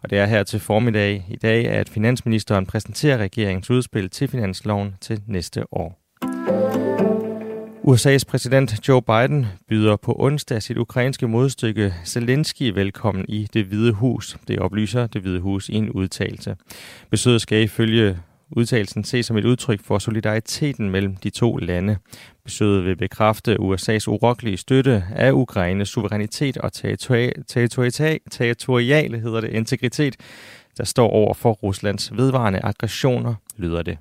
Og 0.04 0.10
det 0.10 0.18
er 0.18 0.26
her 0.26 0.44
til 0.44 0.60
formiddag 0.60 1.26
i 1.30 1.36
dag, 1.36 1.68
at 1.68 1.90
finansministeren 1.90 2.66
præsenterer 2.66 3.18
regeringens 3.18 3.70
udspil 3.70 4.10
til 4.10 4.28
finansloven 4.28 4.96
til 5.02 5.22
næste 5.28 5.74
år. 5.74 5.98
USA's 7.88 8.24
præsident 8.28 8.88
Joe 8.88 9.02
Biden 9.02 9.46
byder 9.70 9.96
på 9.96 10.16
onsdag 10.20 10.62
sit 10.62 10.78
ukrainske 10.78 11.28
modstykke 11.28 11.94
Zelensky 12.06 12.64
velkommen 12.64 13.26
i 13.28 13.48
det 13.54 13.66
hvide 13.66 13.92
hus. 13.92 14.38
Det 14.48 14.60
oplyser 14.60 15.08
det 15.08 15.22
hvide 15.22 15.40
hus 15.40 15.70
i 15.70 15.76
en 15.76 15.90
udtalelse. 15.90 16.56
Besøget 17.10 17.42
skal 17.42 17.64
ifølge 17.64 18.18
Udtalelsen 18.52 19.04
ses 19.04 19.26
som 19.26 19.38
et 19.38 19.46
udtryk 19.46 19.84
for 19.84 20.00
solidariteten 20.00 20.90
mellem 20.90 21.16
de 21.16 21.30
to 21.30 21.56
lande. 21.56 21.98
Besøget 22.44 22.86
vil 22.86 22.96
bekræfte 22.96 23.58
USA's 23.60 24.08
urokkelige 24.08 24.58
støtte 24.58 25.04
af 25.16 25.32
Ukraines 25.32 25.90
suverænitet 25.90 26.58
og 26.58 26.74
territoriale 28.32 29.20
hedder 29.20 29.42
det, 29.42 29.50
integritet, 29.50 30.16
der 30.78 30.84
står 30.84 31.10
over 31.10 31.34
for 31.34 31.52
Ruslands 31.52 32.18
vedvarende 32.18 32.60
aggressioner, 32.64 33.36
lyder 33.58 33.82
det. 33.82 33.98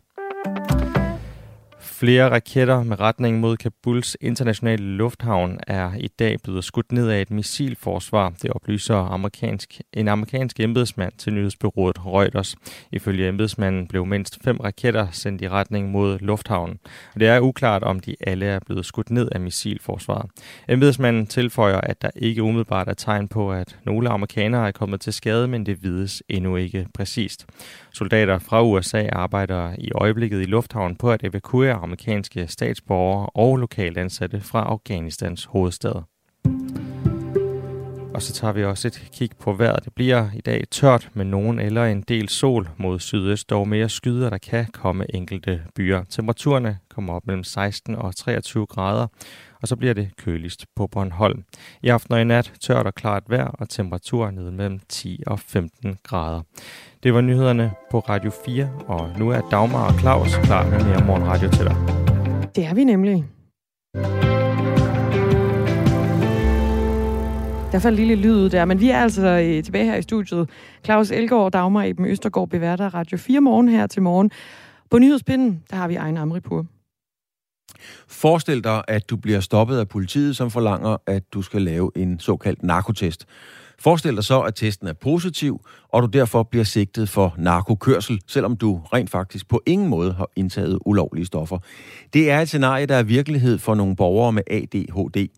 Flere 2.00 2.30
raketter 2.30 2.82
med 2.82 3.00
retning 3.00 3.40
mod 3.40 3.56
Kabuls 3.56 4.16
internationale 4.20 4.84
lufthavn 4.84 5.58
er 5.66 5.90
i 5.98 6.08
dag 6.08 6.36
blevet 6.42 6.64
skudt 6.64 6.92
ned 6.92 7.08
af 7.08 7.20
et 7.20 7.30
missilforsvar. 7.30 8.32
Det 8.42 8.50
oplyser 8.50 8.96
amerikansk, 8.96 9.80
en 9.92 10.08
amerikansk 10.08 10.60
embedsmand 10.60 11.12
til 11.18 11.32
nyhedsbyrået 11.32 12.06
Reuters. 12.06 12.56
Ifølge 12.92 13.28
embedsmanden 13.28 13.88
blev 13.88 14.06
mindst 14.06 14.38
fem 14.44 14.56
raketter 14.56 15.06
sendt 15.12 15.42
i 15.42 15.48
retning 15.48 15.90
mod 15.90 16.18
lufthavnen. 16.18 16.78
Og 17.14 17.20
det 17.20 17.28
er 17.28 17.40
uklart, 17.40 17.82
om 17.82 18.00
de 18.00 18.16
alle 18.20 18.46
er 18.46 18.58
blevet 18.66 18.86
skudt 18.86 19.10
ned 19.10 19.28
af 19.32 19.40
missilforsvaret. 19.40 20.30
Embedsmanden 20.68 21.26
tilføjer, 21.26 21.80
at 21.80 22.02
der 22.02 22.10
ikke 22.16 22.42
umiddelbart 22.42 22.88
er 22.88 22.94
tegn 22.94 23.28
på, 23.28 23.52
at 23.52 23.78
nogle 23.84 24.08
amerikanere 24.08 24.66
er 24.66 24.72
kommet 24.72 25.00
til 25.00 25.12
skade, 25.12 25.48
men 25.48 25.66
det 25.66 25.82
vides 25.82 26.22
endnu 26.28 26.56
ikke 26.56 26.86
præcist. 26.94 27.46
Soldater 27.92 28.38
fra 28.38 28.62
USA 28.62 29.08
arbejder 29.12 29.74
i 29.78 29.90
øjeblikket 29.94 30.40
i 30.40 30.44
lufthavnen 30.44 30.96
på 30.96 31.12
at 31.12 31.24
evakuere 31.24 31.89
amerikanske 31.90 32.46
statsborgere 32.46 33.26
og 33.34 33.56
lokalt 33.56 33.98
ansatte 33.98 34.40
fra 34.40 34.64
Afghanistans 34.64 35.44
hovedstad. 35.44 36.02
Og 38.14 38.22
så 38.22 38.32
tager 38.32 38.52
vi 38.52 38.64
også 38.64 38.88
et 38.88 39.08
kig 39.12 39.30
på 39.40 39.52
vejret. 39.52 39.84
Det 39.84 39.94
bliver 39.94 40.28
i 40.34 40.40
dag 40.40 40.64
tørt 40.70 41.10
med 41.14 41.24
nogen 41.24 41.58
eller 41.58 41.84
en 41.84 42.02
del 42.02 42.28
sol 42.28 42.68
mod 42.76 42.98
sydøst, 42.98 43.50
dog 43.50 43.68
mere 43.68 43.88
skyder, 43.88 44.30
der 44.30 44.38
kan 44.38 44.66
komme 44.72 45.14
enkelte 45.14 45.62
byer. 45.74 46.04
Temperaturerne 46.04 46.78
kommer 46.88 47.14
op 47.14 47.26
mellem 47.26 47.44
16 47.44 47.94
og 47.94 48.16
23 48.16 48.66
grader, 48.66 49.06
og 49.62 49.68
så 49.68 49.76
bliver 49.76 49.94
det 49.94 50.10
køligst 50.16 50.66
på 50.76 50.86
Bornholm. 50.86 51.44
I 51.82 51.88
aften 51.88 52.14
og 52.14 52.20
i 52.20 52.24
nat 52.24 52.52
tørt 52.60 52.86
og 52.86 52.94
klart 52.94 53.22
vejr, 53.28 53.46
og 53.46 53.68
temperaturer 53.68 54.30
ned 54.30 54.50
mellem 54.50 54.80
10 54.88 55.22
og 55.26 55.40
15 55.40 55.98
grader. 56.02 56.42
Det 57.02 57.14
var 57.14 57.20
nyhederne 57.20 57.72
på 57.90 57.98
Radio 57.98 58.30
4, 58.44 58.70
og 58.86 59.10
nu 59.18 59.30
er 59.30 59.40
Dagmar 59.50 59.92
og 59.92 60.00
Claus 60.00 60.36
klar 60.36 60.70
med 60.70 60.84
mere 60.84 61.06
morgenradio 61.06 61.50
til 61.50 61.64
dig. 61.64 61.76
Det 62.56 62.64
er 62.64 62.74
vi 62.74 62.84
nemlig. 62.84 63.24
Der 67.72 67.78
faldt 67.78 67.96
lille 67.96 68.14
lyd 68.14 68.34
ud 68.34 68.50
der, 68.50 68.64
men 68.64 68.80
vi 68.80 68.90
er 68.90 68.98
altså 68.98 69.26
øh, 69.26 69.64
tilbage 69.64 69.84
her 69.84 69.96
i 69.96 70.02
studiet. 70.02 70.50
Claus 70.84 71.10
Elgaard, 71.10 71.52
Dagmar 71.52 71.82
Eben 71.82 72.06
Østergaard 72.06 72.48
beværter 72.48 72.94
Radio 72.94 73.18
4 73.18 73.40
morgen 73.40 73.68
her 73.68 73.86
til 73.86 74.02
morgen. 74.02 74.30
På 74.90 74.98
nyhedspinden, 74.98 75.62
der 75.70 75.76
har 75.76 75.88
vi 75.88 75.94
egen 75.94 76.16
Amripur. 76.16 76.66
Forestil 78.08 78.64
dig, 78.64 78.84
at 78.88 79.10
du 79.10 79.16
bliver 79.16 79.40
stoppet 79.40 79.78
af 79.78 79.88
politiet, 79.88 80.36
som 80.36 80.50
forlanger, 80.50 80.96
at 81.06 81.22
du 81.34 81.42
skal 81.42 81.62
lave 81.62 81.90
en 81.96 82.18
såkaldt 82.18 82.62
narkotest. 82.62 83.26
Forestil 83.80 84.16
dig 84.16 84.24
så, 84.24 84.40
at 84.40 84.54
testen 84.54 84.88
er 84.88 84.92
positiv, 84.92 85.60
og 85.88 86.02
du 86.02 86.06
derfor 86.06 86.42
bliver 86.42 86.64
sigtet 86.64 87.08
for 87.08 87.34
narkokørsel, 87.38 88.20
selvom 88.26 88.56
du 88.56 88.80
rent 88.92 89.10
faktisk 89.10 89.48
på 89.48 89.62
ingen 89.66 89.88
måde 89.88 90.12
har 90.12 90.28
indtaget 90.36 90.78
ulovlige 90.86 91.26
stoffer. 91.26 91.58
Det 92.12 92.30
er 92.30 92.40
et 92.40 92.48
scenarie, 92.48 92.86
der 92.86 92.96
er 92.96 93.02
virkelighed 93.02 93.58
for 93.58 93.74
nogle 93.74 93.96
borgere 93.96 94.32
med 94.32 94.42
ADHD. 94.46 95.28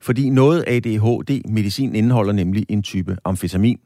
Fordi 0.00 0.30
noget 0.30 0.64
ADHD-medicin 0.66 1.94
indeholder 1.94 2.32
nemlig 2.32 2.66
en 2.68 2.82
type 2.82 3.16
amfetamin. 3.24 3.78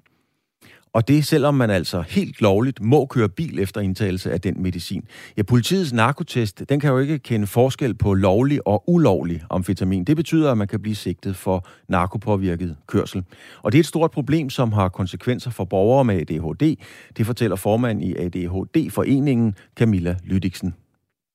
Og 0.96 1.08
det 1.08 1.24
selvom 1.24 1.54
man 1.54 1.70
altså 1.70 2.00
helt 2.00 2.40
lovligt 2.40 2.80
må 2.82 3.06
køre 3.06 3.28
bil 3.28 3.58
efter 3.58 3.80
indtagelse 3.80 4.32
af 4.32 4.40
den 4.40 4.62
medicin. 4.62 5.04
Ja, 5.36 5.42
politiets 5.42 5.92
narkotest, 5.92 6.68
den 6.68 6.80
kan 6.80 6.90
jo 6.90 6.98
ikke 6.98 7.18
kende 7.18 7.46
forskel 7.46 7.94
på 7.94 8.14
lovlig 8.14 8.66
og 8.66 8.84
ulovlig 8.86 9.40
amfetamin. 9.50 10.04
Det 10.04 10.16
betyder, 10.16 10.52
at 10.52 10.58
man 10.58 10.68
kan 10.68 10.82
blive 10.82 10.94
sigtet 10.94 11.36
for 11.36 11.66
narkopåvirket 11.88 12.76
kørsel. 12.86 13.24
Og 13.62 13.72
det 13.72 13.78
er 13.78 13.80
et 13.80 13.86
stort 13.86 14.10
problem, 14.10 14.50
som 14.50 14.72
har 14.72 14.88
konsekvenser 14.88 15.50
for 15.50 15.64
borgere 15.64 16.04
med 16.04 16.14
ADHD. 16.20 16.76
Det 17.16 17.26
fortæller 17.26 17.56
formand 17.56 18.04
i 18.04 18.14
ADHD-foreningen 18.16 19.54
Camilla 19.78 20.16
Lydiksen 20.24 20.74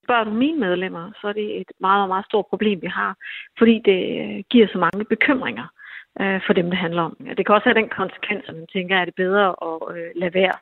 spørger 0.04 0.24
du 0.24 0.34
mine 0.34 0.60
medlemmer, 0.60 1.12
så 1.22 1.28
er 1.28 1.34
det 1.34 1.62
et 1.62 1.72
meget, 1.80 2.08
meget 2.08 2.26
stort 2.26 2.46
problem, 2.50 2.82
vi 2.82 2.88
har, 2.88 3.12
fordi 3.58 3.76
det 3.90 4.02
øh, 4.24 4.44
giver 4.50 4.68
så 4.74 4.78
mange 4.78 5.06
bekymringer 5.06 5.68
øh, 6.22 6.42
for 6.46 6.54
dem, 6.54 6.70
det 6.70 6.80
handler 6.80 7.02
om. 7.02 7.18
Det 7.38 7.46
kan 7.46 7.56
også 7.56 7.70
have 7.70 7.82
den 7.82 7.90
konsekvens, 7.90 8.44
at 8.48 8.56
man 8.56 8.68
tænker, 8.68 9.00
at 9.00 9.08
det 9.08 9.14
er 9.14 9.24
bedre 9.26 9.48
at 9.70 9.98
øh, 9.98 10.12
lade 10.16 10.34
være 10.34 10.56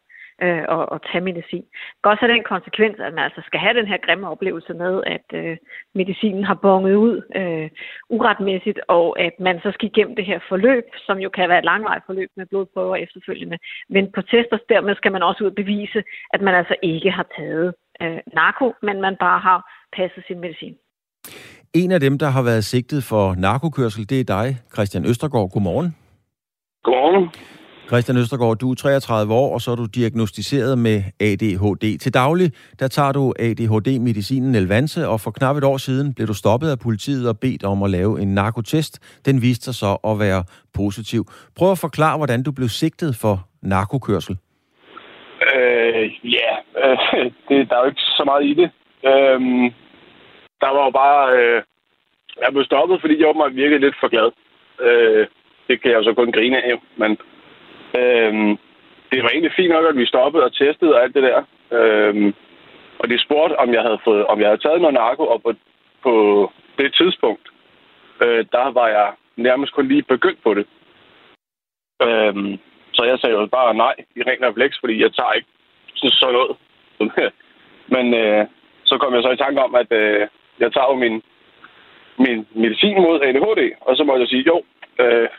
øh, 0.43 0.63
og, 0.67 0.91
og 0.93 0.99
tage 1.11 1.23
medicin. 1.29 1.65
Det 1.93 1.99
kan 2.03 2.11
også 2.11 2.25
have 2.25 2.35
den 2.37 2.43
konsekvens, 2.43 2.99
at 2.99 3.13
man 3.13 3.23
altså 3.23 3.41
skal 3.45 3.59
have 3.59 3.77
den 3.79 3.87
her 3.87 3.97
grimme 4.05 4.29
oplevelse 4.29 4.73
med, 4.73 5.03
at 5.15 5.27
øh, 5.33 5.57
medicinen 5.95 6.43
har 6.43 6.53
bonget 6.53 6.95
ud 6.95 7.15
øh, 7.35 7.69
uretmæssigt, 8.09 8.79
og 8.87 9.19
at 9.19 9.35
man 9.39 9.59
så 9.63 9.71
skal 9.71 9.89
igennem 9.89 10.15
det 10.15 10.25
her 10.25 10.39
forløb, 10.49 10.85
som 11.05 11.17
jo 11.17 11.29
kan 11.29 11.49
være 11.49 11.59
et 11.59 11.69
langvarigt 11.71 12.05
forløb 12.05 12.29
med 12.37 12.45
blodprøver 12.45 12.95
efterfølgende. 12.95 13.57
Men 13.89 14.11
på 14.11 14.21
tester, 14.21 14.57
dermed 14.69 14.95
skal 14.95 15.11
man 15.11 15.23
også 15.23 15.43
ud 15.43 15.49
og 15.49 15.55
bevise, 15.55 16.03
at 16.33 16.41
man 16.41 16.55
altså 16.55 16.75
ikke 16.81 17.11
har 17.11 17.27
taget 17.37 17.73
øh, 18.01 18.19
narko, 18.33 18.73
men 18.81 19.01
man 19.01 19.15
bare 19.19 19.39
har 19.39 19.59
passet 19.97 20.23
sin 20.27 20.39
medicin. 20.39 20.75
En 21.75 21.91
af 21.91 21.99
dem, 21.99 22.17
der 22.17 22.27
har 22.27 22.43
været 22.43 22.63
sigtet 22.63 23.03
for 23.03 23.35
narkokørsel, 23.37 24.09
det 24.09 24.19
er 24.19 24.23
dig, 24.23 24.57
Christian 24.73 25.05
Østergaard. 25.05 25.49
Godmorgen. 25.49 25.95
Godmorgen. 26.83 27.29
Christian 27.87 28.17
Østergaard, 28.17 28.57
du 28.57 28.71
er 28.71 28.75
33 28.75 29.33
år, 29.33 29.53
og 29.53 29.61
så 29.61 29.71
er 29.71 29.75
du 29.75 29.85
diagnostiseret 29.85 30.77
med 30.77 31.03
ADHD. 31.19 31.97
Til 31.97 32.13
daglig, 32.13 32.51
der 32.79 32.87
tager 32.87 33.11
du 33.11 33.33
ADHD-medicinen 33.39 34.55
Elvanse, 34.55 35.07
og 35.07 35.19
for 35.19 35.31
knap 35.31 35.55
et 35.57 35.63
år 35.63 35.77
siden 35.77 36.13
blev 36.13 36.27
du 36.27 36.33
stoppet 36.33 36.69
af 36.69 36.79
politiet 36.79 37.29
og 37.29 37.39
bedt 37.39 37.63
om 37.63 37.83
at 37.83 37.89
lave 37.89 38.21
en 38.21 38.35
narkotest. 38.35 39.21
Den 39.25 39.41
viste 39.41 39.65
sig 39.65 39.75
så 39.75 39.97
at 40.11 40.19
være 40.19 40.43
positiv. 40.75 41.21
Prøv 41.57 41.71
at 41.71 41.77
forklare, 41.77 42.17
hvordan 42.17 42.43
du 42.43 42.51
blev 42.51 42.67
sigtet 42.67 43.15
for 43.21 43.35
narkokørsel. 43.61 44.37
Øh, 45.55 46.05
ja, 46.23 46.51
øh, 46.83 46.97
det, 47.49 47.69
der 47.69 47.75
er 47.75 47.81
jo 47.83 47.89
ikke 47.89 48.01
så 48.01 48.23
meget 48.25 48.43
i 48.45 48.53
det. 48.53 48.69
Øh, 49.09 49.71
der 50.61 50.69
var 50.75 50.83
jo 50.85 50.91
bare... 50.91 51.37
Øh, 51.37 51.61
jeg 52.41 52.51
blev 52.51 52.63
stoppet, 52.65 53.01
fordi 53.01 53.19
jeg 53.19 53.27
åbenbart 53.27 53.55
virkede 53.55 53.79
lidt 53.79 53.95
for 53.99 54.07
glad. 54.07 54.31
Øh, 54.79 55.27
det 55.67 55.81
kan 55.81 55.91
jeg 55.91 55.97
jo 55.97 56.03
så 56.03 56.13
kun 56.13 56.31
grine 56.31 56.63
af, 56.63 56.81
men 56.95 57.17
Øh, 57.97 58.33
det 59.11 59.23
var 59.23 59.29
egentlig 59.29 59.53
fint 59.55 59.69
nok, 59.69 59.85
at 59.85 59.97
vi 59.97 60.05
stoppede 60.05 60.43
og 60.43 60.53
testede 60.53 60.95
og 60.95 61.03
alt 61.03 61.15
det 61.15 61.23
der. 61.23 61.39
Øh, 61.71 62.33
og 62.99 63.09
de 63.09 63.19
spurgte, 63.19 63.59
om 63.59 63.73
jeg 63.73 63.81
havde 63.81 63.99
fået, 64.03 64.25
om 64.25 64.39
jeg 64.39 64.47
havde 64.47 64.61
taget 64.61 64.81
noget 64.81 64.93
narko, 64.93 65.23
og 65.27 65.41
på, 65.41 65.53
på 66.03 66.51
det 66.77 66.93
tidspunkt, 66.93 67.47
øh, 68.21 68.45
der 68.51 68.71
var 68.71 68.87
jeg 68.87 69.13
nærmest 69.35 69.73
kun 69.73 69.87
lige 69.87 70.03
begyndt 70.03 70.43
på 70.43 70.53
det. 70.53 70.65
Øh, 72.03 72.57
så 72.93 73.03
jeg 73.03 73.19
sagde 73.19 73.35
jo 73.35 73.45
bare 73.45 73.73
nej 73.73 73.95
i 74.15 74.21
ren 74.23 74.43
refleks, 74.49 74.77
fordi 74.79 75.01
jeg 75.01 75.13
tager 75.13 75.33
ikke 75.33 75.47
sådan 75.95 76.33
noget. 76.33 76.57
Men 77.95 78.13
øh, 78.13 78.47
så 78.83 78.97
kom 78.97 79.13
jeg 79.13 79.23
så 79.23 79.31
i 79.31 79.37
tanke 79.37 79.61
om, 79.61 79.75
at 79.75 79.91
øh, 79.91 80.27
jeg 80.59 80.73
tager 80.73 80.89
jo 80.91 80.95
min, 80.95 81.21
min 82.17 82.47
medicin 82.55 83.01
mod 83.01 83.21
ADHD, 83.21 83.71
og 83.81 83.97
så 83.97 84.03
må 84.03 84.17
jeg 84.17 84.27
sige, 84.27 84.45
jo, 84.47 84.63
øh, 84.99 85.29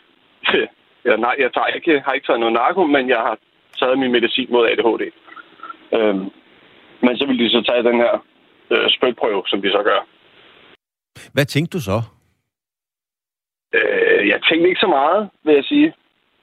Ja, 1.05 1.15
nej, 1.15 1.35
jeg 1.39 1.53
tager 1.53 1.67
ikke, 1.67 1.99
har 1.99 2.13
ikke 2.13 2.27
taget 2.27 2.39
noget 2.39 2.53
narko, 2.53 2.83
men 2.85 3.09
jeg 3.09 3.17
har 3.17 3.37
taget 3.79 3.99
min 3.99 4.11
medicin 4.11 4.47
mod 4.49 4.67
ADHD. 4.67 5.03
Øhm, 5.93 6.29
men 7.01 7.17
så 7.17 7.25
vil 7.25 7.39
de 7.39 7.49
så 7.49 7.61
tage 7.69 7.83
den 7.83 7.95
her 7.95 8.25
øh, 8.71 8.89
spytprøve, 8.89 9.43
som 9.47 9.61
de 9.61 9.71
så 9.71 9.81
gør. 9.83 10.07
Hvad 11.33 11.45
tænkte 11.45 11.77
du 11.77 11.81
så? 11.81 11.97
Øh, 13.73 14.27
jeg 14.27 14.41
tænkte 14.41 14.69
ikke 14.69 14.79
så 14.79 14.87
meget, 14.87 15.29
vil 15.43 15.55
jeg 15.55 15.63
sige. 15.63 15.93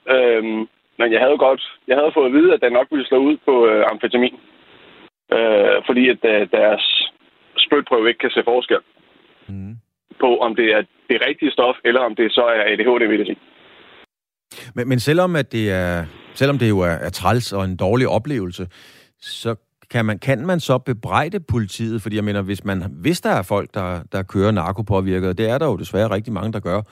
Øhm, 0.09 0.69
men 0.99 1.13
jeg 1.13 1.21
havde 1.21 1.39
godt, 1.39 1.63
jeg 1.89 1.97
havde 1.97 2.13
fået 2.15 2.27
at 2.27 2.33
vide, 2.33 2.55
at 2.55 2.61
den 2.61 2.73
nok 2.73 2.87
ville 2.91 3.07
slå 3.07 3.19
ud 3.19 3.37
på 3.45 3.67
øh, 3.67 3.85
amfetamin. 3.91 4.41
Øh, 5.33 5.83
fordi 5.87 6.09
at 6.09 6.25
øh, 6.25 6.51
deres 6.51 6.98
spytprøve 7.69 8.09
ikke 8.09 8.23
kan 8.25 8.31
se 8.37 8.43
forskel 8.53 8.83
mm. 9.49 9.75
på, 10.23 10.29
om 10.47 10.51
det 10.57 10.69
er 10.77 10.83
det 11.11 11.19
rigtige 11.29 11.51
stof, 11.57 11.77
eller 11.85 12.01
om 12.09 12.15
det 12.15 12.27
så 12.33 12.45
er 12.57 12.63
ADHD-medicin. 12.73 13.39
Men, 14.75 14.89
men 14.89 14.99
selvom, 15.01 15.37
at 15.37 15.53
det 15.53 15.71
er, 15.71 16.05
selvom 16.35 16.59
det 16.59 16.69
jo 16.69 16.79
er, 16.79 16.97
er 17.07 17.11
træls 17.11 17.53
og 17.53 17.65
en 17.65 17.77
dårlig 17.77 18.09
oplevelse, 18.09 18.67
så 19.21 19.55
kan 19.91 20.05
man, 20.05 20.19
kan 20.19 20.47
man 20.47 20.61
så 20.61 20.79
bebrejde 20.79 21.41
politiet? 21.41 22.03
Fordi 22.03 22.17
jeg 22.17 22.25
mener, 22.25 22.43
hvis, 22.43 22.65
man, 22.65 22.83
hvis 23.01 23.21
der 23.21 23.31
er 23.31 23.43
folk, 23.43 23.75
der, 23.75 24.01
der 24.13 24.23
kører 24.23 24.51
narkopåvirket, 24.51 25.29
og 25.29 25.39
det 25.39 25.51
er 25.51 25.59
der 25.59 25.67
jo 25.67 25.77
desværre 25.77 26.11
rigtig 26.11 26.33
mange, 26.33 26.53
der 26.53 26.61
gør, 26.61 26.83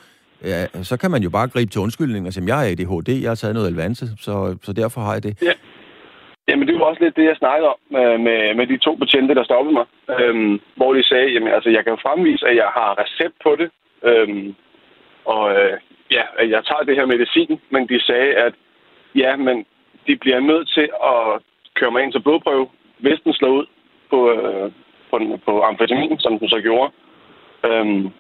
ja, 0.45 0.67
så 0.83 0.97
kan 0.97 1.11
man 1.11 1.23
jo 1.23 1.31
bare 1.31 1.49
gribe 1.49 1.71
til 1.71 1.81
undskyldning 1.81 2.27
og 2.27 2.33
sige, 2.33 2.47
jeg 2.47 2.57
har 2.57 2.65
ADHD, 2.65 3.09
jeg 3.09 3.31
har 3.31 3.35
taget 3.35 3.55
noget 3.55 3.67
alvanse, 3.67 4.09
så, 4.21 4.57
så 4.63 4.73
derfor 4.73 5.01
har 5.01 5.13
jeg 5.13 5.23
det. 5.23 5.43
Ja. 5.43 5.53
Jamen, 6.49 6.69
det 6.69 6.75
var 6.79 6.85
også 6.85 7.05
lidt 7.05 7.17
det, 7.17 7.25
jeg 7.25 7.37
snakkede 7.37 7.69
om 7.69 7.79
med, 7.91 8.19
med, 8.19 8.55
med 8.55 8.67
de 8.67 8.77
to 8.77 8.95
betjente, 8.95 9.35
der 9.35 9.45
stoppede 9.45 9.75
mig. 9.75 9.87
Øhm, 10.21 10.61
hvor 10.77 10.95
de 10.95 11.03
sagde, 11.03 11.29
jamen, 11.33 11.53
altså, 11.53 11.71
jeg 11.71 11.85
kan 11.85 11.93
jo 11.93 11.99
fremvise, 12.03 12.47
at 12.49 12.57
jeg 12.57 12.71
har 12.79 12.99
recept 13.03 13.35
på 13.43 13.57
det. 13.57 13.71
Øhm, 14.03 14.55
og 15.25 15.55
øh, 15.57 15.79
ja, 16.11 16.23
at 16.39 16.51
jeg 16.51 16.65
tager 16.65 16.83
det 16.83 16.97
her 16.97 17.07
medicin, 17.07 17.61
men 17.71 17.89
de 17.89 18.01
sagde, 18.01 18.35
at 18.35 18.55
ja, 19.15 19.37
men 19.37 19.67
de 20.07 20.17
bliver 20.17 20.41
nødt 20.41 20.69
til 20.69 20.89
at 21.13 21.43
køre 21.75 21.91
mig 21.91 22.03
ind 22.03 22.13
til 22.13 22.23
blodprøve, 22.23 22.69
hvis 22.99 23.21
den 23.25 23.33
slår 23.33 23.49
ud 23.49 23.67
på, 24.11 24.31
øh, 24.33 24.71
på, 25.11 25.39
på 25.45 25.63
amfetamin, 25.63 26.19
som 26.19 26.39
den 26.39 26.49
så 26.49 26.61
gjorde. 26.61 26.93
Øhm, 27.65 28.11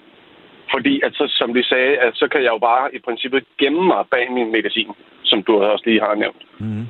fordi, 0.70 1.00
at 1.04 1.12
så, 1.14 1.24
som 1.28 1.54
de 1.54 1.62
sagde, 1.64 1.96
at 1.98 2.12
så 2.14 2.28
kan 2.28 2.42
jeg 2.42 2.52
jo 2.52 2.58
bare 2.58 2.94
i 2.94 2.98
princippet 2.98 3.44
gemme 3.58 3.82
mig 3.86 4.04
bag 4.10 4.32
min 4.32 4.52
medicin, 4.52 4.90
som 5.24 5.42
du 5.42 5.62
også 5.62 5.84
lige 5.86 6.00
har 6.00 6.14
nævnt. 6.14 6.42
Mm. 6.58 6.86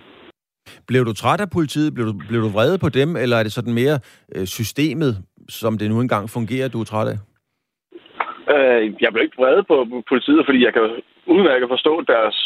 Blev 0.86 1.04
du 1.04 1.12
træt 1.12 1.40
af 1.40 1.50
politiet? 1.50 1.94
Blev 1.94 2.06
du, 2.06 2.14
blev 2.28 2.40
du 2.42 2.48
vrede 2.48 2.78
på 2.78 2.88
dem? 2.88 3.16
Eller 3.16 3.36
er 3.36 3.42
det 3.42 3.52
sådan 3.52 3.74
mere 3.82 3.96
øh, 4.34 4.46
systemet, 4.46 5.12
som 5.48 5.78
det 5.78 5.90
nu 5.90 6.00
engang 6.00 6.30
fungerer, 6.30 6.68
du 6.68 6.80
er 6.80 6.84
træt 6.84 7.08
af? 7.12 7.18
Øh, 8.54 8.82
jeg 9.02 9.10
blev 9.12 9.22
ikke 9.24 9.40
vred 9.42 9.62
på 9.62 9.76
politiet, 10.08 10.42
fordi 10.46 10.64
jeg 10.64 10.72
kan 10.72 10.86
udmærket 11.26 11.68
forstå 11.68 11.94
deres 12.12 12.36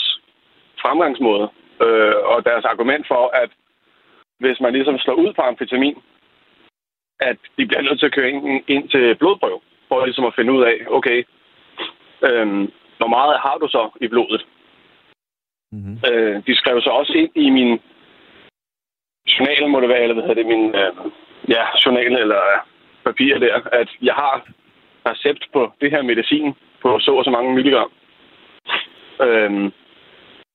fremgangsmåde 0.82 1.48
øh, 1.84 2.14
og 2.32 2.38
deres 2.48 2.64
argument 2.72 3.04
for, 3.12 3.24
at 3.42 3.50
hvis 4.42 4.60
man 4.60 4.72
ligesom 4.72 4.98
slår 4.98 5.14
ud 5.14 5.32
på 5.34 5.42
amfetamin, 5.42 5.96
at 7.20 7.38
de 7.56 7.66
bliver 7.66 7.82
nødt 7.82 7.98
til 7.98 8.06
at 8.06 8.16
køre 8.16 8.30
ind, 8.30 8.64
ind 8.68 8.88
til 8.88 9.14
blodprøve, 9.20 9.60
for 9.88 10.04
ligesom 10.04 10.24
at 10.24 10.36
finde 10.36 10.52
ud 10.52 10.62
af, 10.62 10.76
okay, 10.98 11.18
øh, 12.28 12.46
hvor 12.98 13.10
meget 13.16 13.34
har 13.44 13.56
du 13.62 13.66
så 13.68 13.82
i 14.00 14.08
blodet? 14.08 14.42
Mm-hmm. 15.72 15.96
Øh, 16.08 16.36
de 16.46 16.54
skrev 16.60 16.80
så 16.80 16.90
også 16.90 17.12
ind 17.12 17.32
i 17.34 17.50
min 17.50 17.80
journal, 19.38 19.68
må 19.68 19.80
det 19.80 19.88
være, 19.88 20.02
eller 20.02 20.14
hvad 20.14 20.24
hedder 20.24 20.42
det, 20.42 20.46
min 20.46 20.74
øh, 20.74 20.92
ja, 21.48 21.64
journal 21.84 22.12
eller 22.16 22.42
papir 23.04 23.38
der, 23.38 23.60
at 23.72 23.88
jeg 24.02 24.14
har 24.14 24.46
recept 25.08 25.44
på 25.52 25.72
det 25.80 25.90
her 25.90 26.02
medicin 26.02 26.54
på 26.82 26.98
så 26.98 27.10
og 27.14 27.24
så 27.24 27.30
mange 27.30 27.54
milligram. 27.54 27.90
Øhm, 29.22 29.72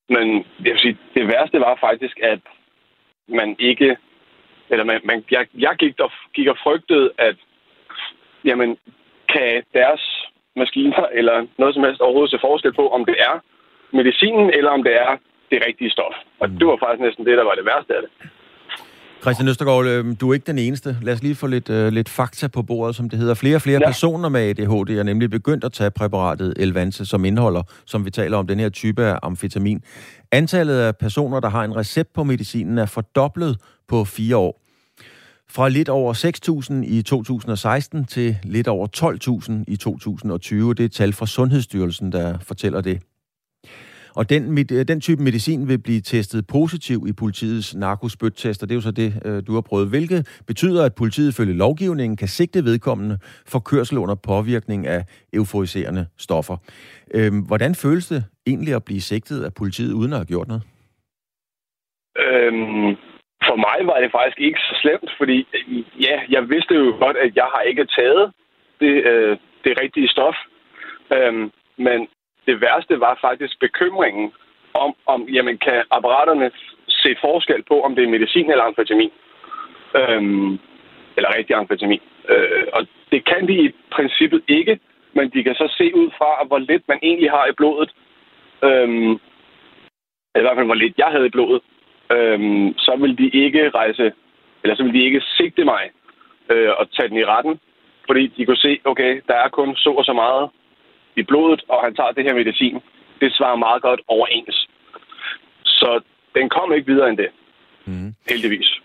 men 0.10 0.46
jeg 0.66 0.72
vil 0.74 0.80
sige, 0.80 0.98
det 1.16 1.28
værste 1.28 1.60
var 1.60 1.78
faktisk, 1.80 2.20
at 2.20 2.40
man 3.28 3.56
ikke... 3.60 3.98
Eller 4.70 4.86
man, 4.86 5.02
man, 5.04 5.24
jeg, 5.32 5.48
jeg 5.54 5.76
gik, 5.80 6.00
og, 6.00 6.12
gik 6.34 6.48
og 6.48 6.58
frygtede, 6.64 7.12
at 7.18 7.36
jamen, 8.46 8.78
kan 9.30 9.64
deres 9.74 10.26
maskiner 10.56 11.06
eller 11.20 11.48
noget 11.58 11.74
som 11.74 11.84
helst 11.84 12.02
overhovedet 12.02 12.32
se 12.32 12.40
forskel 12.42 12.74
på, 12.74 12.90
om 12.90 13.06
det 13.06 13.16
er 13.20 13.40
medicinen, 13.92 14.50
eller 14.50 14.72
om 14.72 14.84
det 14.84 14.96
er 14.96 15.18
det 15.52 15.66
rigtige 15.68 15.92
stof. 15.92 16.16
Og 16.40 16.50
det 16.50 16.68
var 16.68 16.78
faktisk 16.78 17.02
næsten 17.02 17.26
det, 17.26 17.38
der 17.38 17.44
var 17.44 17.56
det 17.56 17.66
værste 17.66 17.96
af 17.96 18.02
det. 18.02 18.12
Christian 19.26 19.48
Østergaard, 19.48 19.86
øh, 19.86 20.16
du 20.22 20.30
er 20.30 20.34
ikke 20.34 20.48
den 20.48 20.58
eneste. 20.58 20.98
Lad 21.02 21.14
os 21.14 21.24
lige 21.24 21.36
få 21.36 21.48
lidt, 21.48 21.70
uh, 21.70 21.88
lidt 21.88 22.10
fakta 22.10 22.48
på 22.48 22.62
bordet, 22.62 22.96
som 22.96 23.10
det 23.10 23.20
hedder. 23.20 23.34
Flere 23.34 23.56
og 23.56 23.62
flere 23.62 23.80
ja. 23.82 23.88
personer 23.88 24.30
med 24.30 24.42
ADHD 24.42 24.90
er 24.90 25.04
nemlig 25.04 25.30
begyndt 25.30 25.64
at 25.64 25.74
tage 25.74 25.92
præparatet 25.92 26.54
Elvanse, 26.58 27.06
som 27.06 27.26
indeholder, 27.26 27.64
som 27.86 28.06
vi 28.06 28.12
taler 28.12 28.38
om, 28.38 28.48
den 28.48 28.60
her 28.60 28.70
type 28.70 29.06
af 29.06 29.20
amfetamin. 29.24 29.82
Antallet 30.32 30.80
af 30.80 30.98
personer, 30.98 31.40
der 31.40 31.50
har 31.50 31.64
en 31.64 31.76
recept 31.76 32.14
på 32.14 32.24
medicinen, 32.24 32.78
er 32.78 32.86
fordoblet 32.86 33.58
på 33.88 34.06
fire 34.06 34.38
år. 34.38 34.62
Fra 35.50 35.70
lidt 35.70 35.90
over 35.90 36.14
6.000 36.84 36.96
i 36.96 37.02
2016 37.02 38.06
til 38.06 38.38
lidt 38.44 38.68
over 38.68 38.88
12.000 39.48 39.54
i 39.68 39.76
2020. 39.76 40.74
Det 40.74 40.86
er 40.86 40.90
tal 40.90 41.14
fra 41.14 41.26
Sundhedsstyrelsen, 41.26 42.12
der 42.12 42.38
fortæller 42.42 42.82
det. 42.82 43.02
Og 44.16 44.30
den, 44.30 44.52
mit, 44.52 44.72
øh, 44.72 44.88
den 44.88 45.02
type 45.02 45.22
medicin 45.24 45.68
vil 45.68 45.80
blive 45.88 46.02
testet 46.02 46.48
positiv 46.48 46.98
i 47.08 47.14
politiets 47.14 47.76
narkospyttest, 47.76 48.64
og 48.64 48.70
det 48.70 48.74
er 48.76 48.80
jo 48.82 48.88
så 48.90 48.92
det, 48.92 49.10
øh, 49.26 49.38
du 49.48 49.54
har 49.54 49.64
prøvet, 49.70 49.90
hvilket 49.90 50.22
betyder, 50.48 50.86
at 50.86 50.96
politiet 50.98 51.36
følge 51.40 51.58
lovgivningen 51.58 52.18
kan 52.18 52.28
sigte 52.28 52.60
vedkommende 52.70 53.18
for 53.52 53.60
kørsel 53.60 53.98
under 53.98 54.16
påvirkning 54.16 54.88
af 54.88 55.02
euforiserende 55.34 56.08
stoffer. 56.18 56.58
Øhm, 57.14 57.40
hvordan 57.50 57.76
føles 57.76 58.08
det 58.08 58.24
egentlig 58.48 58.74
at 58.76 58.86
blive 58.86 59.02
sigtet 59.02 59.44
af 59.44 59.52
politiet 59.54 59.94
uden 59.94 60.12
at 60.14 60.20
have 60.20 60.32
gjort 60.34 60.48
noget? 60.48 60.64
Øhm, 62.26 62.92
for 63.48 63.58
mig 63.68 63.78
var 63.90 63.98
det 64.04 64.12
faktisk 64.18 64.40
ikke 64.48 64.60
så 64.60 64.74
slemt, 64.82 65.10
fordi 65.20 65.38
ja, 66.08 66.16
jeg 66.30 66.50
vidste 66.50 66.74
jo 66.76 66.96
godt, 67.04 67.18
at 67.18 67.32
jeg 67.36 67.48
har 67.56 67.62
ikke 67.62 67.86
taget 67.98 68.32
det, 68.80 68.96
øh, 69.12 69.38
det 69.64 69.74
rigtige 69.82 70.08
stof. 70.08 70.36
Øhm, 71.16 71.52
men 71.78 72.00
det 72.48 72.62
værste 72.62 73.00
var 73.00 73.18
faktisk 73.22 73.60
bekymringen 73.60 74.32
om, 74.74 74.96
om 75.06 75.22
jamen, 75.36 75.58
kan 75.58 75.84
apparaterne 75.92 76.52
se 76.88 77.16
forskel 77.22 77.64
på, 77.64 77.82
om 77.82 77.96
det 77.96 78.04
er 78.04 78.10
medicin 78.10 78.52
eller 78.52 78.64
amfetamin. 78.64 79.12
Øhm, 79.96 80.60
eller 81.18 81.38
rigtig 81.38 81.56
amfetamin. 81.56 82.02
Øh, 82.30 82.68
og 82.74 82.88
det 83.12 83.26
kan 83.26 83.48
de 83.48 83.54
i 83.66 83.76
princippet 83.92 84.42
ikke, 84.48 84.80
men 85.14 85.30
de 85.30 85.44
kan 85.44 85.56
så 85.56 85.74
se 85.78 85.96
ud 85.96 86.10
fra, 86.18 86.46
hvor 86.48 86.58
lidt 86.58 86.84
man 86.88 87.00
egentlig 87.04 87.32
har 87.32 87.46
i 87.46 87.58
blodet, 87.58 87.92
øhm, 88.64 89.14
i 90.40 90.42
hvert 90.42 90.56
fald 90.56 90.66
hvor 90.66 90.82
lidt 90.84 90.98
jeg 90.98 91.08
havde 91.08 91.26
i 91.26 91.36
blodet, 91.38 91.62
øhm, 92.12 92.78
så 92.78 92.96
vil 93.02 93.18
de 93.18 93.30
ikke 93.30 93.70
rejse, 93.70 94.14
eller 94.64 94.76
så 94.76 94.84
vil 94.84 94.94
de 94.94 95.04
ikke 95.04 95.22
sigte 95.38 95.64
mig 95.66 95.84
øh, 96.52 96.72
og 96.78 96.92
tage 96.92 97.10
den 97.10 97.18
i 97.18 97.26
retten, 97.26 97.60
fordi 98.08 98.28
de 98.28 98.46
kunne 98.46 98.58
se, 98.68 98.80
okay, 98.86 99.22
der 99.28 99.36
er 99.36 99.50
kun 99.50 99.76
så 99.76 99.90
og 99.90 100.06
så 100.06 100.14
meget 100.14 100.50
i 101.18 101.24
blodet, 101.24 101.62
og 101.70 101.84
han 101.84 101.96
tager 101.96 102.12
det 102.12 102.24
her 102.24 102.34
medicin. 102.34 102.78
Det 103.22 103.34
svarer 103.34 103.56
meget 103.56 103.82
godt 103.82 104.02
overens. 104.08 104.68
Så 105.64 106.02
den 106.36 106.50
kom 106.50 106.74
ikke 106.74 106.92
videre 106.92 107.10
end 107.10 107.18
det. 107.18 107.30
Mm. 107.86 108.14
Heldigvis. 108.30 108.82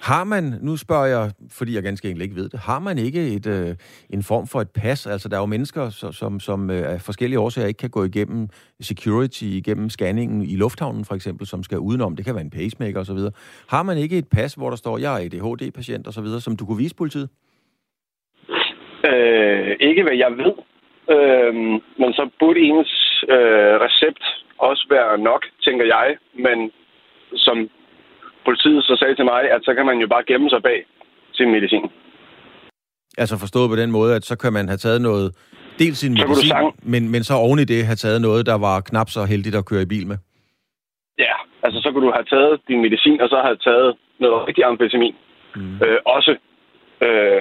Har 0.00 0.24
man, 0.24 0.44
nu 0.60 0.76
spørger 0.76 1.06
jeg, 1.06 1.30
fordi 1.58 1.74
jeg 1.74 1.82
ganske 1.82 2.08
enkelt 2.08 2.22
ikke 2.22 2.36
ved 2.36 2.48
det, 2.48 2.60
har 2.60 2.78
man 2.78 2.98
ikke 2.98 3.34
et, 3.36 3.46
øh, 3.46 3.76
en 4.10 4.22
form 4.22 4.46
for 4.46 4.60
et 4.60 4.70
pas? 4.70 5.06
Altså, 5.06 5.28
der 5.28 5.36
er 5.36 5.40
jo 5.40 5.46
mennesker, 5.46 5.90
som, 6.12 6.40
som 6.40 6.70
øh, 6.70 6.92
af 6.92 7.00
forskellige 7.00 7.40
årsager 7.40 7.68
ikke 7.68 7.78
kan 7.78 7.90
gå 7.90 8.04
igennem 8.04 8.48
security, 8.80 9.42
igennem 9.42 9.88
scanningen 9.88 10.42
i 10.42 10.56
lufthavnen 10.56 11.04
for 11.04 11.14
eksempel, 11.14 11.46
som 11.46 11.62
skal 11.62 11.78
udenom. 11.78 12.16
Det 12.16 12.24
kan 12.24 12.34
være 12.34 12.44
en 12.44 12.50
pacemaker 12.50 13.00
osv. 13.00 13.18
Har 13.68 13.82
man 13.82 13.98
ikke 13.98 14.18
et 14.18 14.28
pas, 14.28 14.54
hvor 14.54 14.70
der 14.70 14.76
står, 14.76 14.98
jeg 14.98 15.12
er 15.14 15.24
ADHD-patient 15.24 16.08
osv., 16.08 16.26
som 16.40 16.56
du 16.56 16.66
kunne 16.66 16.78
vise 16.78 16.96
politiet? 16.96 17.28
Øh, 19.04 19.76
ikke 19.80 20.02
hvad 20.02 20.16
jeg 20.16 20.30
ved. 20.36 20.52
Øh, 21.14 21.54
men 22.00 22.10
så 22.18 22.30
burde 22.40 22.60
ens 22.60 22.92
øh, 23.34 23.74
recept 23.86 24.24
også 24.58 24.86
være 24.90 25.18
nok, 25.18 25.42
tænker 25.66 25.84
jeg. 25.84 26.16
Men 26.46 26.58
som 27.36 27.56
politiet 28.44 28.84
så 28.84 28.96
sagde 29.00 29.14
til 29.14 29.24
mig, 29.24 29.42
at 29.54 29.60
så 29.64 29.74
kan 29.74 29.86
man 29.86 29.98
jo 29.98 30.06
bare 30.06 30.24
gemme 30.30 30.50
sig 30.50 30.62
bag 30.62 30.86
sin 31.32 31.50
medicin. 31.50 31.90
Altså 33.18 33.38
forstået 33.38 33.70
på 33.70 33.76
den 33.76 33.90
måde, 33.90 34.16
at 34.16 34.24
så 34.24 34.38
kan 34.38 34.52
man 34.52 34.68
have 34.68 34.82
taget 34.86 35.00
noget, 35.02 35.26
dels 35.78 35.98
sin 35.98 36.12
medicin, 36.12 36.48
sang... 36.48 36.74
men, 36.82 37.10
men 37.12 37.24
så 37.24 37.34
oven 37.34 37.58
i 37.58 37.64
det 37.64 37.86
have 37.90 38.00
taget 38.04 38.20
noget, 38.20 38.46
der 38.46 38.58
var 38.58 38.80
knap 38.80 39.08
så 39.10 39.24
heldigt 39.24 39.56
at 39.56 39.66
køre 39.70 39.82
i 39.82 39.92
bil 39.94 40.06
med? 40.06 40.18
Ja, 41.18 41.34
altså 41.64 41.78
så 41.82 41.88
kunne 41.92 42.06
du 42.06 42.12
have 42.18 42.28
taget 42.34 42.60
din 42.68 42.80
medicin, 42.82 43.20
og 43.20 43.28
så 43.28 43.38
have 43.46 43.56
taget 43.56 43.96
noget 44.18 44.48
rigtig 44.48 44.64
amfetamin. 44.64 45.14
Mm. 45.56 45.76
Øh, 45.84 45.98
også. 46.16 46.32
Øh, 47.06 47.40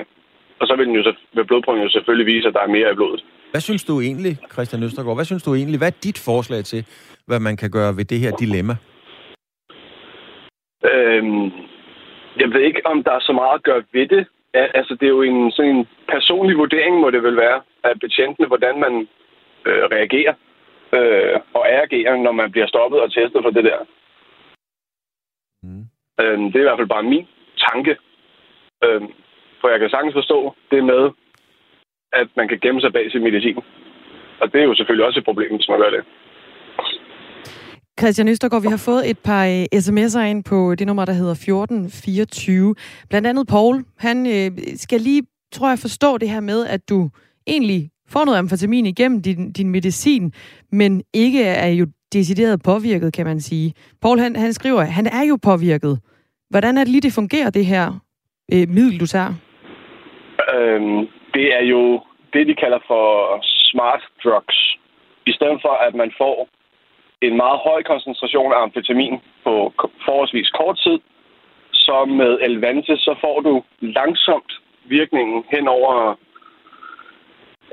og 0.59 0.67
så 0.67 0.75
vil, 0.75 0.87
den 0.87 0.95
jo, 0.95 1.13
vil 1.33 1.45
blodprøven 1.45 1.81
jo 1.81 1.89
selvfølgelig 1.89 2.33
vise, 2.33 2.47
at 2.47 2.53
der 2.53 2.61
er 2.63 2.75
mere 2.77 2.91
i 2.91 2.95
blodet. 2.95 3.23
Hvad 3.51 3.61
synes 3.61 3.83
du 3.83 4.01
egentlig, 4.01 4.33
Christian 4.53 4.83
Østergaard, 4.83 5.17
hvad 5.17 5.25
synes 5.25 5.43
du 5.43 5.53
egentlig, 5.55 5.79
hvad 5.79 5.87
er 5.87 5.99
dit 6.03 6.19
forslag 6.25 6.63
til, 6.63 6.81
hvad 7.27 7.39
man 7.39 7.57
kan 7.57 7.71
gøre 7.71 7.97
ved 7.97 8.05
det 8.05 8.19
her 8.19 8.31
dilemma? 8.43 8.75
Øhm, 10.91 11.45
jeg 12.41 12.47
ved 12.53 12.61
ikke, 12.61 12.81
om 12.85 13.03
der 13.03 13.11
er 13.11 13.19
så 13.19 13.33
meget 13.33 13.55
at 13.55 13.63
gøre 13.63 13.83
ved 13.93 14.07
det. 14.07 14.27
Altså, 14.53 14.93
det 14.99 15.05
er 15.05 15.15
jo 15.17 15.21
en 15.21 15.51
sådan 15.51 15.75
en 15.75 15.87
personlig 16.09 16.57
vurdering, 16.57 16.99
må 16.99 17.09
det 17.09 17.23
vel 17.23 17.37
være, 17.37 17.61
af 17.83 17.99
betjentene, 17.99 18.47
hvordan 18.47 18.79
man 18.79 18.93
øh, 19.65 19.83
reagerer 19.95 20.33
øh, 20.97 21.39
og 21.53 21.63
agerer, 21.69 22.15
når 22.15 22.31
man 22.31 22.51
bliver 22.51 22.67
stoppet 22.67 23.01
og 23.01 23.13
testet 23.13 23.43
for 23.43 23.49
det 23.49 23.63
der. 23.63 23.79
Mm. 25.63 25.85
Øhm, 26.21 26.45
det 26.51 26.55
er 26.55 26.63
i 26.63 26.69
hvert 26.69 26.79
fald 26.79 26.95
bare 26.95 27.03
min 27.03 27.27
tanke. 27.67 27.97
Øhm, 28.83 29.07
for 29.61 29.69
jeg 29.69 29.79
kan 29.79 29.89
sagtens 29.89 30.13
forstå 30.13 30.55
det 30.71 30.83
med, 30.83 31.03
at 32.13 32.27
man 32.37 32.47
kan 32.47 32.59
gemme 32.63 32.81
sig 32.81 32.93
bag 32.93 33.11
sin 33.11 33.23
medicin. 33.23 33.57
Og 34.41 34.45
det 34.51 34.59
er 34.61 34.65
jo 34.69 34.75
selvfølgelig 34.75 35.05
også 35.05 35.19
et 35.19 35.25
problem, 35.25 35.55
hvis 35.55 35.69
man 35.69 35.79
gør 35.79 35.89
det. 35.89 36.03
Christian 37.99 38.27
Østergaard, 38.27 38.63
vi 38.63 38.67
har 38.67 38.83
fået 38.89 39.09
et 39.09 39.19
par 39.19 39.45
uh, 39.45 39.79
sms'er 39.83 40.19
ind 40.19 40.43
på 40.43 40.75
det 40.75 40.87
nummer, 40.87 41.05
der 41.05 41.13
hedder 41.13 41.31
1424. 41.31 42.75
Blandt 43.09 43.27
andet 43.27 43.47
Paul, 43.47 43.83
han 43.97 44.17
uh, 44.25 44.57
skal 44.75 45.01
lige, 45.01 45.23
tror 45.51 45.69
jeg, 45.69 45.79
forstå 45.79 46.17
det 46.17 46.29
her 46.29 46.39
med, 46.39 46.67
at 46.67 46.89
du 46.89 47.09
egentlig 47.47 47.89
får 48.09 48.25
noget 48.25 48.37
amfetamin 48.37 48.85
igennem 48.85 49.21
din, 49.21 49.51
din 49.51 49.69
medicin, 49.69 50.33
men 50.71 51.03
ikke 51.13 51.43
er 51.43 51.67
jo 51.67 51.87
decideret 52.13 52.63
påvirket, 52.63 53.13
kan 53.13 53.25
man 53.25 53.39
sige. 53.39 53.73
Paul, 54.01 54.19
han, 54.19 54.35
han 54.35 54.53
skriver, 54.53 54.81
han 54.81 55.07
er 55.07 55.23
jo 55.29 55.37
påvirket. 55.43 55.99
Hvordan 56.49 56.77
er 56.77 56.83
det 56.83 56.91
lige, 56.91 57.01
det 57.01 57.13
fungerer, 57.13 57.49
det 57.49 57.65
her 57.65 57.87
uh, 58.53 58.69
middel, 58.69 58.99
du 58.99 59.07
tager? 59.07 59.33
Øhm, 60.53 61.07
det 61.33 61.47
er 61.59 61.63
jo 61.73 62.01
det, 62.33 62.47
de 62.47 62.55
kalder 62.55 62.79
for 62.87 63.05
smart 63.43 64.01
drugs. 64.23 64.57
I 65.25 65.31
stedet 65.31 65.59
for, 65.61 65.73
at 65.87 65.95
man 65.95 66.11
får 66.17 66.49
en 67.21 67.37
meget 67.37 67.59
høj 67.67 67.83
koncentration 67.83 68.53
af 68.53 68.61
amfetamin 68.61 69.15
på 69.43 69.73
forholdsvis 70.05 70.49
kort 70.49 70.77
tid, 70.85 70.99
så 71.71 72.05
med 72.05 72.39
Elvante, 72.41 72.97
så 72.97 73.15
får 73.21 73.39
du 73.41 73.63
langsomt 73.79 74.51
virkningen 74.85 75.43
hen 75.51 75.67
over 75.67 76.15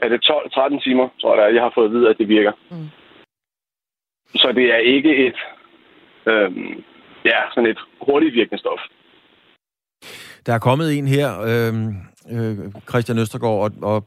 er 0.02 0.08
det 0.08 0.20
12-13 0.24 0.82
timer, 0.84 1.08
tror 1.20 1.42
jeg, 1.42 1.54
jeg 1.54 1.62
har 1.62 1.72
fået 1.74 1.84
at 1.84 1.92
vide, 1.92 2.10
at 2.10 2.18
det 2.18 2.28
virker. 2.28 2.52
Mm. 2.70 2.88
Så 4.34 4.52
det 4.52 4.74
er 4.74 4.78
ikke 4.78 5.26
et, 5.26 5.38
øhm, 6.26 6.84
ja, 7.24 7.38
sådan 7.54 7.70
et 7.70 7.78
hurtigt 8.06 8.34
virkende 8.34 8.58
stof. 8.58 8.80
Der 10.46 10.52
er 10.54 10.58
kommet 10.58 10.98
en 10.98 11.06
her, 11.06 11.28
øh, 11.50 11.74
øh, 12.30 12.58
Christian 12.88 13.18
Østergaard, 13.18 13.72
og, 13.82 13.94
og 13.94 14.04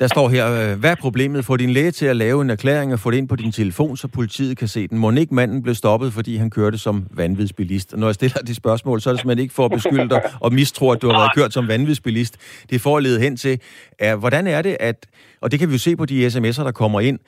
der 0.00 0.06
står 0.06 0.28
her, 0.28 0.50
øh, 0.50 0.78
hvad 0.78 0.90
er 0.90 0.94
problemet? 0.94 1.44
Få 1.44 1.56
din 1.56 1.70
læge 1.70 1.90
til 1.90 2.06
at 2.06 2.16
lave 2.16 2.42
en 2.42 2.50
erklæring 2.50 2.92
og 2.92 3.00
få 3.00 3.10
det 3.10 3.16
ind 3.16 3.28
på 3.28 3.36
din 3.36 3.52
telefon, 3.52 3.96
så 3.96 4.08
politiet 4.08 4.58
kan 4.58 4.68
se 4.68 4.88
den. 4.88 4.98
Må 4.98 5.10
ikke 5.10 5.34
manden 5.34 5.62
blev 5.62 5.74
stoppet, 5.74 6.12
fordi 6.12 6.36
han 6.36 6.50
kørte 6.50 6.78
som 6.78 7.06
vanvidsbilist? 7.10 7.96
Når 7.96 8.06
jeg 8.06 8.14
stiller 8.14 8.42
de 8.42 8.54
spørgsmål, 8.54 9.00
så 9.00 9.10
er 9.10 9.12
det 9.12 9.20
simpelthen 9.20 9.42
ikke 9.42 9.54
for 9.54 9.64
at 9.64 9.70
beskylde 9.70 10.08
dig 10.08 10.22
og 10.40 10.52
mistro, 10.52 10.90
at 10.90 11.02
du 11.02 11.10
har 11.10 11.18
været 11.18 11.30
kørt 11.34 11.52
som 11.52 11.68
vanvidsbilist. 11.68 12.36
Det 12.70 12.76
er 12.76 12.80
for 12.80 12.96
at 12.96 13.02
lede 13.02 13.20
hen 13.20 13.36
til, 13.36 13.60
er, 13.98 14.16
hvordan 14.16 14.46
er 14.46 14.62
det, 14.62 14.76
at, 14.80 15.06
og 15.40 15.50
det 15.50 15.58
kan 15.58 15.68
vi 15.68 15.74
jo 15.74 15.78
se 15.78 15.96
på 15.96 16.06
de 16.06 16.26
sms'er, 16.26 16.64
der 16.64 16.72
kommer 16.72 17.00
ind, 17.00 17.18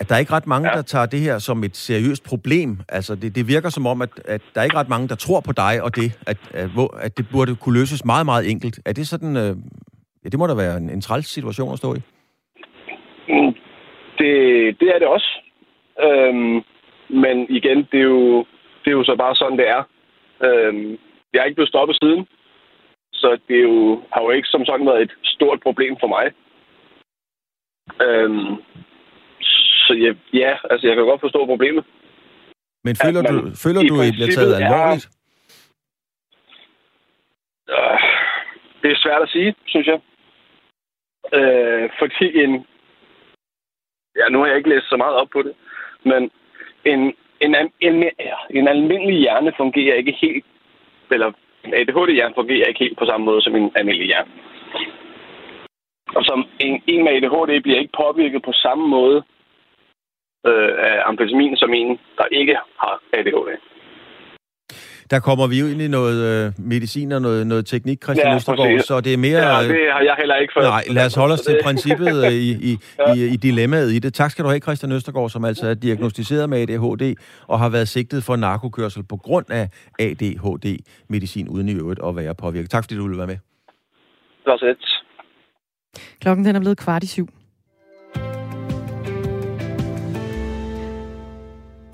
at 0.00 0.08
der 0.08 0.14
er 0.14 0.18
ikke 0.18 0.32
ret 0.32 0.46
mange, 0.46 0.68
der 0.68 0.82
tager 0.82 1.06
det 1.06 1.20
her 1.20 1.38
som 1.38 1.64
et 1.64 1.76
seriøst 1.76 2.24
problem. 2.24 2.70
Altså, 2.88 3.14
det, 3.14 3.34
det 3.36 3.48
virker 3.48 3.68
som 3.68 3.86
om, 3.86 4.02
at, 4.02 4.12
at 4.24 4.42
der 4.54 4.60
er 4.60 4.64
ikke 4.64 4.76
ret 4.76 4.88
mange, 4.88 5.08
der 5.08 5.14
tror 5.14 5.40
på 5.40 5.52
dig 5.52 5.82
og 5.82 5.96
det, 5.96 6.08
at, 6.26 6.38
at, 6.54 6.70
at 7.06 7.16
det 7.18 7.26
burde 7.32 7.56
kunne 7.56 7.78
løses 7.80 8.04
meget, 8.04 8.26
meget 8.26 8.50
enkelt. 8.50 8.80
Er 8.86 8.92
det 8.92 9.06
sådan... 9.08 9.36
Øh, 9.36 9.52
ja, 10.22 10.28
det 10.28 10.38
må 10.38 10.46
da 10.46 10.54
være 10.54 10.76
en, 10.76 10.90
en 10.90 11.00
træls 11.00 11.26
situation 11.26 11.72
at 11.72 11.78
stå 11.78 11.94
i. 11.94 12.00
Mm, 13.32 13.52
det, 14.18 14.30
det 14.80 14.88
er 14.94 14.98
det 14.98 15.08
også. 15.16 15.30
Øhm, 16.06 16.56
men 17.22 17.36
igen, 17.58 17.78
det 17.92 18.00
er, 18.00 18.10
jo, 18.14 18.38
det 18.82 18.88
er 18.90 18.98
jo 19.00 19.04
så 19.04 19.16
bare 19.18 19.34
sådan, 19.34 19.58
det 19.58 19.68
er. 19.68 19.82
Øhm, 20.46 20.90
jeg 21.32 21.40
er 21.40 21.44
ikke 21.44 21.54
blevet 21.54 21.74
stoppet 21.74 21.96
siden, 22.02 22.26
så 23.12 23.38
det 23.48 23.56
er 23.56 23.66
jo, 23.72 24.02
har 24.12 24.22
jo 24.22 24.30
ikke 24.30 24.48
som 24.48 24.64
sådan 24.64 24.86
været 24.86 25.02
et 25.02 25.12
stort 25.24 25.60
problem 25.62 25.96
for 26.00 26.08
mig. 26.16 26.26
Øhm, 28.06 28.56
så 29.90 29.94
ja, 30.04 30.10
ja, 30.42 30.52
altså 30.70 30.86
jeg 30.86 30.96
kan 30.96 31.04
godt 31.04 31.20
forstå 31.20 31.46
problemet. 31.46 31.84
Men 32.84 32.94
føler 33.04 33.22
man, 33.22 33.34
du, 33.34 33.40
føler 33.64 33.80
du, 33.88 33.94
I 34.08 34.12
bliver 34.16 34.32
taget 34.36 34.54
alvorligt? 34.60 35.06
Er, 37.68 37.92
øh, 37.92 37.98
det 38.82 38.90
er 38.90 39.02
svært 39.04 39.22
at 39.22 39.32
sige, 39.34 39.54
synes 39.66 39.86
jeg. 39.92 40.00
Øh, 41.38 41.90
fordi 41.98 42.26
en, 42.42 42.52
ja, 44.18 44.24
nu 44.28 44.38
har 44.38 44.46
jeg 44.46 44.56
ikke 44.56 44.72
læst 44.74 44.88
så 44.88 44.96
meget 44.96 45.14
op 45.20 45.28
på 45.32 45.42
det, 45.42 45.54
men 46.04 46.30
en, 46.84 47.00
en, 47.40 47.54
en, 47.80 47.94
en 48.50 48.68
almindelig 48.68 49.16
hjerne 49.20 49.52
fungerer 49.56 49.94
ikke 49.94 50.16
helt, 50.22 50.44
eller 51.10 51.32
en 51.64 51.74
ADHD-hjerne 51.74 52.34
fungerer 52.34 52.66
ikke 52.66 52.84
helt 52.84 52.98
på 52.98 53.06
samme 53.06 53.24
måde 53.24 53.42
som 53.42 53.56
en 53.56 53.72
almindelig 53.74 54.06
hjerne. 54.06 54.30
Og 56.16 56.24
som 56.24 56.38
en, 56.60 56.82
en 56.86 57.04
med 57.04 57.12
ADHD 57.12 57.62
bliver 57.62 57.78
ikke 57.78 57.98
påvirket 58.02 58.42
på 58.42 58.52
samme 58.52 58.88
måde 58.88 59.22
øh, 60.46 60.70
af 60.88 60.96
amfetamin 61.08 61.56
som 61.56 61.74
en, 61.74 61.98
der 62.18 62.26
ikke 62.40 62.56
har 62.82 62.94
ADHD. 63.12 63.50
Der 65.10 65.20
kommer 65.20 65.46
vi 65.46 65.60
jo 65.60 65.66
ind 65.66 65.82
i 65.82 65.88
noget 65.88 66.18
øh, 66.30 66.52
medicin 66.58 67.12
og 67.12 67.22
noget, 67.22 67.46
noget 67.46 67.66
teknik, 67.66 68.02
Christian 68.04 68.28
ja, 68.28 68.36
Østergaard, 68.36 68.80
så 68.80 69.00
det 69.00 69.12
er 69.12 69.16
mere... 69.16 69.38
Ja, 69.38 69.62
det 69.62 69.92
har 69.92 70.00
jeg 70.00 70.14
heller 70.18 70.36
ikke 70.36 70.52
fået. 70.56 70.64
Nej, 70.64 70.84
lad 70.90 71.06
os 71.06 71.14
holde 71.14 71.32
os 71.32 71.40
til 71.40 71.58
princippet 71.66 72.26
øh, 72.26 72.32
i, 72.32 72.50
i, 72.70 72.76
ja. 72.98 73.14
i, 73.14 73.32
i 73.34 73.36
dilemmaet 73.36 73.92
i 73.92 73.98
det. 73.98 74.14
Tak 74.14 74.30
skal 74.30 74.44
du 74.44 74.48
have, 74.48 74.60
Christian 74.60 74.92
Østergaard, 74.92 75.30
som 75.30 75.44
altså 75.44 75.68
er 75.68 75.74
diagnostiseret 75.74 76.50
med 76.50 76.58
ADHD 76.62 77.14
og 77.48 77.58
har 77.58 77.68
været 77.68 77.88
sigtet 77.88 78.24
for 78.24 78.36
narkokørsel 78.36 79.02
på 79.08 79.16
grund 79.16 79.46
af 79.50 79.68
ADHD-medicin, 79.98 81.48
uden 81.48 81.68
i 81.68 81.74
øvrigt 81.74 82.00
at 82.06 82.16
være 82.16 82.34
påvirket. 82.34 82.70
Tak 82.70 82.84
fordi 82.84 82.94
du 82.94 83.02
ville 83.02 83.18
være 83.18 83.26
med. 83.26 83.38
Det 84.44 84.46
var 84.46 84.56
så 84.56 84.74
Klokken 86.20 86.44
den 86.44 86.56
er 86.56 86.60
blevet 86.60 86.78
kvart 86.78 87.04
i 87.04 87.06
syv. 87.06 87.26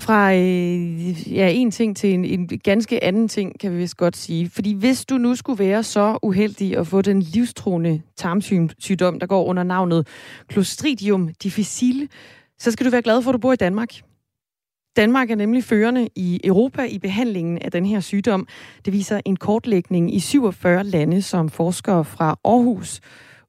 Fra 0.07 0.33
øh, 0.33 1.33
ja, 1.33 1.49
en 1.49 1.71
ting 1.71 1.97
til 1.97 2.13
en, 2.13 2.25
en 2.25 2.47
ganske 2.47 3.03
anden 3.03 3.27
ting, 3.27 3.59
kan 3.59 3.71
vi 3.71 3.77
vist 3.77 3.97
godt 3.97 4.17
sige. 4.17 4.49
Fordi 4.49 4.73
hvis 4.73 5.05
du 5.05 5.17
nu 5.17 5.35
skulle 5.35 5.59
være 5.59 5.83
så 5.83 6.17
uheldig 6.23 6.77
at 6.77 6.87
få 6.87 7.01
den 7.01 7.21
livstruende 7.21 8.01
tarmsygdom, 8.15 9.19
der 9.19 9.27
går 9.27 9.45
under 9.45 9.63
navnet 9.63 10.07
Clostridium 10.51 11.29
difficile, 11.43 12.07
så 12.59 12.71
skal 12.71 12.85
du 12.85 12.91
være 12.91 13.01
glad 13.01 13.21
for, 13.21 13.31
at 13.31 13.33
du 13.33 13.37
bor 13.37 13.53
i 13.53 13.55
Danmark. 13.55 13.89
Danmark 14.95 15.31
er 15.31 15.35
nemlig 15.35 15.63
førende 15.63 16.09
i 16.15 16.39
Europa 16.43 16.83
i 16.83 16.99
behandlingen 16.99 17.57
af 17.57 17.71
den 17.71 17.85
her 17.85 17.99
sygdom. 17.99 18.47
Det 18.85 18.93
viser 18.93 19.21
en 19.25 19.35
kortlægning 19.35 20.15
i 20.15 20.19
47 20.19 20.83
lande, 20.83 21.21
som 21.21 21.49
forskere 21.49 22.05
fra 22.05 22.39
Aarhus 22.45 23.01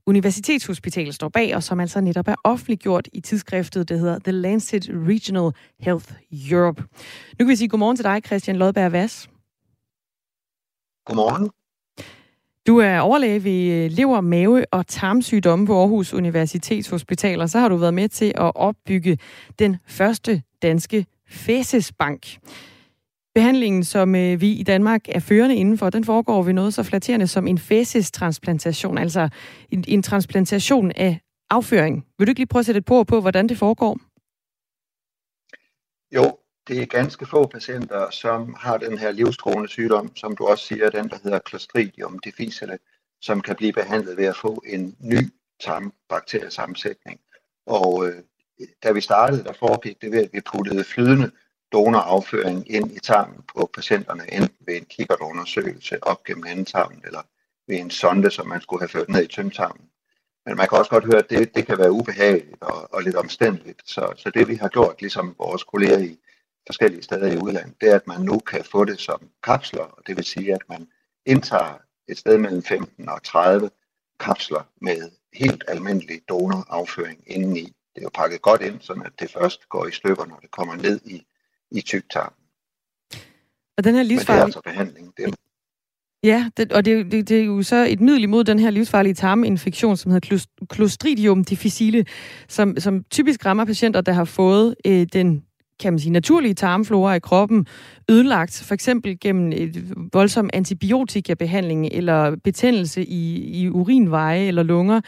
Universitetshospital 0.08 1.12
står 1.12 1.28
bag, 1.28 1.56
og 1.56 1.62
som 1.62 1.80
altså 1.80 2.00
netop 2.00 2.28
er 2.28 2.34
offentliggjort 2.44 3.08
i 3.12 3.20
tidsskriftet, 3.20 3.88
det 3.88 4.00
hedder 4.00 4.18
The 4.18 4.32
Lancet 4.32 4.90
Regional 4.90 5.52
Health 5.80 6.12
Europe. 6.50 6.82
Nu 7.38 7.44
kan 7.44 7.48
vi 7.48 7.56
sige 7.56 7.68
godmorgen 7.68 7.96
til 7.96 8.04
dig, 8.04 8.22
Christian 8.26 8.56
Lodberg 8.56 8.92
Vass. 8.92 9.28
Godmorgen. 11.04 11.50
Du 12.66 12.78
er 12.78 12.98
overlæge 12.98 13.44
ved 13.44 13.90
lever, 13.90 14.20
mave 14.20 14.64
og 14.72 14.86
tarmsygdomme 14.86 15.66
på 15.66 15.80
Aarhus 15.80 16.14
Universitetshospital, 16.14 17.40
og 17.40 17.50
så 17.50 17.58
har 17.58 17.68
du 17.68 17.76
været 17.76 17.94
med 17.94 18.08
til 18.08 18.32
at 18.34 18.52
opbygge 18.54 19.18
den 19.58 19.76
første 19.86 20.42
danske 20.62 21.06
fæsesbank. 21.28 22.38
Behandlingen, 23.38 23.84
som 23.84 24.14
øh, 24.14 24.40
vi 24.40 24.52
i 24.52 24.62
Danmark 24.62 25.08
er 25.08 25.20
førende 25.20 25.56
indenfor, 25.56 25.90
den 25.90 26.04
foregår 26.04 26.42
ved 26.42 26.52
noget 26.52 26.74
så 26.74 26.82
flatterende 26.82 27.26
som 27.26 27.46
en 27.46 27.58
fæsestransplantation, 27.58 28.98
altså 28.98 29.28
en, 29.70 29.84
en 29.88 30.02
transplantation 30.02 30.92
af 30.92 31.20
afføring. 31.50 32.06
Vil 32.18 32.26
du 32.26 32.30
ikke 32.30 32.40
lige 32.40 32.46
prøve 32.46 32.60
at 32.60 32.66
sætte 32.66 32.78
et 32.78 32.84
på 32.84 33.04
på, 33.04 33.20
hvordan 33.20 33.48
det 33.48 33.58
foregår? 33.58 33.98
Jo, 36.14 36.38
det 36.68 36.82
er 36.82 36.86
ganske 36.86 37.26
få 37.26 37.46
patienter, 37.46 38.10
som 38.10 38.54
har 38.58 38.78
den 38.78 38.98
her 38.98 39.10
livstruende 39.12 39.68
sygdom, 39.68 40.16
som 40.16 40.36
du 40.36 40.46
også 40.46 40.64
siger, 40.64 40.90
den 40.90 41.08
der 41.08 41.18
hedder 41.22 41.40
Clostridium 41.48 42.18
difficile, 42.18 42.78
som 43.20 43.40
kan 43.40 43.56
blive 43.56 43.72
behandlet 43.72 44.16
ved 44.16 44.24
at 44.24 44.36
få 44.36 44.62
en 44.66 44.96
ny 45.00 45.20
tarmbakteriesammensætning. 45.60 47.20
Og 47.66 48.06
øh, 48.06 48.22
da 48.82 48.92
vi 48.92 49.00
startede, 49.00 49.44
der 49.44 49.52
foregik 49.52 50.02
det 50.02 50.12
ved, 50.12 50.24
at 50.24 50.30
vi 50.32 50.40
puttede 50.40 50.84
flydende 50.84 51.30
donorafføring 51.72 52.70
ind 52.70 52.92
i 52.96 52.98
tarmen 52.98 53.42
på 53.56 53.70
patienterne, 53.74 54.32
enten 54.32 54.66
ved 54.66 54.76
en 54.76 54.84
kikkertundersøgelse 54.84 56.04
op 56.04 56.24
gennem 56.24 56.44
endetarmen, 56.46 57.02
eller 57.04 57.22
ved 57.68 57.76
en 57.76 57.90
sonde, 57.90 58.30
som 58.30 58.48
man 58.48 58.60
skulle 58.60 58.80
have 58.80 58.88
ført 58.88 59.08
ned 59.08 59.24
i 59.24 59.26
tyndtarmen. 59.26 59.88
Men 60.46 60.56
man 60.56 60.68
kan 60.68 60.78
også 60.78 60.90
godt 60.90 61.04
høre, 61.04 61.18
at 61.18 61.30
det, 61.30 61.54
det 61.54 61.66
kan 61.66 61.78
være 61.78 61.92
ubehageligt 61.92 62.62
og, 62.62 62.94
og 62.94 63.02
lidt 63.02 63.16
omstændeligt. 63.16 63.82
Så, 63.84 64.12
så 64.16 64.30
det 64.30 64.48
vi 64.48 64.54
har 64.54 64.68
gjort, 64.68 65.00
ligesom 65.00 65.34
vores 65.38 65.64
kolleger 65.64 65.98
i 65.98 66.18
forskellige 66.66 67.02
steder 67.02 67.32
i 67.32 67.38
udlandet, 67.38 67.80
det 67.80 67.90
er, 67.90 67.94
at 67.96 68.06
man 68.06 68.20
nu 68.20 68.38
kan 68.38 68.64
få 68.64 68.84
det 68.84 69.00
som 69.00 69.30
kapsler, 69.42 69.82
og 69.82 70.02
det 70.06 70.16
vil 70.16 70.24
sige, 70.24 70.54
at 70.54 70.62
man 70.68 70.88
indtager 71.26 71.78
et 72.08 72.18
sted 72.18 72.38
mellem 72.38 72.62
15 72.62 73.08
og 73.08 73.22
30 73.22 73.70
kapsler 74.20 74.62
med 74.80 75.10
helt 75.32 75.64
almindelig 75.68 76.20
donorafføring 76.28 77.24
indeni. 77.26 77.64
Det 77.94 78.00
er 78.00 78.02
jo 78.02 78.10
pakket 78.14 78.42
godt 78.42 78.62
ind, 78.62 78.80
så 78.80 79.10
det 79.20 79.30
først 79.30 79.68
går 79.68 79.86
i 79.86 79.92
stykker, 79.92 80.26
når 80.26 80.36
det 80.36 80.50
kommer 80.50 80.74
ned 80.74 81.00
i, 81.04 81.26
i 81.72 81.80
tyktarmen. 81.80 82.34
Og 83.76 83.84
den 83.84 83.94
her 83.94 84.02
livsfarlige... 84.02 84.44
Men 84.44 84.52
det 84.52 84.66
er 84.66 84.70
altså 84.70 84.90
behandling. 84.94 85.12
Det 85.16 85.24
er... 85.24 85.32
Ja, 86.22 86.50
det, 86.56 86.72
og 86.72 86.84
det, 86.84 87.12
det, 87.12 87.28
det 87.28 87.40
er 87.40 87.44
jo 87.44 87.62
så 87.62 87.86
et 87.88 88.00
middel 88.00 88.22
imod 88.22 88.44
den 88.44 88.58
her 88.58 88.70
livsfarlige 88.70 89.14
tarminfektion, 89.14 89.96
som 89.96 90.12
hedder 90.12 90.46
Clostridium 90.74 91.44
difficile, 91.44 92.04
som, 92.48 92.76
som 92.78 93.04
typisk 93.10 93.46
rammer 93.46 93.64
patienter, 93.64 94.00
der 94.00 94.12
har 94.12 94.24
fået 94.24 94.74
øh, 94.86 95.06
den 95.12 95.44
kan 95.80 95.92
man 95.92 95.98
sige, 95.98 96.12
naturlige 96.12 96.54
tarmflora 96.54 97.14
i 97.14 97.20
kroppen 97.20 97.66
ødelagt, 98.10 98.62
for 98.66 98.74
eksempel 98.74 99.20
gennem 99.20 99.52
et 99.52 99.94
voldsom 100.12 100.50
antibiotikabehandling 100.52 101.86
eller 101.86 102.36
betændelse 102.36 103.04
i, 103.04 103.36
i 103.62 103.68
urinveje 103.68 104.46
eller 104.46 104.62
lunger. 104.62 105.00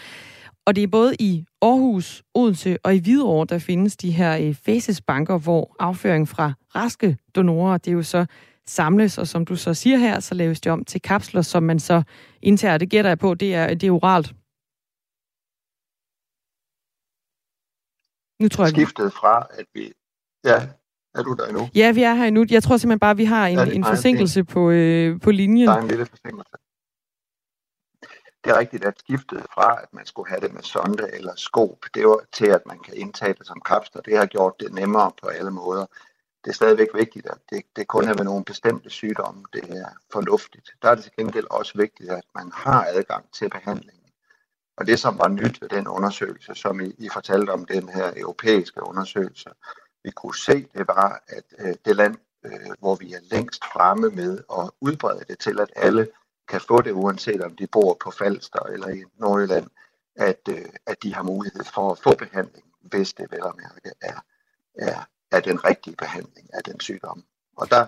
Og 0.71 0.77
det 0.77 0.83
er 0.83 0.89
både 0.89 1.15
i 1.19 1.45
Aarhus, 1.63 2.23
Odense 2.35 2.79
og 2.85 2.95
i 2.95 2.99
Hvidovre, 2.99 3.47
der 3.47 3.59
findes 3.59 3.97
de 3.97 4.11
her 4.11 4.39
øh, 4.39 4.55
fæsesbanker, 4.55 5.39
hvor 5.39 5.77
afføring 5.79 6.29
fra 6.29 6.53
raske 6.75 7.19
donorer, 7.35 7.79
det 7.79 7.91
er 7.91 7.95
jo 7.95 8.03
så 8.03 8.27
samles, 8.67 9.19
og 9.19 9.27
som 9.27 9.45
du 9.45 9.57
så 9.57 9.75
siger 9.75 9.97
her, 9.97 10.21
så 10.21 10.35
laves 10.35 10.61
det 10.61 10.73
om 10.73 10.85
til 10.85 11.03
kapsler, 11.03 11.43
som 11.43 11.63
man 11.63 11.81
så 11.81 12.03
indtager. 12.43 12.79
Det 12.79 12.91
gætter 12.91 13.11
jeg 13.11 13.19
på, 13.19 13.35
det 13.35 13.55
er, 13.55 13.75
det 13.75 13.87
er 13.87 13.91
oralt. 13.91 14.27
Nu 18.43 18.49
tror 18.49 18.65
jeg... 18.65 18.71
Skiftet 18.71 19.13
fra, 19.13 19.47
at 19.59 19.67
vi 19.75 19.93
Ja, 20.45 20.69
er 21.15 21.23
du 21.23 21.35
der 21.39 21.47
endnu? 21.47 21.69
Ja, 21.75 21.93
vi 21.93 22.03
er 22.03 22.15
her 22.15 22.25
endnu. 22.25 22.47
Jeg 22.51 22.63
tror 22.63 22.77
simpelthen 22.77 23.01
bare, 23.01 23.11
at 23.11 23.19
vi 23.19 23.25
har 23.25 23.47
en, 23.47 23.59
ja, 23.59 23.65
en 23.65 23.85
forsinkelse 23.85 24.45
på, 24.45 24.71
øh, 24.71 25.21
på 25.21 25.31
linjen. 25.31 25.69
Der 25.69 25.75
er 25.75 25.81
en 25.81 25.89
lille 25.89 26.07
forsinkelse. 26.07 26.57
Det 28.45 28.51
er 28.51 28.59
rigtigt, 28.59 28.85
at 28.85 28.99
skiftet 28.99 29.47
fra, 29.55 29.83
at 29.83 29.93
man 29.93 30.07
skulle 30.07 30.29
have 30.29 30.41
det 30.41 30.53
med 30.53 30.63
sonde 30.63 31.11
eller 31.13 31.33
skop, 31.37 31.85
det 31.95 32.07
var 32.07 32.21
til, 32.33 32.47
at 32.47 32.67
man 32.67 32.79
kan 32.79 32.95
indtage 32.95 33.35
det 33.35 33.47
som 33.47 33.61
kapsler. 33.61 34.03
Det 34.03 34.19
har 34.19 34.27
gjort 34.27 34.61
det 34.61 34.73
nemmere 34.73 35.11
på 35.23 35.29
alle 35.29 35.51
måder. 35.51 35.87
Det 36.45 36.51
er 36.51 36.55
stadigvæk 36.55 36.89
vigtigt, 36.95 37.27
at 37.27 37.39
det, 37.51 37.63
det 37.77 37.89
kun 37.89 38.09
er 38.09 38.15
ved 38.15 38.25
nogle 38.25 38.45
bestemte 38.45 38.91
sygdomme, 38.91 39.45
det 39.53 39.65
er 39.71 39.89
fornuftigt. 40.13 40.71
Der 40.83 40.91
er 40.91 40.95
det 40.95 41.05
til 41.05 41.13
gengæld 41.19 41.47
også 41.51 41.73
vigtigt, 41.79 42.11
at 42.11 42.25
man 42.35 42.53
har 42.55 42.87
adgang 42.89 43.33
til 43.33 43.51
behandlingen. 43.51 44.01
Og 44.77 44.87
det, 44.87 44.99
som 44.99 45.19
var 45.19 45.29
nyt 45.29 45.63
ved 45.63 45.69
den 45.69 45.89
undersøgelse, 45.89 46.55
som 46.55 46.81
I, 46.81 46.95
I 46.99 47.09
fortalte 47.13 47.51
om, 47.51 47.65
den 47.65 47.89
her 47.89 48.13
europæiske 48.17 48.83
undersøgelse, 48.83 49.51
vi 50.05 50.11
kunne 50.11 50.35
se, 50.35 50.69
det 50.75 50.89
var, 50.89 51.23
at 51.29 51.45
øh, 51.59 51.75
det 51.85 51.97
land, 51.97 52.17
øh, 52.45 52.71
hvor 52.79 52.95
vi 52.95 53.13
er 53.13 53.21
længst 53.31 53.65
fremme 53.65 54.11
med 54.11 54.39
at 54.59 54.71
udbrede 54.81 55.25
det 55.29 55.39
til, 55.39 55.61
at 55.61 55.73
alle 55.77 56.09
kan 56.51 56.61
få 56.61 56.83
det, 56.83 56.93
uanset 56.93 57.43
om 57.43 57.57
de 57.57 57.67
bor 57.67 57.97
på 58.05 58.11
Falster 58.11 58.63
eller 58.75 58.89
i 58.89 59.03
Nordjylland, 59.19 59.67
at, 60.17 60.41
øh, 60.49 60.69
at 60.87 61.03
de 61.03 61.15
har 61.15 61.23
mulighed 61.23 61.65
for 61.75 61.93
at 61.93 61.99
få 61.99 62.15
behandling, 62.15 62.65
hvis 62.81 63.13
det 63.13 63.27
vel 63.31 63.43
og 63.43 63.55
mærke 63.57 63.91
er, 64.01 64.21
er, 64.75 64.99
er 65.33 65.41
den 65.41 65.65
rigtige 65.65 65.97
behandling 65.97 66.55
af 66.55 66.63
den 66.63 66.81
sygdom. 66.81 67.25
Og 67.57 67.71
der, 67.71 67.87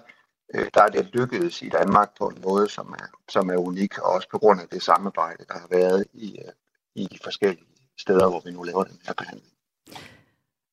øh, 0.54 0.66
der 0.74 0.82
er 0.82 0.88
det 0.88 1.08
lykkedes 1.12 1.62
i 1.62 1.68
Danmark 1.68 2.10
på 2.18 2.26
en 2.28 2.38
måde, 2.44 2.68
som 2.68 2.94
er, 2.98 3.06
som 3.28 3.50
er 3.50 3.56
unik, 3.56 3.98
og 3.98 4.12
også 4.12 4.28
på 4.30 4.38
grund 4.38 4.60
af 4.60 4.68
det 4.68 4.82
samarbejde, 4.82 5.44
der 5.48 5.58
har 5.58 5.68
været 5.70 6.04
i, 6.12 6.38
øh, 6.38 6.52
i 6.94 7.08
de 7.12 7.18
forskellige 7.24 7.66
steder, 7.98 8.28
hvor 8.28 8.42
vi 8.44 8.50
nu 8.50 8.62
laver 8.62 8.84
den 8.84 8.98
her 9.06 9.14
behandling. 9.14 9.52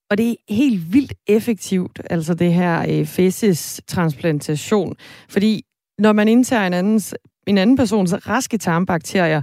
Og 0.09 0.17
det 0.17 0.31
er 0.31 0.35
helt 0.49 0.93
vildt 0.93 1.13
effektivt, 1.27 2.01
altså 2.09 2.33
det 2.33 2.53
her 2.53 2.85
øh, 2.89 3.05
fæsestransplantation. 3.05 4.95
Fordi 5.29 5.65
når 5.97 6.13
man 6.13 6.27
indtager 6.27 6.67
en, 6.67 6.73
andens, 6.73 7.15
en 7.49 7.57
anden 7.57 7.77
persons 7.77 8.27
raske 8.27 8.57
tarmbakterier, 8.57 9.41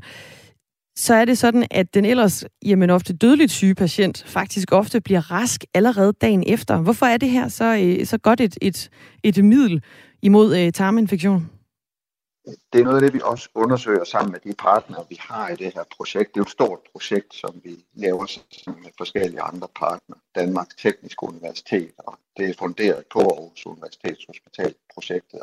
så 0.96 1.14
er 1.14 1.24
det 1.24 1.38
sådan, 1.38 1.66
at 1.70 1.94
den 1.94 2.04
ellers 2.04 2.44
jamen, 2.64 2.90
ofte 2.90 3.12
dødeligt 3.12 3.52
syge 3.52 3.74
patient 3.74 4.24
faktisk 4.26 4.72
ofte 4.72 5.00
bliver 5.00 5.30
rask 5.30 5.64
allerede 5.74 6.12
dagen 6.12 6.44
efter. 6.46 6.76
Hvorfor 6.76 7.06
er 7.06 7.16
det 7.16 7.30
her 7.30 7.48
så, 7.48 7.76
øh, 7.82 8.06
så 8.06 8.18
godt 8.18 8.40
et, 8.40 8.58
et, 8.62 8.90
et 9.22 9.44
middel 9.44 9.82
imod 10.22 10.56
øh, 10.56 10.72
tarminfektion? 10.72 11.50
det 12.72 12.80
er 12.80 12.84
noget 12.84 12.96
af 12.96 13.02
det, 13.02 13.14
vi 13.14 13.20
også 13.24 13.48
undersøger 13.54 14.04
sammen 14.04 14.32
med 14.32 14.40
de 14.40 14.54
partnere, 14.58 15.04
vi 15.08 15.16
har 15.20 15.48
i 15.48 15.56
det 15.56 15.74
her 15.74 15.84
projekt. 15.96 16.28
Det 16.28 16.36
er 16.36 16.40
jo 16.40 16.42
et 16.42 16.50
stort 16.50 16.78
projekt, 16.92 17.34
som 17.34 17.60
vi 17.64 17.84
laver 17.94 18.26
sammen 18.26 18.82
med 18.82 18.90
forskellige 18.98 19.40
andre 19.40 19.68
partnere. 19.76 20.20
Danmarks 20.34 20.74
Tekniske 20.74 21.22
Universitet, 21.22 21.92
og 21.98 22.18
det 22.36 22.50
er 22.50 22.54
funderet 22.58 23.04
på 23.12 23.18
Aarhus 23.20 23.66
Universitetshospital 23.66 24.74
projektet. 24.94 25.40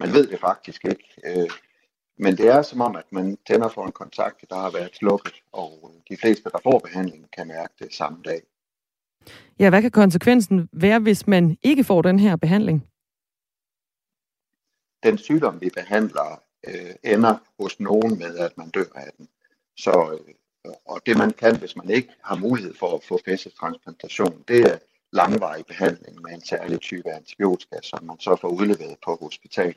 Man 0.00 0.12
ved 0.12 0.26
det 0.26 0.40
faktisk 0.40 0.84
ikke. 0.84 1.06
Øh, 1.24 1.50
Øh, 2.18 2.24
men 2.24 2.36
det 2.36 2.48
er 2.48 2.62
som 2.62 2.80
om, 2.80 2.96
at 2.96 3.12
man 3.12 3.38
tænder 3.46 3.68
for 3.68 3.86
en 3.86 3.92
kontakt, 3.92 4.44
der 4.50 4.56
har 4.56 4.70
været 4.70 4.94
slukket, 4.94 5.34
og 5.52 5.90
de 6.10 6.16
fleste, 6.16 6.50
der 6.50 6.58
får 6.62 6.78
behandling, 6.78 7.30
kan 7.36 7.46
mærke 7.46 7.74
det 7.78 7.94
samme 7.94 8.18
dag. 8.24 8.42
Ja, 9.58 9.70
hvad 9.70 9.82
kan 9.82 9.90
konsekvensen 9.90 10.68
være, 10.72 10.98
hvis 10.98 11.26
man 11.26 11.56
ikke 11.62 11.84
får 11.84 12.02
den 12.02 12.18
her 12.18 12.36
behandling? 12.36 12.92
den 15.02 15.18
sygdom, 15.18 15.60
vi 15.60 15.70
behandler, 15.70 16.42
øh, 16.66 16.94
ender 17.02 17.36
hos 17.60 17.80
nogen 17.80 18.18
med, 18.18 18.38
at 18.38 18.58
man 18.58 18.70
dør 18.70 18.92
af 18.94 19.10
den. 19.18 19.28
Så, 19.76 20.18
øh, 20.64 20.72
og 20.86 21.00
det 21.06 21.18
man 21.18 21.30
kan, 21.30 21.58
hvis 21.58 21.76
man 21.76 21.90
ikke 21.90 22.08
har 22.24 22.36
mulighed 22.36 22.74
for 22.74 22.94
at 22.96 23.04
få 23.04 23.20
fæstetransplantation, 23.24 24.44
det 24.48 24.60
er 24.60 24.78
langvarig 25.12 25.66
behandling 25.66 26.22
med 26.22 26.32
en 26.32 26.44
særlig 26.44 26.80
type 26.80 27.10
antibiotika, 27.10 27.76
som 27.82 28.04
man 28.04 28.20
så 28.20 28.36
får 28.40 28.48
udleveret 28.48 28.96
på 29.04 29.18
hospitalet. 29.20 29.76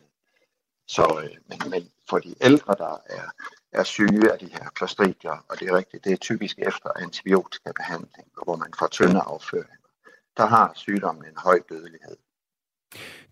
Så, 0.88 1.22
øh, 1.24 1.38
men, 1.50 1.70
men 1.70 1.90
for 2.10 2.20
de 2.20 2.36
ældre, 2.42 2.76
der 2.78 3.02
er, 3.06 3.30
er 3.72 3.84
syge 3.84 4.32
af 4.34 4.40
de 4.40 4.50
her 4.52 4.70
klostridier, 4.76 5.46
og 5.50 5.60
det 5.60 5.68
er 5.68 5.78
rigtigt, 5.78 6.04
det 6.04 6.12
er 6.12 6.18
typisk 6.18 6.60
efter 6.60 6.90
antibiotikabehandling, 6.96 8.28
hvor 8.44 8.56
man 8.56 8.74
får 8.80 8.88
tynde 8.88 9.20
afføring, 9.20 9.80
der 10.38 10.46
har 10.46 10.72
sygdommen 10.76 11.26
en 11.26 11.38
høj 11.38 11.60
dødelighed. 11.70 12.18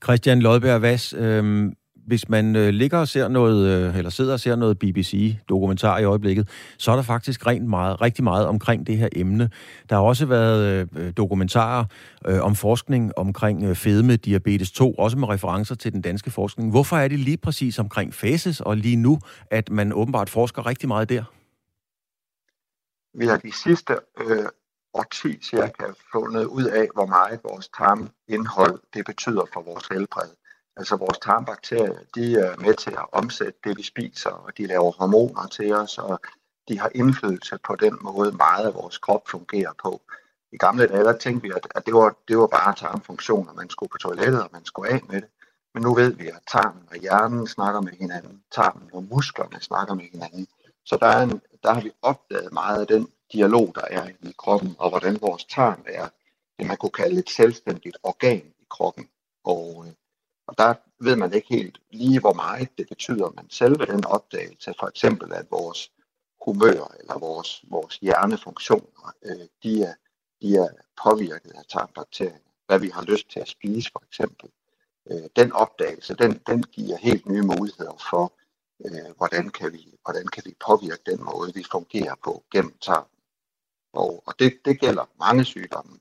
Christian 0.04 0.40
Lodberg 0.42 0.82
Vass, 0.82 1.14
øh, 1.14 1.72
hvis 2.08 2.30
man 2.30 2.56
øh, 2.56 2.70
ligger 2.70 2.98
og 2.98 3.08
ser 3.08 3.28
noget, 3.28 3.68
øh, 3.68 3.98
eller 3.98 4.10
sidder 4.10 4.34
og 4.34 4.40
ser 4.40 4.56
noget 4.56 4.80
BBC-dokumentar 4.80 5.98
i 6.00 6.04
øjeblikket, 6.04 6.50
så 6.78 6.92
er 6.92 6.96
der 6.96 7.04
faktisk 7.04 7.48
rent 7.48 7.68
meget, 7.70 8.02
rigtig 8.02 8.24
meget 8.24 8.48
omkring 8.48 8.88
det 8.88 8.98
her 8.98 9.10
emne. 9.16 9.50
Der 9.90 9.96
har 9.96 10.04
også 10.04 10.26
været 10.26 10.90
øh, 10.96 11.14
dokumentarer 11.18 11.86
øh, 12.28 12.42
om 12.42 12.56
forskning 12.56 13.18
omkring 13.18 13.64
øh, 13.64 13.76
fedme, 13.76 14.16
diabetes 14.16 14.72
2, 14.72 14.94
også 14.94 15.18
med 15.18 15.30
referencer 15.30 15.76
til 15.76 15.94
den 15.94 16.02
danske 16.02 16.32
forskning. 16.32 16.72
Hvorfor 16.72 16.98
er 16.98 17.08
det 17.08 17.20
lige 17.20 17.38
præcis 17.38 17.80
omkring 17.80 18.14
fases 18.14 18.62
og 18.62 18.78
lige 18.78 18.96
nu, 18.96 19.20
at 19.52 19.70
man 19.70 19.94
åbenbart 19.94 20.30
forsker 20.30 20.66
rigtig 20.66 20.88
meget 20.88 21.10
der? 21.10 21.24
Vi 23.20 23.26
har 23.26 23.38
de 23.38 23.52
sidste 23.52 23.94
øh, 24.22 24.46
årti 24.94 25.40
cirka 25.44 25.86
fundet 26.12 26.46
ud 26.46 26.64
af, 26.64 26.88
hvor 26.94 27.06
meget 27.06 27.40
vores 27.44 27.70
tarmindhold 27.78 28.80
det 28.94 29.06
betyder 29.06 29.46
for 29.54 29.62
vores 29.62 29.88
helbred. 29.88 30.30
Altså 30.78 30.96
vores 30.96 31.20
tarmbakterier, 31.20 32.00
de 32.16 32.36
er 32.36 32.58
med 32.58 32.76
til 32.76 32.92
at 32.92 33.06
omsætte 33.12 33.60
det, 33.64 33.78
vi 33.78 33.84
spiser, 33.84 34.30
og 34.30 34.58
de 34.58 34.68
laver 34.68 34.92
hormoner 34.92 35.48
til 35.48 35.74
os, 35.74 35.98
og 35.98 36.20
de 36.68 36.80
har 36.80 36.92
indflydelse 36.96 37.58
på 37.68 37.76
den 37.76 37.98
måde, 38.02 38.32
meget 38.32 38.66
af 38.68 38.74
vores 38.74 38.98
krop 38.98 39.28
fungerer 39.28 39.74
på. 39.84 40.02
I 40.52 40.58
gamle 40.58 40.88
dage, 40.88 41.04
der 41.04 41.18
tænkte 41.18 41.42
vi, 41.48 41.54
at, 41.56 41.68
at 41.76 41.86
det, 41.86 41.94
var, 41.94 42.16
det 42.28 42.38
var 42.38 42.48
bare 42.48 42.76
tarmfunktioner. 42.76 43.54
Man 43.54 43.70
skulle 43.70 43.90
på 43.90 43.98
toilettet, 43.98 44.44
og 44.44 44.50
man 44.54 44.66
skulle 44.66 44.90
af 44.90 45.02
med 45.10 45.22
det. 45.22 45.30
Men 45.74 45.84
nu 45.84 45.94
ved 45.94 46.14
vi, 46.14 46.28
at 46.28 46.40
tarmen 46.52 46.88
og 46.92 46.98
hjernen 46.98 47.48
snakker 47.48 47.82
med 47.82 47.92
hinanden. 47.92 48.44
Tarmen 48.52 48.90
og 48.94 49.04
musklerne 49.04 49.62
snakker 49.62 49.94
med 49.94 50.06
hinanden. 50.12 50.48
Så 50.86 50.98
der, 51.02 51.08
er 51.08 51.24
en, 51.24 51.42
der 51.64 51.74
har 51.74 51.82
vi 51.82 51.92
opdaget 52.02 52.54
meget 52.54 52.82
af 52.82 52.88
den 52.88 53.08
dialog, 53.34 53.72
der 53.76 53.86
er 53.90 54.08
i 54.22 54.34
kroppen, 54.38 54.76
og 54.80 54.90
hvordan 54.90 55.22
vores 55.22 55.46
tarm 55.46 55.84
er 55.88 56.08
det, 56.60 56.68
man 56.68 56.78
kunne 56.78 56.98
kalde 57.02 57.20
et 57.20 57.30
selvstændigt 57.30 57.98
organ 58.04 58.44
i 58.60 58.66
kroppen. 58.70 59.10
Og, 59.44 59.86
øh, 59.88 59.94
og 60.48 60.58
der 60.58 60.74
ved 61.00 61.16
man 61.16 61.34
ikke 61.34 61.48
helt 61.50 61.80
lige, 61.92 62.20
hvor 62.20 62.34
meget 62.34 62.78
det 62.78 62.88
betyder, 62.90 63.30
men 63.36 63.50
selve 63.50 63.86
den 63.86 64.06
opdagelse, 64.06 64.74
for 64.80 64.88
eksempel 64.88 65.34
at 65.34 65.52
vores 65.52 65.92
humør 66.46 66.96
eller 67.00 67.20
vores, 67.20 67.66
vores 67.70 67.98
hjernefunktioner, 67.98 69.14
øh, 69.26 69.48
de, 69.64 69.84
er, 69.84 69.94
de 70.42 70.56
er 70.56 70.68
påvirket 71.04 71.52
af 71.52 71.66
tarmbakterierne. 71.70 72.40
Hvad 72.68 72.80
vi 72.80 72.90
har 72.90 73.04
lyst 73.04 73.30
til 73.30 73.40
at 73.40 73.48
spise, 73.48 73.92
for 73.92 74.04
eksempel. 74.08 74.50
Øh, 75.12 75.24
den 75.36 75.52
opdagelse, 75.52 76.14
den, 76.16 76.42
den 76.48 76.64
giver 76.64 76.98
helt 76.98 77.26
nye 77.26 77.42
muligheder 77.42 77.98
for, 78.10 78.34
øh, 78.86 79.18
hvordan, 79.18 79.50
kan 79.50 79.74
vi, 79.74 79.98
hvordan 80.02 80.28
kan 80.28 80.44
vi 80.46 80.56
påvirke 80.66 81.04
den 81.06 81.24
måde, 81.24 81.54
vi 81.54 81.64
fungerer 81.72 82.16
på 82.24 82.44
gennem 82.52 82.78
tarmen. 82.82 83.20
Og, 83.94 84.24
og 84.26 84.34
det, 84.40 84.60
det 84.66 84.80
gælder 84.80 85.10
mange 85.20 85.46
sygdomme. 85.46 86.00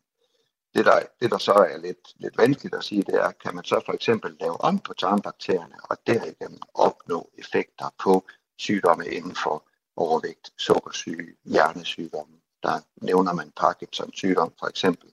Det 0.75 0.85
der, 0.85 1.01
det, 1.21 1.31
der 1.31 1.39
så 1.39 1.53
er 1.53 1.77
lidt, 1.79 2.15
lidt 2.17 2.39
vanskeligt 2.39 2.75
at 2.75 2.85
sige, 2.85 3.03
det 3.03 3.15
er, 3.15 3.31
kan 3.31 3.55
man 3.55 3.65
så 3.65 3.83
for 3.87 3.93
eksempel 3.93 4.37
lave 4.41 4.61
om 4.61 4.79
på 4.79 4.95
tarmbakterierne, 4.95 5.75
og 5.85 5.97
derigennem 6.07 6.61
opnå 6.75 7.31
effekter 7.39 7.95
på 8.03 8.25
sygdomme 8.59 9.07
inden 9.07 9.37
for 9.37 9.69
overvægt, 9.97 10.53
sukkersyge, 10.59 11.37
hjernesygdomme. 11.45 12.37
Der 12.63 12.81
nævner 13.03 13.33
man 13.33 13.53
Parkinsons 13.57 14.17
sygdom 14.17 14.53
for 14.59 14.67
eksempel. 14.67 15.13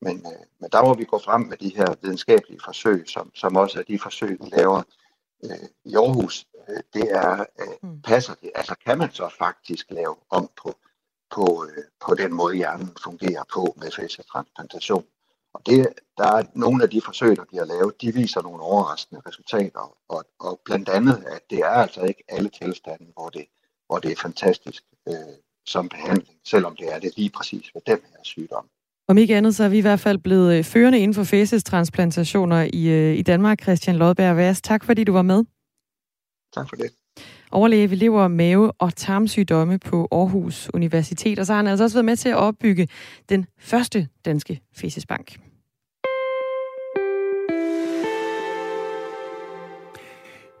Men, 0.00 0.16
øh, 0.26 0.46
men 0.60 0.70
der 0.72 0.82
må 0.82 0.94
vi 0.94 1.04
gå 1.04 1.18
frem 1.18 1.40
med 1.40 1.56
de 1.56 1.76
her 1.76 1.94
videnskabelige 2.02 2.60
forsøg, 2.64 3.08
som, 3.08 3.30
som 3.34 3.56
også 3.56 3.78
er 3.78 3.82
de 3.82 3.98
forsøg, 3.98 4.38
vi 4.40 4.48
laver 4.56 4.82
øh, 5.44 5.68
i 5.84 5.94
Aarhus. 5.94 6.46
Øh, 6.68 6.82
det 6.94 7.12
er, 7.12 7.44
øh, 7.60 7.90
mm. 7.90 8.02
passer 8.02 8.34
det? 8.34 8.50
Altså 8.54 8.74
kan 8.86 8.98
man 8.98 9.12
så 9.12 9.28
faktisk 9.38 9.90
lave 9.90 10.16
om 10.30 10.50
på 10.62 10.74
på, 11.34 11.66
øh, 11.68 11.84
på 12.06 12.14
den 12.14 12.34
måde, 12.34 12.56
hjernen 12.56 12.90
fungerer 13.04 13.44
på 13.54 13.74
med 13.76 13.90
facetransplantation. 13.90 15.04
Og 15.54 15.60
det, 15.66 15.88
der 16.18 16.28
er 16.36 16.42
nogle 16.54 16.82
af 16.82 16.90
de 16.90 17.00
forsøg, 17.00 17.36
der 17.36 17.44
bliver 17.44 17.64
lavet, 17.64 18.00
de 18.00 18.14
viser 18.14 18.42
nogle 18.42 18.62
overraskende 18.62 19.22
resultater. 19.26 19.96
Og, 20.08 20.24
og 20.40 20.60
blandt 20.64 20.88
andet, 20.88 21.24
at 21.26 21.40
det 21.50 21.58
er 21.58 21.76
altså 21.84 22.02
ikke 22.02 22.24
alle 22.28 22.48
tilstande, 22.48 23.06
hvor 23.12 23.28
det, 23.28 23.46
hvor 23.86 23.98
det 23.98 24.12
er 24.12 24.16
fantastisk 24.16 24.82
øh, 25.08 25.14
som 25.66 25.88
behandling, 25.88 26.38
selvom 26.44 26.76
det 26.76 26.94
er 26.94 26.98
det 26.98 27.16
lige 27.16 27.30
præcis 27.30 27.70
ved 27.74 27.82
den 27.86 27.98
her 28.10 28.22
sygdom. 28.22 28.68
Om 29.08 29.18
ikke 29.18 29.36
andet, 29.36 29.54
så 29.54 29.64
er 29.64 29.68
vi 29.68 29.78
i 29.78 29.80
hvert 29.80 30.00
fald 30.00 30.18
blevet 30.18 30.58
øh, 30.58 30.64
førende 30.64 30.98
inden 30.98 31.14
for 31.14 31.24
facestransplantationer 31.24 32.68
i, 32.72 32.88
øh, 32.88 33.18
i 33.18 33.22
Danmark. 33.22 33.62
Christian 33.62 33.96
Lodberg 33.96 34.36
Vas, 34.36 34.62
tak 34.62 34.84
fordi 34.84 35.04
du 35.04 35.12
var 35.12 35.22
med. 35.22 35.44
Tak 36.54 36.68
for 36.68 36.76
det 36.76 36.90
overlæge 37.50 37.90
ved 37.90 37.96
lever, 37.96 38.28
mave 38.28 38.72
og 38.72 38.96
tarmsygdomme 38.96 39.78
på 39.78 40.08
Aarhus 40.12 40.70
Universitet. 40.74 41.38
Og 41.38 41.46
så 41.46 41.52
har 41.52 41.56
han 41.56 41.66
altså 41.66 41.84
også 41.84 41.96
været 41.96 42.04
med 42.04 42.16
til 42.16 42.28
at 42.28 42.36
opbygge 42.36 42.88
den 43.28 43.46
første 43.58 44.08
danske 44.24 44.60
fæsesbank. 44.76 45.38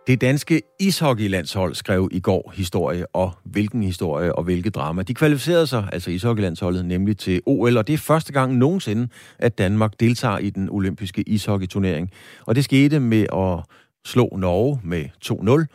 Det 0.06 0.20
danske 0.20 0.62
ishockeylandshold 0.80 1.74
skrev 1.74 2.08
i 2.12 2.20
går 2.20 2.52
historie, 2.54 3.06
og 3.14 3.32
hvilken 3.44 3.82
historie 3.82 4.34
og 4.34 4.44
hvilket 4.44 4.74
drama. 4.74 5.02
De 5.02 5.14
kvalificerede 5.14 5.66
sig, 5.66 5.88
altså 5.92 6.10
ishockeylandsholdet, 6.10 6.86
nemlig 6.86 7.18
til 7.18 7.40
OL, 7.46 7.76
og 7.76 7.86
det 7.86 7.92
er 7.92 7.98
første 7.98 8.32
gang 8.32 8.56
nogensinde, 8.56 9.08
at 9.38 9.58
Danmark 9.58 10.00
deltager 10.00 10.38
i 10.38 10.50
den 10.50 10.68
olympiske 10.70 11.22
ishockeyturnering. 11.22 12.10
Og 12.46 12.54
det 12.54 12.64
skete 12.64 13.00
med 13.00 13.26
at 13.32 13.76
slå 14.04 14.36
Norge 14.36 14.80
med 14.84 15.04
2-0. 15.24 15.66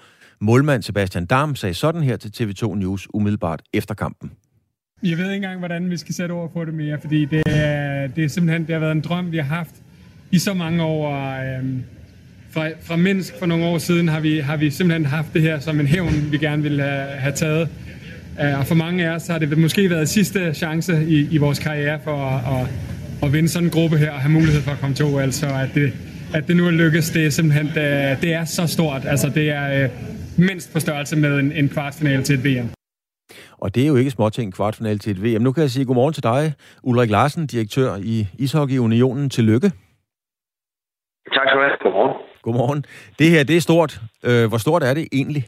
Målmand 0.43 0.83
Sebastian 0.83 1.25
Dam 1.25 1.55
sagde 1.55 1.73
sådan 1.73 2.03
her 2.03 2.17
til 2.17 2.29
TV2 2.43 2.75
News 2.75 3.07
umiddelbart 3.13 3.61
efter 3.73 3.93
kampen. 3.95 4.31
Jeg 5.03 5.17
ved 5.17 5.25
ikke 5.25 5.35
engang, 5.35 5.59
hvordan 5.59 5.89
vi 5.89 5.97
skal 5.97 6.15
sætte 6.15 6.31
ord 6.31 6.53
på 6.53 6.65
det 6.65 6.73
mere, 6.73 6.97
fordi 7.01 7.25
det 7.25 7.43
er, 7.45 8.07
det 8.07 8.23
er 8.23 8.27
simpelthen 8.27 8.65
det 8.65 8.73
har 8.73 8.79
været 8.79 8.91
en 8.91 9.01
drøm, 9.01 9.31
vi 9.31 9.37
har 9.37 9.55
haft 9.55 9.75
i 10.31 10.39
så 10.39 10.53
mange 10.53 10.83
år. 10.83 11.11
øhm, 11.57 11.83
fra, 12.51 12.69
fra 12.81 12.95
Minsk 12.95 13.33
for 13.39 13.45
nogle 13.45 13.65
år 13.65 13.77
siden 13.77 14.07
har 14.07 14.19
vi, 14.19 14.39
har 14.39 14.57
vi 14.57 14.69
simpelthen 14.69 15.05
haft 15.05 15.33
det 15.33 15.41
her 15.41 15.59
som 15.59 15.79
en 15.79 15.87
hævn, 15.87 16.31
vi 16.31 16.37
gerne 16.37 16.63
ville 16.63 16.83
have, 16.83 17.07
have 17.07 17.33
taget. 17.33 17.69
Øh, 18.41 18.59
og 18.59 18.67
for 18.67 18.75
mange 18.75 19.09
af 19.09 19.15
os 19.15 19.27
har 19.27 19.39
det 19.39 19.57
måske 19.57 19.89
været 19.89 20.09
sidste 20.09 20.53
chance 20.53 21.05
i, 21.07 21.27
i 21.31 21.37
vores 21.37 21.59
karriere 21.59 21.99
for 22.03 22.17
at, 22.17 22.61
at, 22.61 22.67
at 23.23 23.33
vinde 23.33 23.49
sådan 23.49 23.67
en 23.67 23.71
gruppe 23.71 23.97
her 23.97 24.11
og 24.11 24.19
have 24.19 24.31
mulighed 24.31 24.61
for 24.61 24.71
at 24.71 24.79
komme 24.79 24.95
til 24.95 25.05
OL. 25.05 25.31
Så 25.31 25.47
at 25.47 25.69
det, 25.75 25.93
at 26.33 26.47
det 26.47 26.57
nu 26.57 26.67
er 26.67 26.71
lykkes, 26.71 27.09
det 27.09 27.25
er 27.25 27.29
simpelthen 27.29 27.65
det, 27.65 28.17
det 28.21 28.33
er 28.33 28.45
så 28.45 28.67
stort. 28.67 29.01
Altså 29.05 29.29
det 29.29 29.49
er, 29.49 29.83
øh, 29.83 29.89
mindst 30.37 30.73
på 30.73 30.79
størrelse 30.79 31.15
med 31.17 31.39
en, 31.39 31.51
en 31.51 31.69
kvartfinale 31.69 32.23
til 32.23 32.35
et 32.39 32.43
VM. 32.45 32.69
Og 33.63 33.75
det 33.75 33.83
er 33.83 33.87
jo 33.87 33.95
ikke 33.95 34.11
småting, 34.11 34.53
kvartfinale 34.55 34.99
til 34.99 35.11
et 35.15 35.23
VM. 35.23 35.43
Nu 35.43 35.51
kan 35.51 35.61
jeg 35.61 35.69
sige 35.69 35.85
godmorgen 35.85 36.13
til 36.13 36.23
dig, 36.23 36.53
Ulrik 36.83 37.09
Larsen, 37.09 37.47
direktør 37.47 37.89
i 38.13 38.27
Ishockey 38.39 38.77
Unionen. 38.77 39.29
Tillykke. 39.29 39.69
Tak 41.35 41.45
skal 41.47 41.57
du 41.57 41.63
have. 41.65 41.77
Godmorgen. 41.85 42.13
Godmorgen. 42.45 42.81
Det 43.19 43.27
her, 43.33 43.43
det 43.43 43.55
er 43.57 43.61
stort. 43.69 43.91
Øh, 44.27 44.45
hvor 44.49 44.59
stort 44.65 44.83
er 44.89 44.93
det 44.93 45.05
egentlig? 45.19 45.43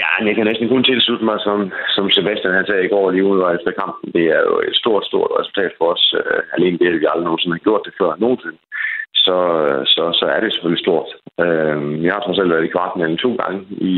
Ja, 0.00 0.10
jeg 0.28 0.34
kan 0.36 0.46
næsten 0.46 0.68
kun 0.68 0.84
tilslutte 0.84 1.24
mig, 1.24 1.38
som, 1.46 1.58
som 1.96 2.04
Sebastian 2.10 2.54
han 2.58 2.66
sagde 2.66 2.84
i 2.84 2.92
går 2.94 3.10
lige 3.10 3.28
ude 3.30 3.42
efter 3.56 3.72
kampen. 3.80 4.12
Det 4.16 4.24
er 4.36 4.42
jo 4.50 4.54
et 4.68 4.76
stort, 4.82 5.04
stort 5.10 5.30
resultat 5.40 5.72
for 5.78 5.86
os. 5.94 6.04
Uh, 6.20 6.40
alene 6.56 6.78
det, 6.78 6.86
at 6.86 7.00
vi 7.00 7.06
aldrig 7.10 7.26
nogensinde 7.28 7.56
har 7.56 7.66
gjort 7.66 7.86
det 7.86 7.94
før 8.00 8.10
nogensinde 8.24 8.58
så, 9.26 9.36
øh, 9.66 9.82
så, 9.94 10.02
så 10.20 10.24
er 10.34 10.40
det 10.40 10.52
selvfølgelig 10.52 10.84
stort. 10.86 11.08
Øh, 11.44 12.04
jeg 12.04 12.12
har 12.14 12.20
trods 12.22 12.38
alt 12.38 12.52
været 12.52 12.68
i 12.68 12.74
kvartfinalen 12.74 13.18
to 13.24 13.30
gange 13.42 13.60
i, 13.90 13.94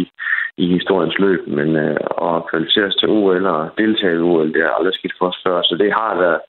i 0.62 0.66
historiens 0.76 1.18
løb, 1.18 1.43
men 1.59 1.68
øh, 1.76 1.97
at 2.29 2.47
kvalificere 2.51 2.91
til 2.91 3.09
OL 3.09 3.47
og 3.47 3.70
deltage 3.79 4.16
i 4.16 4.26
OL, 4.31 4.53
det 4.55 4.62
har 4.62 4.74
aldrig 4.79 4.95
skidt 4.95 5.18
for 5.18 5.26
os 5.31 5.43
før, 5.47 5.62
så 5.62 5.74
det 5.83 5.93
har 5.93 6.12
været, 6.22 6.41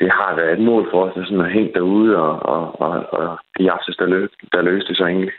det 0.00 0.10
har 0.18 0.36
været 0.36 0.52
et 0.52 0.64
mål 0.70 0.84
for 0.90 1.00
os, 1.04 1.16
at 1.16 1.26
sådan 1.26 1.46
at 1.46 1.54
hænge 1.56 1.72
derude, 1.74 2.16
og, 2.16 2.34
og, 2.54 2.80
og, 2.84 2.94
og 3.18 3.38
de 3.58 3.72
aftes, 3.72 3.96
der, 3.96 4.06
løb, 4.06 4.30
der 4.52 4.62
løste 4.62 4.88
det 4.88 4.96
så 4.96 5.04
egentlig. 5.06 5.32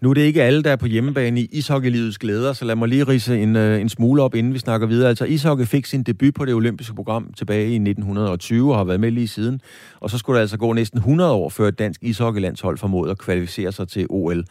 Nu 0.00 0.10
er 0.10 0.14
det 0.14 0.20
ikke 0.20 0.42
alle, 0.42 0.62
der 0.62 0.70
er 0.70 0.76
på 0.76 0.86
hjemmebane 0.86 1.40
i 1.40 1.48
ishockeylivets 1.52 2.18
glæder, 2.18 2.52
så 2.52 2.64
lad 2.64 2.76
mig 2.76 2.88
lige 2.88 3.04
rise 3.04 3.42
en, 3.42 3.56
øh, 3.56 3.80
en 3.80 3.88
smule 3.88 4.22
op, 4.22 4.34
inden 4.34 4.54
vi 4.54 4.58
snakker 4.58 4.86
videre. 4.86 5.08
Altså, 5.08 5.24
ishockey 5.24 5.66
fik 5.66 5.86
sin 5.86 6.02
debut 6.02 6.34
på 6.34 6.44
det 6.44 6.54
olympiske 6.54 6.94
program 6.94 7.32
tilbage 7.32 7.70
i 7.70 7.74
1920 7.74 8.72
og 8.72 8.78
har 8.78 8.84
været 8.84 9.00
med 9.00 9.10
lige 9.10 9.28
siden. 9.28 9.60
Og 10.00 10.10
så 10.10 10.18
skulle 10.18 10.36
der 10.36 10.40
altså 10.40 10.56
gå 10.56 10.72
næsten 10.72 10.98
100 10.98 11.32
år, 11.32 11.48
før 11.48 11.68
et 11.68 11.78
dansk 11.78 12.02
ishockeylandshold 12.02 12.78
formåede 12.78 13.10
at 13.10 13.18
kvalificere 13.18 13.72
sig 13.72 13.88
til 13.88 14.06
OL. 14.10 14.44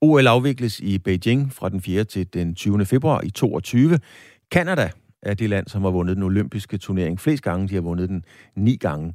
OL 0.00 0.26
afvikles 0.26 0.80
i 0.80 0.98
Beijing 0.98 1.52
fra 1.52 1.68
den 1.68 1.80
4. 1.80 2.04
til 2.04 2.26
den 2.34 2.54
20. 2.54 2.86
februar 2.86 3.20
i 3.24 3.30
22. 3.30 3.98
Kanada 4.50 4.90
er 5.24 5.34
det 5.34 5.50
land, 5.50 5.66
som 5.66 5.82
har 5.82 5.90
vundet 5.90 6.16
den 6.16 6.24
olympiske 6.24 6.78
turnering 6.78 7.20
flest 7.20 7.44
gange. 7.44 7.68
De 7.68 7.74
har 7.74 7.82
vundet 7.82 8.08
den 8.08 8.24
ni 8.56 8.76
gange. 8.76 9.14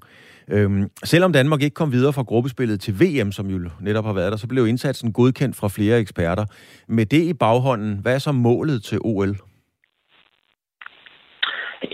Øhm, 0.52 0.84
selvom 1.04 1.34
Danmark 1.34 1.62
ikke 1.62 1.74
kom 1.74 1.92
videre 1.92 2.14
fra 2.14 2.24
gruppespillet 2.24 2.82
til 2.82 2.94
VM, 3.02 3.32
som 3.32 3.46
jo 3.48 3.58
netop 3.82 4.06
har 4.06 4.14
været 4.14 4.32
der, 4.32 4.38
så 4.38 4.48
blev 4.48 4.68
indsatsen 4.68 5.14
godkendt 5.14 5.56
fra 5.60 5.68
flere 5.68 6.00
eksperter. 6.00 6.46
Med 6.88 7.06
det 7.06 7.24
i 7.24 7.34
baghånden, 7.34 8.00
hvad 8.02 8.14
er 8.16 8.20
så 8.20 8.32
målet 8.32 8.84
til 8.84 9.00
OL? 9.04 9.34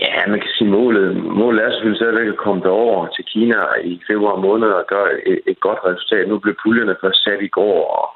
Ja, 0.04 0.26
man 0.32 0.40
kan 0.40 0.52
sige 0.56 0.70
målet. 0.78 1.16
Målet 1.40 1.64
er 1.64 1.70
selvfølgelig 1.70 2.02
stadigvæk 2.02 2.28
at 2.28 2.42
komme 2.44 2.62
derover 2.62 3.06
til 3.14 3.24
Kina 3.32 3.58
i 3.84 4.00
februar 4.10 4.36
måned 4.46 4.68
og 4.68 4.84
gøre 4.94 5.08
et, 5.30 5.40
et 5.46 5.60
godt 5.60 5.80
resultat. 5.88 6.28
Nu 6.28 6.38
blev 6.38 6.54
puljerne 6.62 6.96
først 7.02 7.24
sat 7.24 7.40
i 7.48 7.54
går, 7.58 7.78
og 8.00 8.06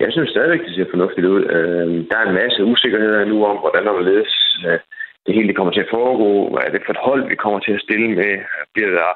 jeg 0.00 0.08
synes 0.12 0.30
stadigvæk, 0.30 0.62
det 0.66 0.74
ser 0.74 0.92
fornuftigt 0.94 1.26
ud. 1.34 1.42
Øh, 1.56 1.88
der 2.08 2.16
er 2.18 2.26
en 2.28 2.38
masse 2.42 2.60
usikkerheder 2.72 3.24
nu 3.24 3.36
om, 3.50 3.56
hvordan 3.62 3.84
der 3.86 3.94
vil 3.96 4.08
ledes 4.12 4.34
øh, 4.68 4.78
det 5.26 5.34
hele 5.34 5.48
det 5.48 5.56
kommer 5.56 5.72
til 5.72 5.86
at 5.86 5.94
foregå. 5.96 6.30
Hvad 6.52 6.62
er 6.66 6.72
det 6.72 6.82
for 6.84 6.92
et 6.92 7.04
hold, 7.08 7.22
vi 7.28 7.42
kommer 7.42 7.60
til 7.60 7.72
at 7.76 7.84
stille 7.86 8.08
med? 8.20 8.32
Bliver 8.74 8.90
der 9.00 9.10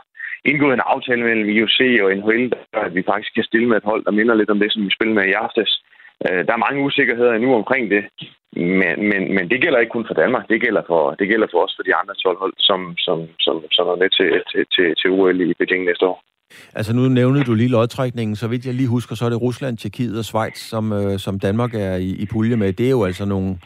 indgået 0.51 0.75
en 0.75 0.89
aftale 0.95 1.23
mellem 1.29 1.49
IOC 1.49 1.79
og 2.03 2.09
NHL, 2.19 2.45
der 2.73 2.81
at 2.89 2.95
vi 2.95 3.03
faktisk 3.11 3.35
kan 3.35 3.49
stille 3.51 3.69
med 3.69 3.77
et 3.77 3.89
hold, 3.91 4.05
der 4.05 4.19
minder 4.19 4.35
lidt 4.35 4.51
om 4.51 4.61
det, 4.61 4.73
som 4.73 4.83
vi 4.87 4.97
spillede 4.97 5.19
med 5.19 5.27
i 5.29 5.39
aftes. 5.45 5.71
Øh, 6.25 6.41
der 6.47 6.53
er 6.55 6.65
mange 6.67 6.83
usikkerheder 6.87 7.33
endnu 7.33 7.55
omkring 7.55 7.85
det, 7.95 8.03
men, 8.81 8.95
men, 9.11 9.23
men 9.37 9.45
det 9.51 9.63
gælder 9.63 9.79
ikke 9.79 9.97
kun 9.97 10.09
for 10.09 10.15
Danmark. 10.23 10.45
Det 10.49 10.61
gælder 10.61 10.83
for, 10.91 11.03
det 11.21 11.29
gælder 11.29 11.49
for 11.51 11.61
os 11.65 11.75
for 11.77 11.83
de 11.83 11.95
andre 12.01 12.15
12 12.15 12.39
hold, 12.39 12.55
som, 12.59 12.81
som, 13.07 13.19
som, 13.45 13.55
som 13.77 13.87
er 13.93 13.97
med 14.03 14.11
til, 14.19 14.31
til, 14.51 14.63
til, 14.75 14.87
til 15.01 15.11
OL 15.11 15.41
i 15.41 15.55
Beijing 15.59 15.85
næste 15.85 16.07
år. 16.07 16.19
Altså 16.75 16.95
nu 16.95 17.03
nævnede 17.09 17.45
du 17.45 17.55
lige 17.55 17.69
lodtrækningen, 17.69 18.37
så 18.37 18.49
vidt 18.49 18.67
jeg 18.67 18.75
lige 18.75 18.89
husker, 18.89 19.15
så 19.15 19.25
er 19.25 19.31
det 19.31 19.43
Rusland, 19.43 19.79
Tjekkiet 19.79 20.19
og 20.19 20.25
Schweiz, 20.25 20.59
som, 20.59 20.93
øh, 20.93 21.19
som 21.19 21.41
Danmark 21.41 21.75
er 21.75 21.97
i, 21.97 22.11
i 22.23 22.27
pulje 22.33 22.57
med. 22.57 22.73
Det 22.73 22.87
er 22.87 22.91
jo 22.91 23.05
altså 23.05 23.25
nogle, 23.25 23.59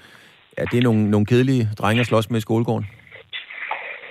er 0.56 0.64
det 0.64 0.82
nogle, 0.82 1.10
nogle 1.10 1.26
kedelige 1.26 1.68
drenge 1.78 2.00
at 2.00 2.06
slås 2.06 2.30
med 2.30 2.38
i 2.38 2.46
skolegården. 2.48 2.86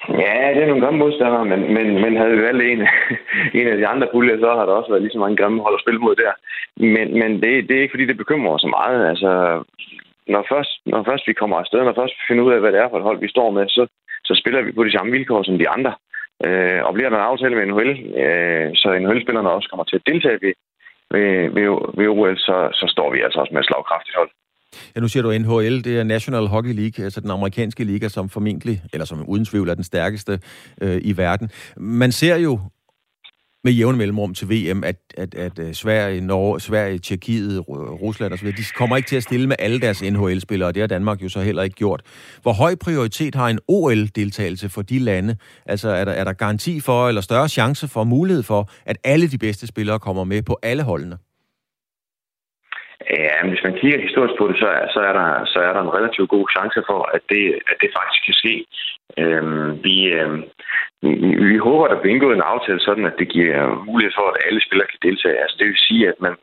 Ja, 0.10 0.54
det 0.54 0.62
er 0.64 0.68
nogle 0.68 0.84
grimme 0.84 1.00
modstandere, 1.00 1.46
men, 1.46 1.74
men, 1.76 1.88
men 2.04 2.18
havde 2.18 2.32
vi 2.32 2.42
valgt 2.42 2.64
en, 2.64 2.82
en 3.60 3.68
af 3.68 3.78
de 3.78 3.88
andre 3.88 4.08
puljer, 4.14 4.38
så 4.40 4.50
har 4.58 4.66
der 4.66 4.74
også 4.74 4.92
været 4.92 5.02
lige 5.02 5.16
så 5.16 5.20
mange 5.20 5.38
grimme 5.38 5.62
hold 5.62 5.76
at 5.78 5.84
spille 5.84 6.00
mod 6.00 6.16
der. 6.16 6.34
Men, 6.94 7.08
men 7.20 7.32
det, 7.42 7.50
det 7.68 7.74
er 7.78 7.82
ikke, 7.82 7.94
fordi 7.96 8.06
det 8.06 8.18
bekymrer 8.18 8.54
os 8.54 8.62
så 8.62 8.68
meget. 8.68 9.10
Altså, 9.12 9.32
når 10.28 10.46
først, 10.52 10.74
når 10.86 11.04
først 11.04 11.28
vi 11.28 11.34
kommer 11.34 11.58
afsted, 11.58 11.80
når 11.84 12.00
først 12.00 12.14
vi 12.18 12.24
finder 12.28 12.44
ud 12.44 12.54
af, 12.54 12.60
hvad 12.60 12.72
det 12.72 12.80
er 12.80 12.90
for 12.90 12.98
et 12.98 13.08
hold, 13.10 13.20
vi 13.20 13.36
står 13.36 13.50
med, 13.52 13.66
så, 13.68 13.84
så 14.24 14.34
spiller 14.42 14.62
vi 14.62 14.72
på 14.72 14.84
de 14.84 14.92
samme 14.92 15.12
vilkår 15.12 15.44
som 15.44 15.58
de 15.58 15.70
andre. 15.70 15.94
Øh, 16.46 16.82
og 16.88 16.94
bliver 16.94 17.10
der 17.10 17.18
en 17.18 17.32
aftale 17.32 17.56
med 17.56 17.66
NHL, 17.66 17.92
øh, 18.24 18.70
så 18.82 18.88
NHL-spillerne 19.00 19.50
også 19.52 19.70
kommer 19.70 19.84
til 19.84 20.00
at 20.00 20.08
deltage 20.10 20.40
ved, 20.46 20.54
ved, 21.14 21.28
ved, 21.56 21.68
ved 21.98 22.08
OL, 22.08 22.38
så, 22.38 22.58
så 22.80 22.86
står 22.94 23.12
vi 23.12 23.22
altså 23.22 23.40
også 23.40 23.54
med 23.54 23.62
et 23.62 23.68
slagkraftigt 23.68 24.18
hold. 24.20 24.32
Ja, 24.96 25.02
nu 25.02 25.08
siger 25.08 25.24
du 25.24 25.32
NHL, 25.32 25.84
det 25.84 26.00
er 26.00 26.04
National 26.04 26.48
Hockey 26.48 26.74
League, 26.74 27.06
altså 27.06 27.22
den 27.22 27.32
amerikanske 27.32 27.84
liga, 27.84 28.08
som 28.08 28.30
formentlig, 28.30 28.84
eller 28.94 29.06
som 29.06 29.30
uden 29.30 29.46
tvivl 29.46 29.70
er 29.70 29.76
den 29.76 29.84
stærkeste 29.84 30.40
øh, 30.82 31.02
i 31.04 31.18
verden. 31.18 31.50
Man 31.78 32.12
ser 32.12 32.36
jo 32.36 32.60
med 33.64 33.72
jævne 33.72 33.98
mellemrum 33.98 34.34
til 34.34 34.50
VM, 34.50 34.84
at, 34.84 34.96
at, 35.18 35.36
at 35.36 35.60
øh, 35.60 35.74
Sverige, 35.74 36.22
Norge, 36.22 36.60
Sverige, 36.60 37.00
Tjekkiet, 37.00 37.64
Rusland 37.70 38.34
osv., 38.34 38.48
de 38.48 38.64
kommer 38.78 38.98
ikke 38.98 39.10
til 39.10 39.16
at 39.16 39.24
stille 39.24 39.48
med 39.48 39.56
alle 39.60 39.80
deres 39.80 40.02
NHL-spillere, 40.02 40.70
og 40.70 40.76
det 40.76 40.82
har 40.82 40.88
Danmark 40.88 41.24
jo 41.24 41.30
så 41.30 41.42
heller 41.42 41.64
ikke 41.64 41.76
gjort. 41.76 42.02
Hvor 42.42 42.54
høj 42.54 42.76
prioritet 42.76 43.36
har 43.36 43.48
en 43.48 43.60
OL-deltagelse 43.68 44.70
for 44.70 44.82
de 44.82 45.00
lande? 45.00 45.36
Altså 45.66 45.90
er 45.90 46.06
der, 46.06 46.12
er 46.12 46.24
der 46.24 46.34
garanti 46.34 46.80
for, 46.80 47.08
eller 47.08 47.22
større 47.22 47.50
chance 47.50 47.88
for, 47.88 48.04
mulighed 48.04 48.44
for, 48.44 48.70
at 48.86 48.98
alle 49.04 49.28
de 49.28 49.38
bedste 49.38 49.68
spillere 49.68 50.00
kommer 50.00 50.24
med 50.24 50.42
på 50.42 50.60
alle 50.64 50.84
holdene? 50.84 51.18
Ja, 53.10 53.36
men 53.42 53.50
hvis 53.52 53.64
man 53.64 53.78
kigger 53.80 54.06
historisk 54.08 54.36
på 54.38 54.48
det, 54.48 54.58
så 54.64 54.68
er, 54.68 54.88
så 54.94 55.00
er, 55.00 55.14
der, 55.20 55.46
så 55.46 55.60
er 55.60 55.74
der 55.74 55.82
en 55.82 55.96
relativt 55.98 56.30
god 56.30 56.46
chance 56.56 56.80
for, 56.90 57.00
at 57.16 57.22
det, 57.30 57.44
at 57.72 57.78
det 57.82 57.90
faktisk 57.98 58.22
kan 58.26 58.38
ske. 58.42 58.56
Øhm, 59.22 59.84
vi, 59.84 59.96
øhm, 60.18 60.44
vi, 61.02 61.12
vi 61.52 61.58
håber, 61.58 61.86
at 61.86 61.92
der 61.92 62.02
bliver 62.02 62.14
indgået 62.14 62.36
en 62.36 62.50
aftale 62.54 62.80
sådan, 62.80 63.06
at 63.06 63.20
det 63.20 63.28
giver 63.36 63.86
mulighed 63.90 64.14
for, 64.18 64.28
at 64.30 64.42
alle 64.46 64.62
spillere 64.66 64.88
kan 64.92 65.06
deltage. 65.08 65.42
Altså, 65.42 65.56
det 65.60 65.68
vil 65.68 65.86
sige, 65.88 66.08
at 66.08 66.18
man, 66.26 66.36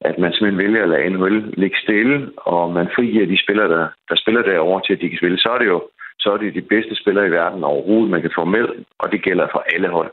at 0.00 0.18
man 0.18 0.32
simpelthen 0.32 0.62
vælger 0.64 0.82
at 0.82 0.88
lade 0.88 1.10
NHL 1.10 1.38
ligge 1.62 1.78
stille, 1.84 2.16
og 2.36 2.72
man 2.78 2.88
frigiver 2.96 3.26
de 3.26 3.42
spillere, 3.44 3.68
der, 3.68 3.86
der 4.08 4.16
spiller 4.16 4.42
derovre 4.42 4.82
til, 4.84 4.92
at 4.92 5.00
de 5.00 5.08
kan 5.08 5.18
spille. 5.18 5.38
Så 5.38 5.48
er 5.54 5.58
det 5.58 5.66
jo 5.66 5.80
så 6.18 6.32
er 6.32 6.36
det 6.36 6.54
de 6.54 6.70
bedste 6.74 6.94
spillere 7.02 7.26
i 7.26 7.36
verden 7.40 7.64
overhovedet, 7.64 8.10
man 8.10 8.22
kan 8.22 8.36
få 8.38 8.44
med, 8.44 8.66
og 8.98 9.12
det 9.12 9.22
gælder 9.22 9.46
for 9.52 9.64
alle 9.74 9.88
hold. 9.88 10.10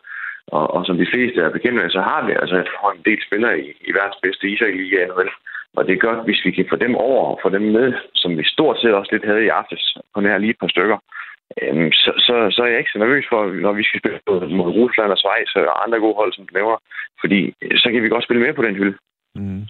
Og, 0.47 0.73
og 0.73 0.85
som 0.85 0.97
de 0.97 1.11
fleste 1.13 1.41
er 1.41 1.49
bekendt 1.57 1.75
med, 1.75 1.89
så 1.89 2.01
har 2.01 2.25
vi 2.25 2.31
altså 2.41 2.55
en 2.95 3.03
del 3.05 3.19
spillere 3.27 3.59
i, 3.59 3.67
i 3.89 3.91
verdens 3.97 4.21
bedste 4.23 4.47
ishockey-liga 4.49 5.05
NHL. 5.05 5.31
Og 5.77 5.81
det 5.85 5.93
er 5.93 6.05
godt, 6.07 6.25
hvis 6.25 6.41
vi 6.45 6.51
kan 6.51 6.65
få 6.69 6.75
dem 6.75 6.95
over 6.95 7.23
og 7.31 7.39
få 7.43 7.49
dem 7.49 7.65
med, 7.77 7.87
som 8.21 8.37
vi 8.37 8.43
stort 8.55 8.77
set 8.79 8.93
også 8.93 9.11
lidt 9.11 9.25
havde 9.25 9.43
i 9.45 9.55
aftes 9.59 9.97
på 10.13 10.19
nær 10.21 10.37
lige 10.37 10.53
et 10.55 10.61
par 10.63 10.73
stykker. 10.75 10.97
Øhm, 11.61 11.91
så, 11.91 12.11
så, 12.25 12.35
så 12.55 12.59
er 12.63 12.69
jeg 12.71 12.79
ikke 12.79 12.93
så 12.93 12.99
nervøs 12.99 13.25
for, 13.31 13.39
når 13.65 13.73
vi 13.79 13.83
skal 13.83 13.99
spille 13.99 14.19
mod 14.57 14.69
Rusland 14.79 15.11
og 15.11 15.17
Schweiz 15.17 15.51
og 15.55 15.83
andre 15.83 15.99
gode 15.99 16.15
hold, 16.21 16.33
som 16.33 16.45
du 16.47 16.53
nævner. 16.59 16.77
Fordi 17.21 17.39
så 17.81 17.87
kan 17.91 18.03
vi 18.03 18.09
godt 18.09 18.23
spille 18.23 18.43
med 18.43 18.53
på 18.53 18.63
den 18.67 18.75
hylde. 18.75 18.97
Mm. 19.35 19.63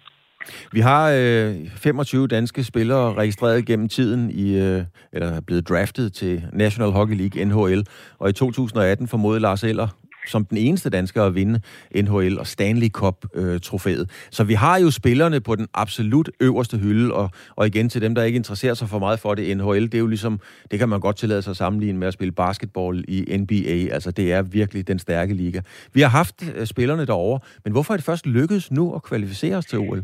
Vi 0.71 0.79
har 0.79 1.03
øh, 1.19 1.51
25 1.83 2.27
danske 2.27 2.63
spillere 2.63 3.13
registreret 3.13 3.65
gennem 3.65 3.89
tiden, 3.89 4.29
i, 4.29 4.47
øh, 4.65 4.81
eller 5.13 5.27
er 5.37 5.41
blevet 5.47 5.69
draftet 5.69 6.13
til 6.13 6.43
National 6.53 6.91
Hockey 6.91 7.15
League, 7.21 7.45
NHL, 7.45 7.83
og 8.19 8.29
i 8.29 8.33
2018 8.33 9.07
formodede 9.07 9.41
Lars 9.41 9.63
Eller 9.63 9.87
som 10.25 10.45
den 10.45 10.57
eneste 10.57 10.89
dansker 10.89 11.23
at 11.23 11.35
vinde 11.35 11.61
NHL 11.95 12.39
og 12.39 12.47
Stanley 12.47 12.89
Cup-trofæet. 12.89 14.01
Øh, 14.01 14.31
så 14.31 14.43
vi 14.43 14.53
har 14.53 14.79
jo 14.79 14.91
spillerne 14.91 15.41
på 15.41 15.55
den 15.55 15.67
absolut 15.73 16.29
øverste 16.39 16.77
hylde, 16.77 17.13
og, 17.13 17.29
og 17.55 17.67
igen 17.67 17.89
til 17.89 18.01
dem, 18.01 18.15
der 18.15 18.23
ikke 18.23 18.35
interesserer 18.35 18.73
sig 18.73 18.87
for 18.89 18.99
meget 18.99 19.19
for 19.19 19.33
det, 19.35 19.57
NHL, 19.57 19.85
det 19.85 19.93
er 19.93 19.99
jo 19.99 20.07
ligesom, 20.07 20.39
det 20.71 20.79
kan 20.79 20.89
man 20.89 20.99
godt 20.99 21.17
tillade 21.17 21.41
sig 21.41 21.51
at 21.51 21.57
sammenligne 21.57 21.99
med 21.99 22.07
at 22.07 22.13
spille 22.13 22.31
basketball 22.31 23.05
i 23.07 23.37
NBA. 23.37 23.93
Altså, 23.93 24.11
det 24.11 24.33
er 24.33 24.41
virkelig 24.41 24.87
den 24.87 24.99
stærke 24.99 25.33
liga. 25.33 25.59
Vi 25.93 26.01
har 26.01 26.09
haft 26.09 26.55
øh, 26.55 26.65
spillerne 26.65 27.05
derovre, 27.05 27.39
men 27.63 27.73
hvorfor 27.73 27.93
er 27.93 27.97
det 27.97 28.05
først 28.05 28.27
lykkedes 28.27 28.71
nu 28.71 28.95
at 28.95 29.03
kvalificere 29.03 29.55
os 29.57 29.65
til 29.65 29.79
OL? 29.79 30.01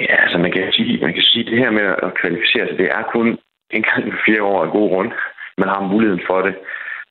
Ja, 0.00 0.16
altså 0.24 0.38
man 0.38 0.52
kan 0.52 0.72
sige, 0.72 1.00
man 1.06 1.14
kan 1.14 1.22
sige, 1.22 1.44
det 1.50 1.58
her 1.58 1.70
med 1.70 1.86
at 2.06 2.10
kvalificere 2.20 2.68
sig, 2.68 2.78
det 2.78 2.88
er 2.98 3.02
kun 3.12 3.26
en 3.70 3.82
gang 3.82 4.08
i 4.08 4.12
fire 4.26 4.42
år 4.42 4.64
af 4.64 4.70
god 4.72 4.88
grund. 4.90 5.12
Man 5.58 5.68
har 5.68 5.80
muligheden 5.92 6.22
for 6.26 6.40
det. 6.46 6.54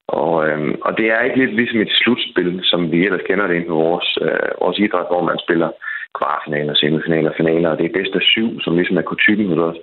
Og, 0.08 0.50
øhm, 0.50 0.76
og 0.82 0.98
det 0.98 1.08
er 1.12 1.22
ikke 1.22 1.40
lidt 1.40 1.56
ligesom 1.56 1.82
et 1.82 1.92
slutspil, 1.92 2.60
som 2.64 2.92
vi 2.92 3.06
ellers 3.06 3.28
kender 3.28 3.48
det 3.48 3.56
inden 3.56 3.70
for 3.70 3.82
vores, 3.90 4.18
øh, 4.22 4.52
vores 4.62 4.80
idræt, 4.80 5.12
hvor 5.12 5.24
man 5.30 5.40
spiller 5.46 5.70
kvartfinaler, 6.18 6.74
semifinaler, 6.76 7.32
finaler, 7.38 7.70
og 7.70 7.78
det 7.78 7.86
er 7.86 7.98
bedst 8.00 8.16
af 8.16 8.22
syv, 8.22 8.50
som 8.62 8.76
ligesom 8.76 8.98
er 8.98 9.02
kutumen 9.02 9.48
hos 9.48 9.60
os. 9.70 9.80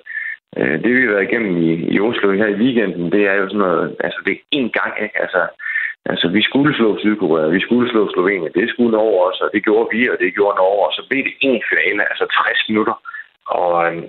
Øh, 0.58 0.76
det 0.82 0.90
vi 0.94 1.00
har 1.02 1.12
været 1.12 1.28
igennem 1.28 1.56
i, 1.68 1.70
i 1.94 2.00
Oslo 2.00 2.32
her 2.32 2.46
i 2.46 2.60
weekenden, 2.62 3.12
det 3.12 3.22
er 3.30 3.34
jo 3.34 3.46
sådan 3.46 3.64
noget, 3.66 3.96
altså 4.06 4.18
det 4.24 4.32
er 4.32 4.40
én 4.58 4.68
gang, 4.78 4.92
ikke? 5.04 5.16
Altså, 5.24 5.42
altså 6.10 6.26
vi 6.36 6.42
skulle 6.42 6.74
slå 6.74 6.98
Sydkorea, 6.98 7.54
vi 7.56 7.60
skulle 7.60 7.90
slå 7.90 8.02
Slovenien, 8.12 8.52
det 8.54 8.70
skulle 8.70 8.98
over 8.98 9.20
os, 9.30 9.40
og 9.40 9.50
det 9.54 9.64
gjorde 9.64 9.88
vi, 9.92 10.08
og 10.08 10.16
det 10.20 10.34
gjorde 10.34 10.56
Norge, 10.56 10.86
og 10.86 10.92
så 10.92 11.02
blev 11.08 11.24
det 11.24 11.34
en 11.40 11.62
finale, 11.70 12.02
altså 12.10 12.24
60 12.26 12.68
minutter. 12.68 12.96
Og, 13.46 13.70
øhm, 13.86 14.04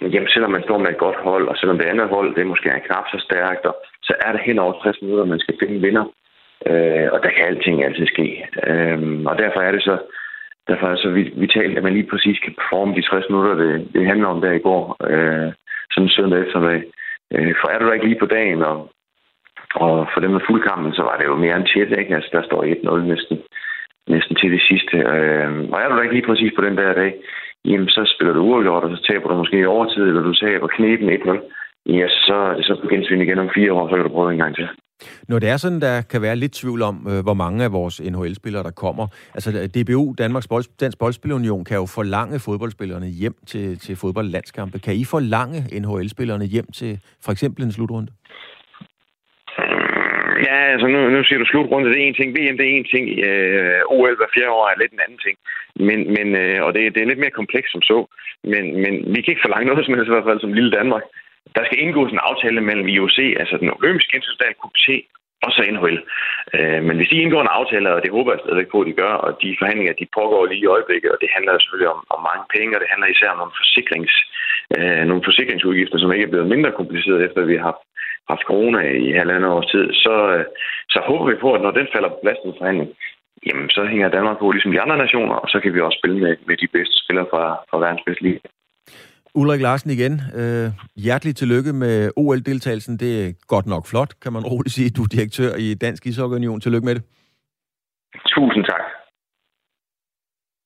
jamen, 0.00 0.28
selvom 0.28 0.50
man 0.50 0.62
står 0.62 0.78
med 0.78 0.90
et 0.90 1.04
godt 1.04 1.16
hold, 1.16 1.48
og 1.48 1.56
selvom 1.56 1.78
det 1.78 1.86
andet 1.86 2.08
hold, 2.08 2.34
det 2.34 2.40
er 2.40 2.52
måske 2.52 2.68
er 2.68 2.86
knap 2.86 3.06
så 3.08 3.18
stærkt, 3.18 3.64
og, 3.66 3.76
så 4.02 4.14
er 4.26 4.32
det 4.32 4.40
hen 4.40 4.58
over 4.58 4.72
60 4.82 5.02
minutter, 5.02 5.24
man 5.24 5.38
skal 5.38 5.56
finde 5.60 5.80
vinder. 5.80 6.04
Øh, 6.70 7.08
og 7.12 7.18
der 7.22 7.30
kan 7.30 7.44
alting 7.46 7.84
altid 7.84 8.06
ske. 8.06 8.46
Øh, 8.66 8.98
og 9.30 9.38
derfor 9.38 9.60
er 9.60 9.72
det 9.72 9.82
så, 9.82 9.98
derfor 10.68 10.86
er 10.86 10.90
det 10.90 11.00
så 11.00 11.10
vitalt, 11.42 11.76
at 11.76 11.82
man 11.82 11.92
lige 11.92 12.10
præcis 12.12 12.38
kan 12.38 12.54
performe 12.58 12.94
de 12.94 13.02
60 13.02 13.24
minutter, 13.30 13.54
det, 13.54 13.88
det 13.94 14.06
handler 14.06 14.28
om 14.28 14.40
der 14.40 14.52
i 14.52 14.64
går, 14.68 14.96
øh, 15.10 15.52
sådan 15.90 16.08
søndag 16.08 16.40
eftermiddag. 16.40 16.82
Øh, 17.34 17.54
for 17.60 17.68
er 17.68 17.78
du 17.78 17.86
der 17.86 17.92
ikke 17.92 18.08
lige 18.08 18.22
på 18.22 18.26
dagen, 18.26 18.62
og, 18.62 18.90
og 19.74 20.08
for 20.12 20.20
dem 20.20 20.30
med 20.30 20.46
fuldkampen, 20.46 20.92
så 20.94 21.02
var 21.02 21.16
det 21.16 21.26
jo 21.26 21.36
mere 21.36 21.56
end 21.56 21.66
tæt, 21.66 21.98
ikke? 21.98 22.14
Altså, 22.14 22.30
der 22.32 22.42
står 22.42 22.64
1-0 22.64 22.98
næsten, 23.12 23.38
næsten 24.08 24.36
til 24.36 24.52
det 24.52 24.62
sidste. 24.68 24.96
Øh, 24.96 25.50
og 25.72 25.76
er 25.80 25.88
du 25.88 25.96
der 25.96 26.02
ikke 26.02 26.14
lige 26.14 26.28
præcis 26.30 26.52
på 26.56 26.62
den 26.64 26.76
der 26.76 26.92
dag, 26.92 27.14
jamen 27.64 27.88
så 27.88 28.02
spiller 28.14 28.34
du 28.34 28.40
uafgjort, 28.40 28.84
og 28.84 28.90
så 28.96 29.02
taber 29.08 29.28
du 29.28 29.36
måske 29.36 29.58
i 29.58 29.64
overtid, 29.64 30.02
eller 30.02 30.22
du 30.22 30.34
taber 30.34 30.66
knepen 30.76 31.08
1-0. 31.08 31.38
Ja, 31.86 32.08
så 32.08 32.34
er 32.34 32.54
det 32.56 32.64
så 32.64 32.78
på 32.82 32.88
gensyn 32.88 33.20
igen 33.20 33.38
om 33.38 33.50
fire 33.54 33.72
år, 33.72 33.88
så 33.88 33.94
kan 33.94 34.04
du 34.04 34.16
prøve 34.16 34.32
en 34.32 34.38
gang 34.38 34.54
til. 34.54 34.68
Når 35.28 35.38
det 35.38 35.48
er 35.48 35.56
sådan, 35.56 35.80
der 35.80 36.02
kan 36.02 36.22
være 36.22 36.36
lidt 36.36 36.52
tvivl 36.52 36.82
om, 36.82 37.06
øh, 37.10 37.22
hvor 37.22 37.34
mange 37.34 37.64
af 37.64 37.72
vores 37.72 38.00
NHL-spillere, 38.00 38.62
der 38.62 38.70
kommer. 38.70 39.06
Altså 39.34 39.50
DBU, 39.74 40.14
Danmarks 40.18 40.48
Bold, 40.48 40.64
Dansk 40.80 40.98
Boldspilunion, 40.98 41.64
kan 41.64 41.76
jo 41.76 41.86
forlange 41.86 42.38
fodboldspillerne 42.38 43.06
hjem 43.06 43.34
til, 43.46 43.78
til 43.78 43.96
fodboldlandskampe. 43.96 44.78
Kan 44.78 44.94
I 44.94 45.04
forlange 45.04 45.80
NHL-spillerne 45.80 46.44
hjem 46.44 46.66
til 46.72 47.00
for 47.24 47.32
eksempel 47.32 47.64
en 47.64 47.72
slutrunde? 47.72 48.12
Ja, 50.48 50.58
altså 50.72 50.86
nu, 50.86 50.98
nu 51.08 51.24
siger 51.24 51.38
du 51.38 51.46
slutrunde, 51.46 51.88
det 51.88 51.98
er 52.00 52.06
en 52.06 52.14
ting. 52.14 52.30
VM, 52.36 52.56
det 52.58 52.66
er 52.66 52.76
en 52.76 52.90
ting. 52.94 53.04
Øh, 53.28 53.80
OL 53.96 54.16
hver 54.16 54.34
fjerde 54.34 54.50
år 54.50 54.68
er 54.68 54.80
lidt 54.80 54.92
en 54.92 55.04
anden 55.06 55.20
ting. 55.26 55.36
Men, 55.88 55.98
men, 56.16 56.28
øh, 56.42 56.58
og 56.64 56.74
det, 56.74 56.94
det 56.94 57.00
er 57.02 57.10
lidt 57.10 57.22
mere 57.22 57.38
komplekst 57.40 57.72
som 57.72 57.82
så. 57.82 57.98
Men, 58.52 58.64
men 58.82 58.92
vi 59.14 59.20
kan 59.20 59.32
ikke 59.32 59.44
forlange 59.46 59.66
noget 59.66 59.84
som 59.84 59.94
helst, 59.94 60.08
i 60.08 60.14
hvert 60.14 60.28
fald 60.28 60.40
som 60.40 60.52
lille 60.52 60.72
Danmark. 60.78 61.04
Der 61.56 61.64
skal 61.64 61.80
indgås 61.80 62.12
en 62.12 62.26
aftale 62.30 62.60
mellem 62.60 62.88
IOC, 62.88 63.18
altså 63.42 63.54
den 63.62 63.70
olympiske 63.78 64.16
internationale 64.16 64.60
komité, 64.64 64.94
og 65.44 65.50
så 65.52 65.60
NHL. 65.74 65.98
Øh, 66.56 66.80
men 66.86 66.96
hvis 66.96 67.10
de 67.10 67.22
indgår 67.22 67.42
en 67.42 67.56
aftale, 67.60 67.94
og 67.94 68.02
det 68.02 68.10
håber 68.16 68.30
jeg 68.32 68.40
stadigvæk 68.42 68.70
på, 68.72 68.78
at 68.80 68.88
de 68.90 69.00
gør, 69.02 69.14
og 69.24 69.30
de 69.42 69.56
forhandlinger, 69.60 69.92
de 70.00 70.14
pågår 70.18 70.42
lige 70.46 70.64
i 70.64 70.72
øjeblikket, 70.76 71.10
og 71.14 71.18
det 71.22 71.34
handler 71.36 71.52
selvfølgelig 71.62 71.90
om, 71.94 72.00
om 72.14 72.20
mange 72.30 72.44
penge, 72.54 72.74
og 72.76 72.80
det 72.80 72.92
handler 72.92 73.08
især 73.10 73.30
om 73.34 73.38
nogle, 73.40 73.58
forsikrings, 73.60 74.14
øh, 74.76 75.02
nogle 75.10 75.26
forsikringsudgifter, 75.28 75.98
som 75.98 76.12
ikke 76.12 76.26
er 76.26 76.32
blevet 76.32 76.52
mindre 76.52 76.72
kompliceret, 76.78 77.24
efter 77.26 77.50
vi 77.50 77.56
har 77.56 77.66
haft, 77.70 77.84
haft 78.30 78.44
corona 78.50 78.80
i 79.06 79.08
halvandet 79.20 79.50
års 79.56 79.70
tid, 79.74 79.86
så, 80.04 80.14
øh, 80.34 80.44
så 80.94 80.98
håber 81.08 81.24
vi 81.30 81.36
på, 81.44 81.48
at 81.56 81.62
når 81.62 81.72
den 81.78 81.88
falder 81.94 82.10
på 82.12 82.18
plads 82.22 82.40
i 82.44 82.58
forhandling, 82.58 82.90
jamen 83.46 83.68
så 83.76 83.80
hænger 83.92 84.14
Danmark 84.16 84.38
på 84.38 84.50
ligesom 84.50 84.72
de 84.72 84.80
andre 84.84 84.98
nationer, 85.04 85.36
og 85.44 85.48
så 85.52 85.58
kan 85.62 85.74
vi 85.74 85.80
også 85.80 85.98
spille 86.00 86.18
med, 86.24 86.32
med 86.48 86.56
de 86.62 86.68
bedste 86.76 86.96
spillere 87.04 87.26
fra, 87.32 87.44
fra 87.70 87.78
verdens 87.84 88.06
bedste 88.06 88.22
liga. 88.26 88.40
Ulrik 89.34 89.60
Larsen 89.60 89.90
igen. 89.90 90.14
Øh, 90.40 90.68
hjerteligt 90.96 91.38
tillykke 91.38 91.72
med 91.72 92.10
OL-deltagelsen. 92.16 92.96
Det 92.98 93.12
er 93.26 93.32
godt 93.46 93.66
nok 93.66 93.86
flot, 93.86 94.12
kan 94.22 94.32
man 94.32 94.42
roligt 94.42 94.74
sige. 94.74 94.90
Du 94.90 95.02
er 95.02 95.08
direktør 95.16 95.52
i 95.58 95.74
Dansk 95.74 96.06
Ishockey 96.06 96.36
Union. 96.36 96.60
Tillykke 96.60 96.86
med 96.86 96.94
det. 96.94 97.02
Tusind 98.34 98.64
tak. 98.64 98.84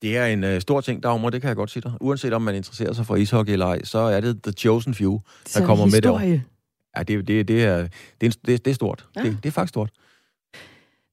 Det 0.03 0.17
er 0.17 0.27
en 0.27 0.45
uh, 0.45 0.59
stor 0.59 0.81
ting, 0.81 1.03
Dagmar, 1.03 1.31
det 1.31 1.41
kan 1.41 1.49
jeg 1.49 1.57
godt 1.57 1.71
sige 1.71 1.83
dig. 1.83 1.93
Uanset 2.01 2.33
om 2.33 2.43
man 2.43 2.55
interesserer 2.55 2.93
sig 2.93 3.07
for 3.07 3.17
ishockey 3.17 3.53
eller 3.53 3.67
ej, 3.67 3.79
så 3.85 3.99
er 3.99 4.21
det 4.21 4.43
The 4.43 4.53
Chosen 4.53 4.95
Few, 4.95 5.13
der 5.45 5.51
så 5.51 5.65
kommer 5.67 5.85
historie. 5.85 6.29
med 6.29 6.33
det 6.33 6.43
Ja, 6.97 7.03
det, 7.03 7.29
det, 7.29 7.49
det, 7.49 7.65
er, 7.65 7.89
det, 8.21 8.27
er, 8.27 8.59
det, 8.59 8.67
er 8.67 8.75
stort. 8.75 9.07
Ja. 9.17 9.23
Det, 9.23 9.39
det 9.43 9.49
er 9.49 9.53
faktisk 9.53 9.71
stort. 9.71 9.91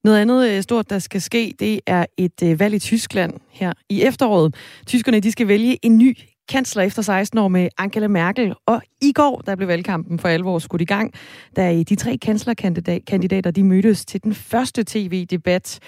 Noget 0.03 0.19
andet 0.19 0.49
øh, 0.49 0.63
stort, 0.63 0.89
der 0.89 0.99
skal 0.99 1.21
ske, 1.21 1.53
det 1.59 1.79
er 1.85 2.05
et 2.17 2.43
øh, 2.43 2.59
valg 2.59 2.73
i 2.73 2.79
Tyskland 2.79 3.33
her 3.49 3.73
i 3.89 4.01
efteråret. 4.01 4.55
Tyskerne 4.85 5.19
de 5.19 5.31
skal 5.31 5.47
vælge 5.47 5.85
en 5.85 5.97
ny 5.97 6.17
kansler 6.49 6.83
efter 6.83 7.01
16 7.01 7.39
år 7.39 7.47
med 7.47 7.69
Angela 7.77 8.07
Merkel. 8.07 8.53
Og 8.65 8.81
i 9.01 9.11
går, 9.11 9.41
der 9.45 9.55
blev 9.55 9.67
valgkampen 9.67 10.19
for 10.19 10.27
alvor 10.27 10.59
skudt 10.59 10.81
i 10.81 10.85
gang, 10.85 11.13
da 11.55 11.83
de 11.83 11.95
tre 11.95 12.17
kanslerkandidater 12.17 13.51
de 13.51 13.63
mødtes 13.63 14.05
til 14.05 14.23
den 14.23 14.35
første 14.35 14.83
tv-debat. 14.83 15.79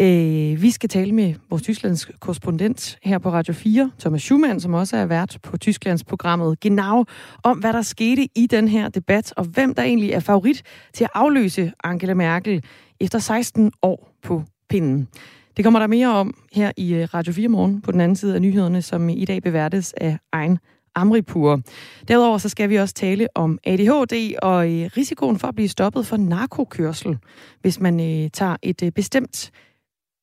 Øh, 0.00 0.62
vi 0.62 0.70
skal 0.70 0.88
tale 0.88 1.12
med 1.12 1.34
vores 1.50 1.62
Tysklands 1.62 2.10
korrespondent 2.20 2.98
her 3.02 3.18
på 3.18 3.30
Radio 3.30 3.54
4, 3.54 3.90
Thomas 4.00 4.22
Schumann, 4.22 4.60
som 4.60 4.74
også 4.74 4.96
er 4.96 5.06
vært 5.06 5.38
på 5.42 5.56
Tysklands 5.56 6.04
programmet 6.04 6.60
Genau, 6.60 7.04
om 7.42 7.58
hvad 7.58 7.72
der 7.72 7.82
skete 7.82 8.28
i 8.34 8.46
den 8.46 8.68
her 8.68 8.88
debat, 8.88 9.32
og 9.36 9.44
hvem 9.44 9.74
der 9.74 9.82
egentlig 9.82 10.10
er 10.10 10.20
favorit 10.20 10.62
til 10.92 11.04
at 11.04 11.10
afløse 11.14 11.72
Angela 11.84 12.14
Merkel 12.14 12.64
efter 13.00 13.18
16 13.18 13.72
år 13.82 14.14
på 14.22 14.42
pinden. 14.68 15.08
Det 15.56 15.64
kommer 15.64 15.80
der 15.80 15.86
mere 15.86 16.08
om 16.08 16.34
her 16.52 16.72
i 16.76 16.94
øh, 16.94 17.08
Radio 17.14 17.32
4 17.32 17.48
morgen 17.48 17.80
på 17.80 17.92
den 17.92 18.00
anden 18.00 18.16
side 18.16 18.34
af 18.34 18.42
nyhederne, 18.42 18.82
som 18.82 19.08
i 19.08 19.24
dag 19.24 19.42
beværtes 19.42 19.92
af 19.92 20.18
egen 20.32 20.58
Amripur. 20.94 21.60
Derudover 22.08 22.38
så 22.38 22.48
skal 22.48 22.70
vi 22.70 22.76
også 22.76 22.94
tale 22.94 23.28
om 23.34 23.58
ADHD 23.64 24.34
og 24.42 24.72
øh, 24.72 24.90
risikoen 24.96 25.38
for 25.38 25.48
at 25.48 25.54
blive 25.54 25.68
stoppet 25.68 26.06
for 26.06 26.16
narkokørsel, 26.16 27.18
hvis 27.60 27.80
man 27.80 28.00
øh, 28.00 28.30
tager 28.30 28.56
et 28.62 28.82
øh, 28.82 28.92
bestemt 28.92 29.52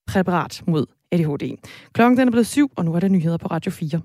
præparat 0.10 0.62
mod 0.68 0.86
ADHD. 1.12 1.58
Klokken 1.94 2.18
den 2.18 2.28
er 2.28 2.32
blevet 2.32 2.48
syv, 2.48 2.72
og 2.76 2.86
nu 2.86 2.94
er 2.94 3.00
der 3.00 3.08
nyheder 3.08 3.38
på 3.38 3.48
Radio 3.48 3.72
4. 3.72 4.02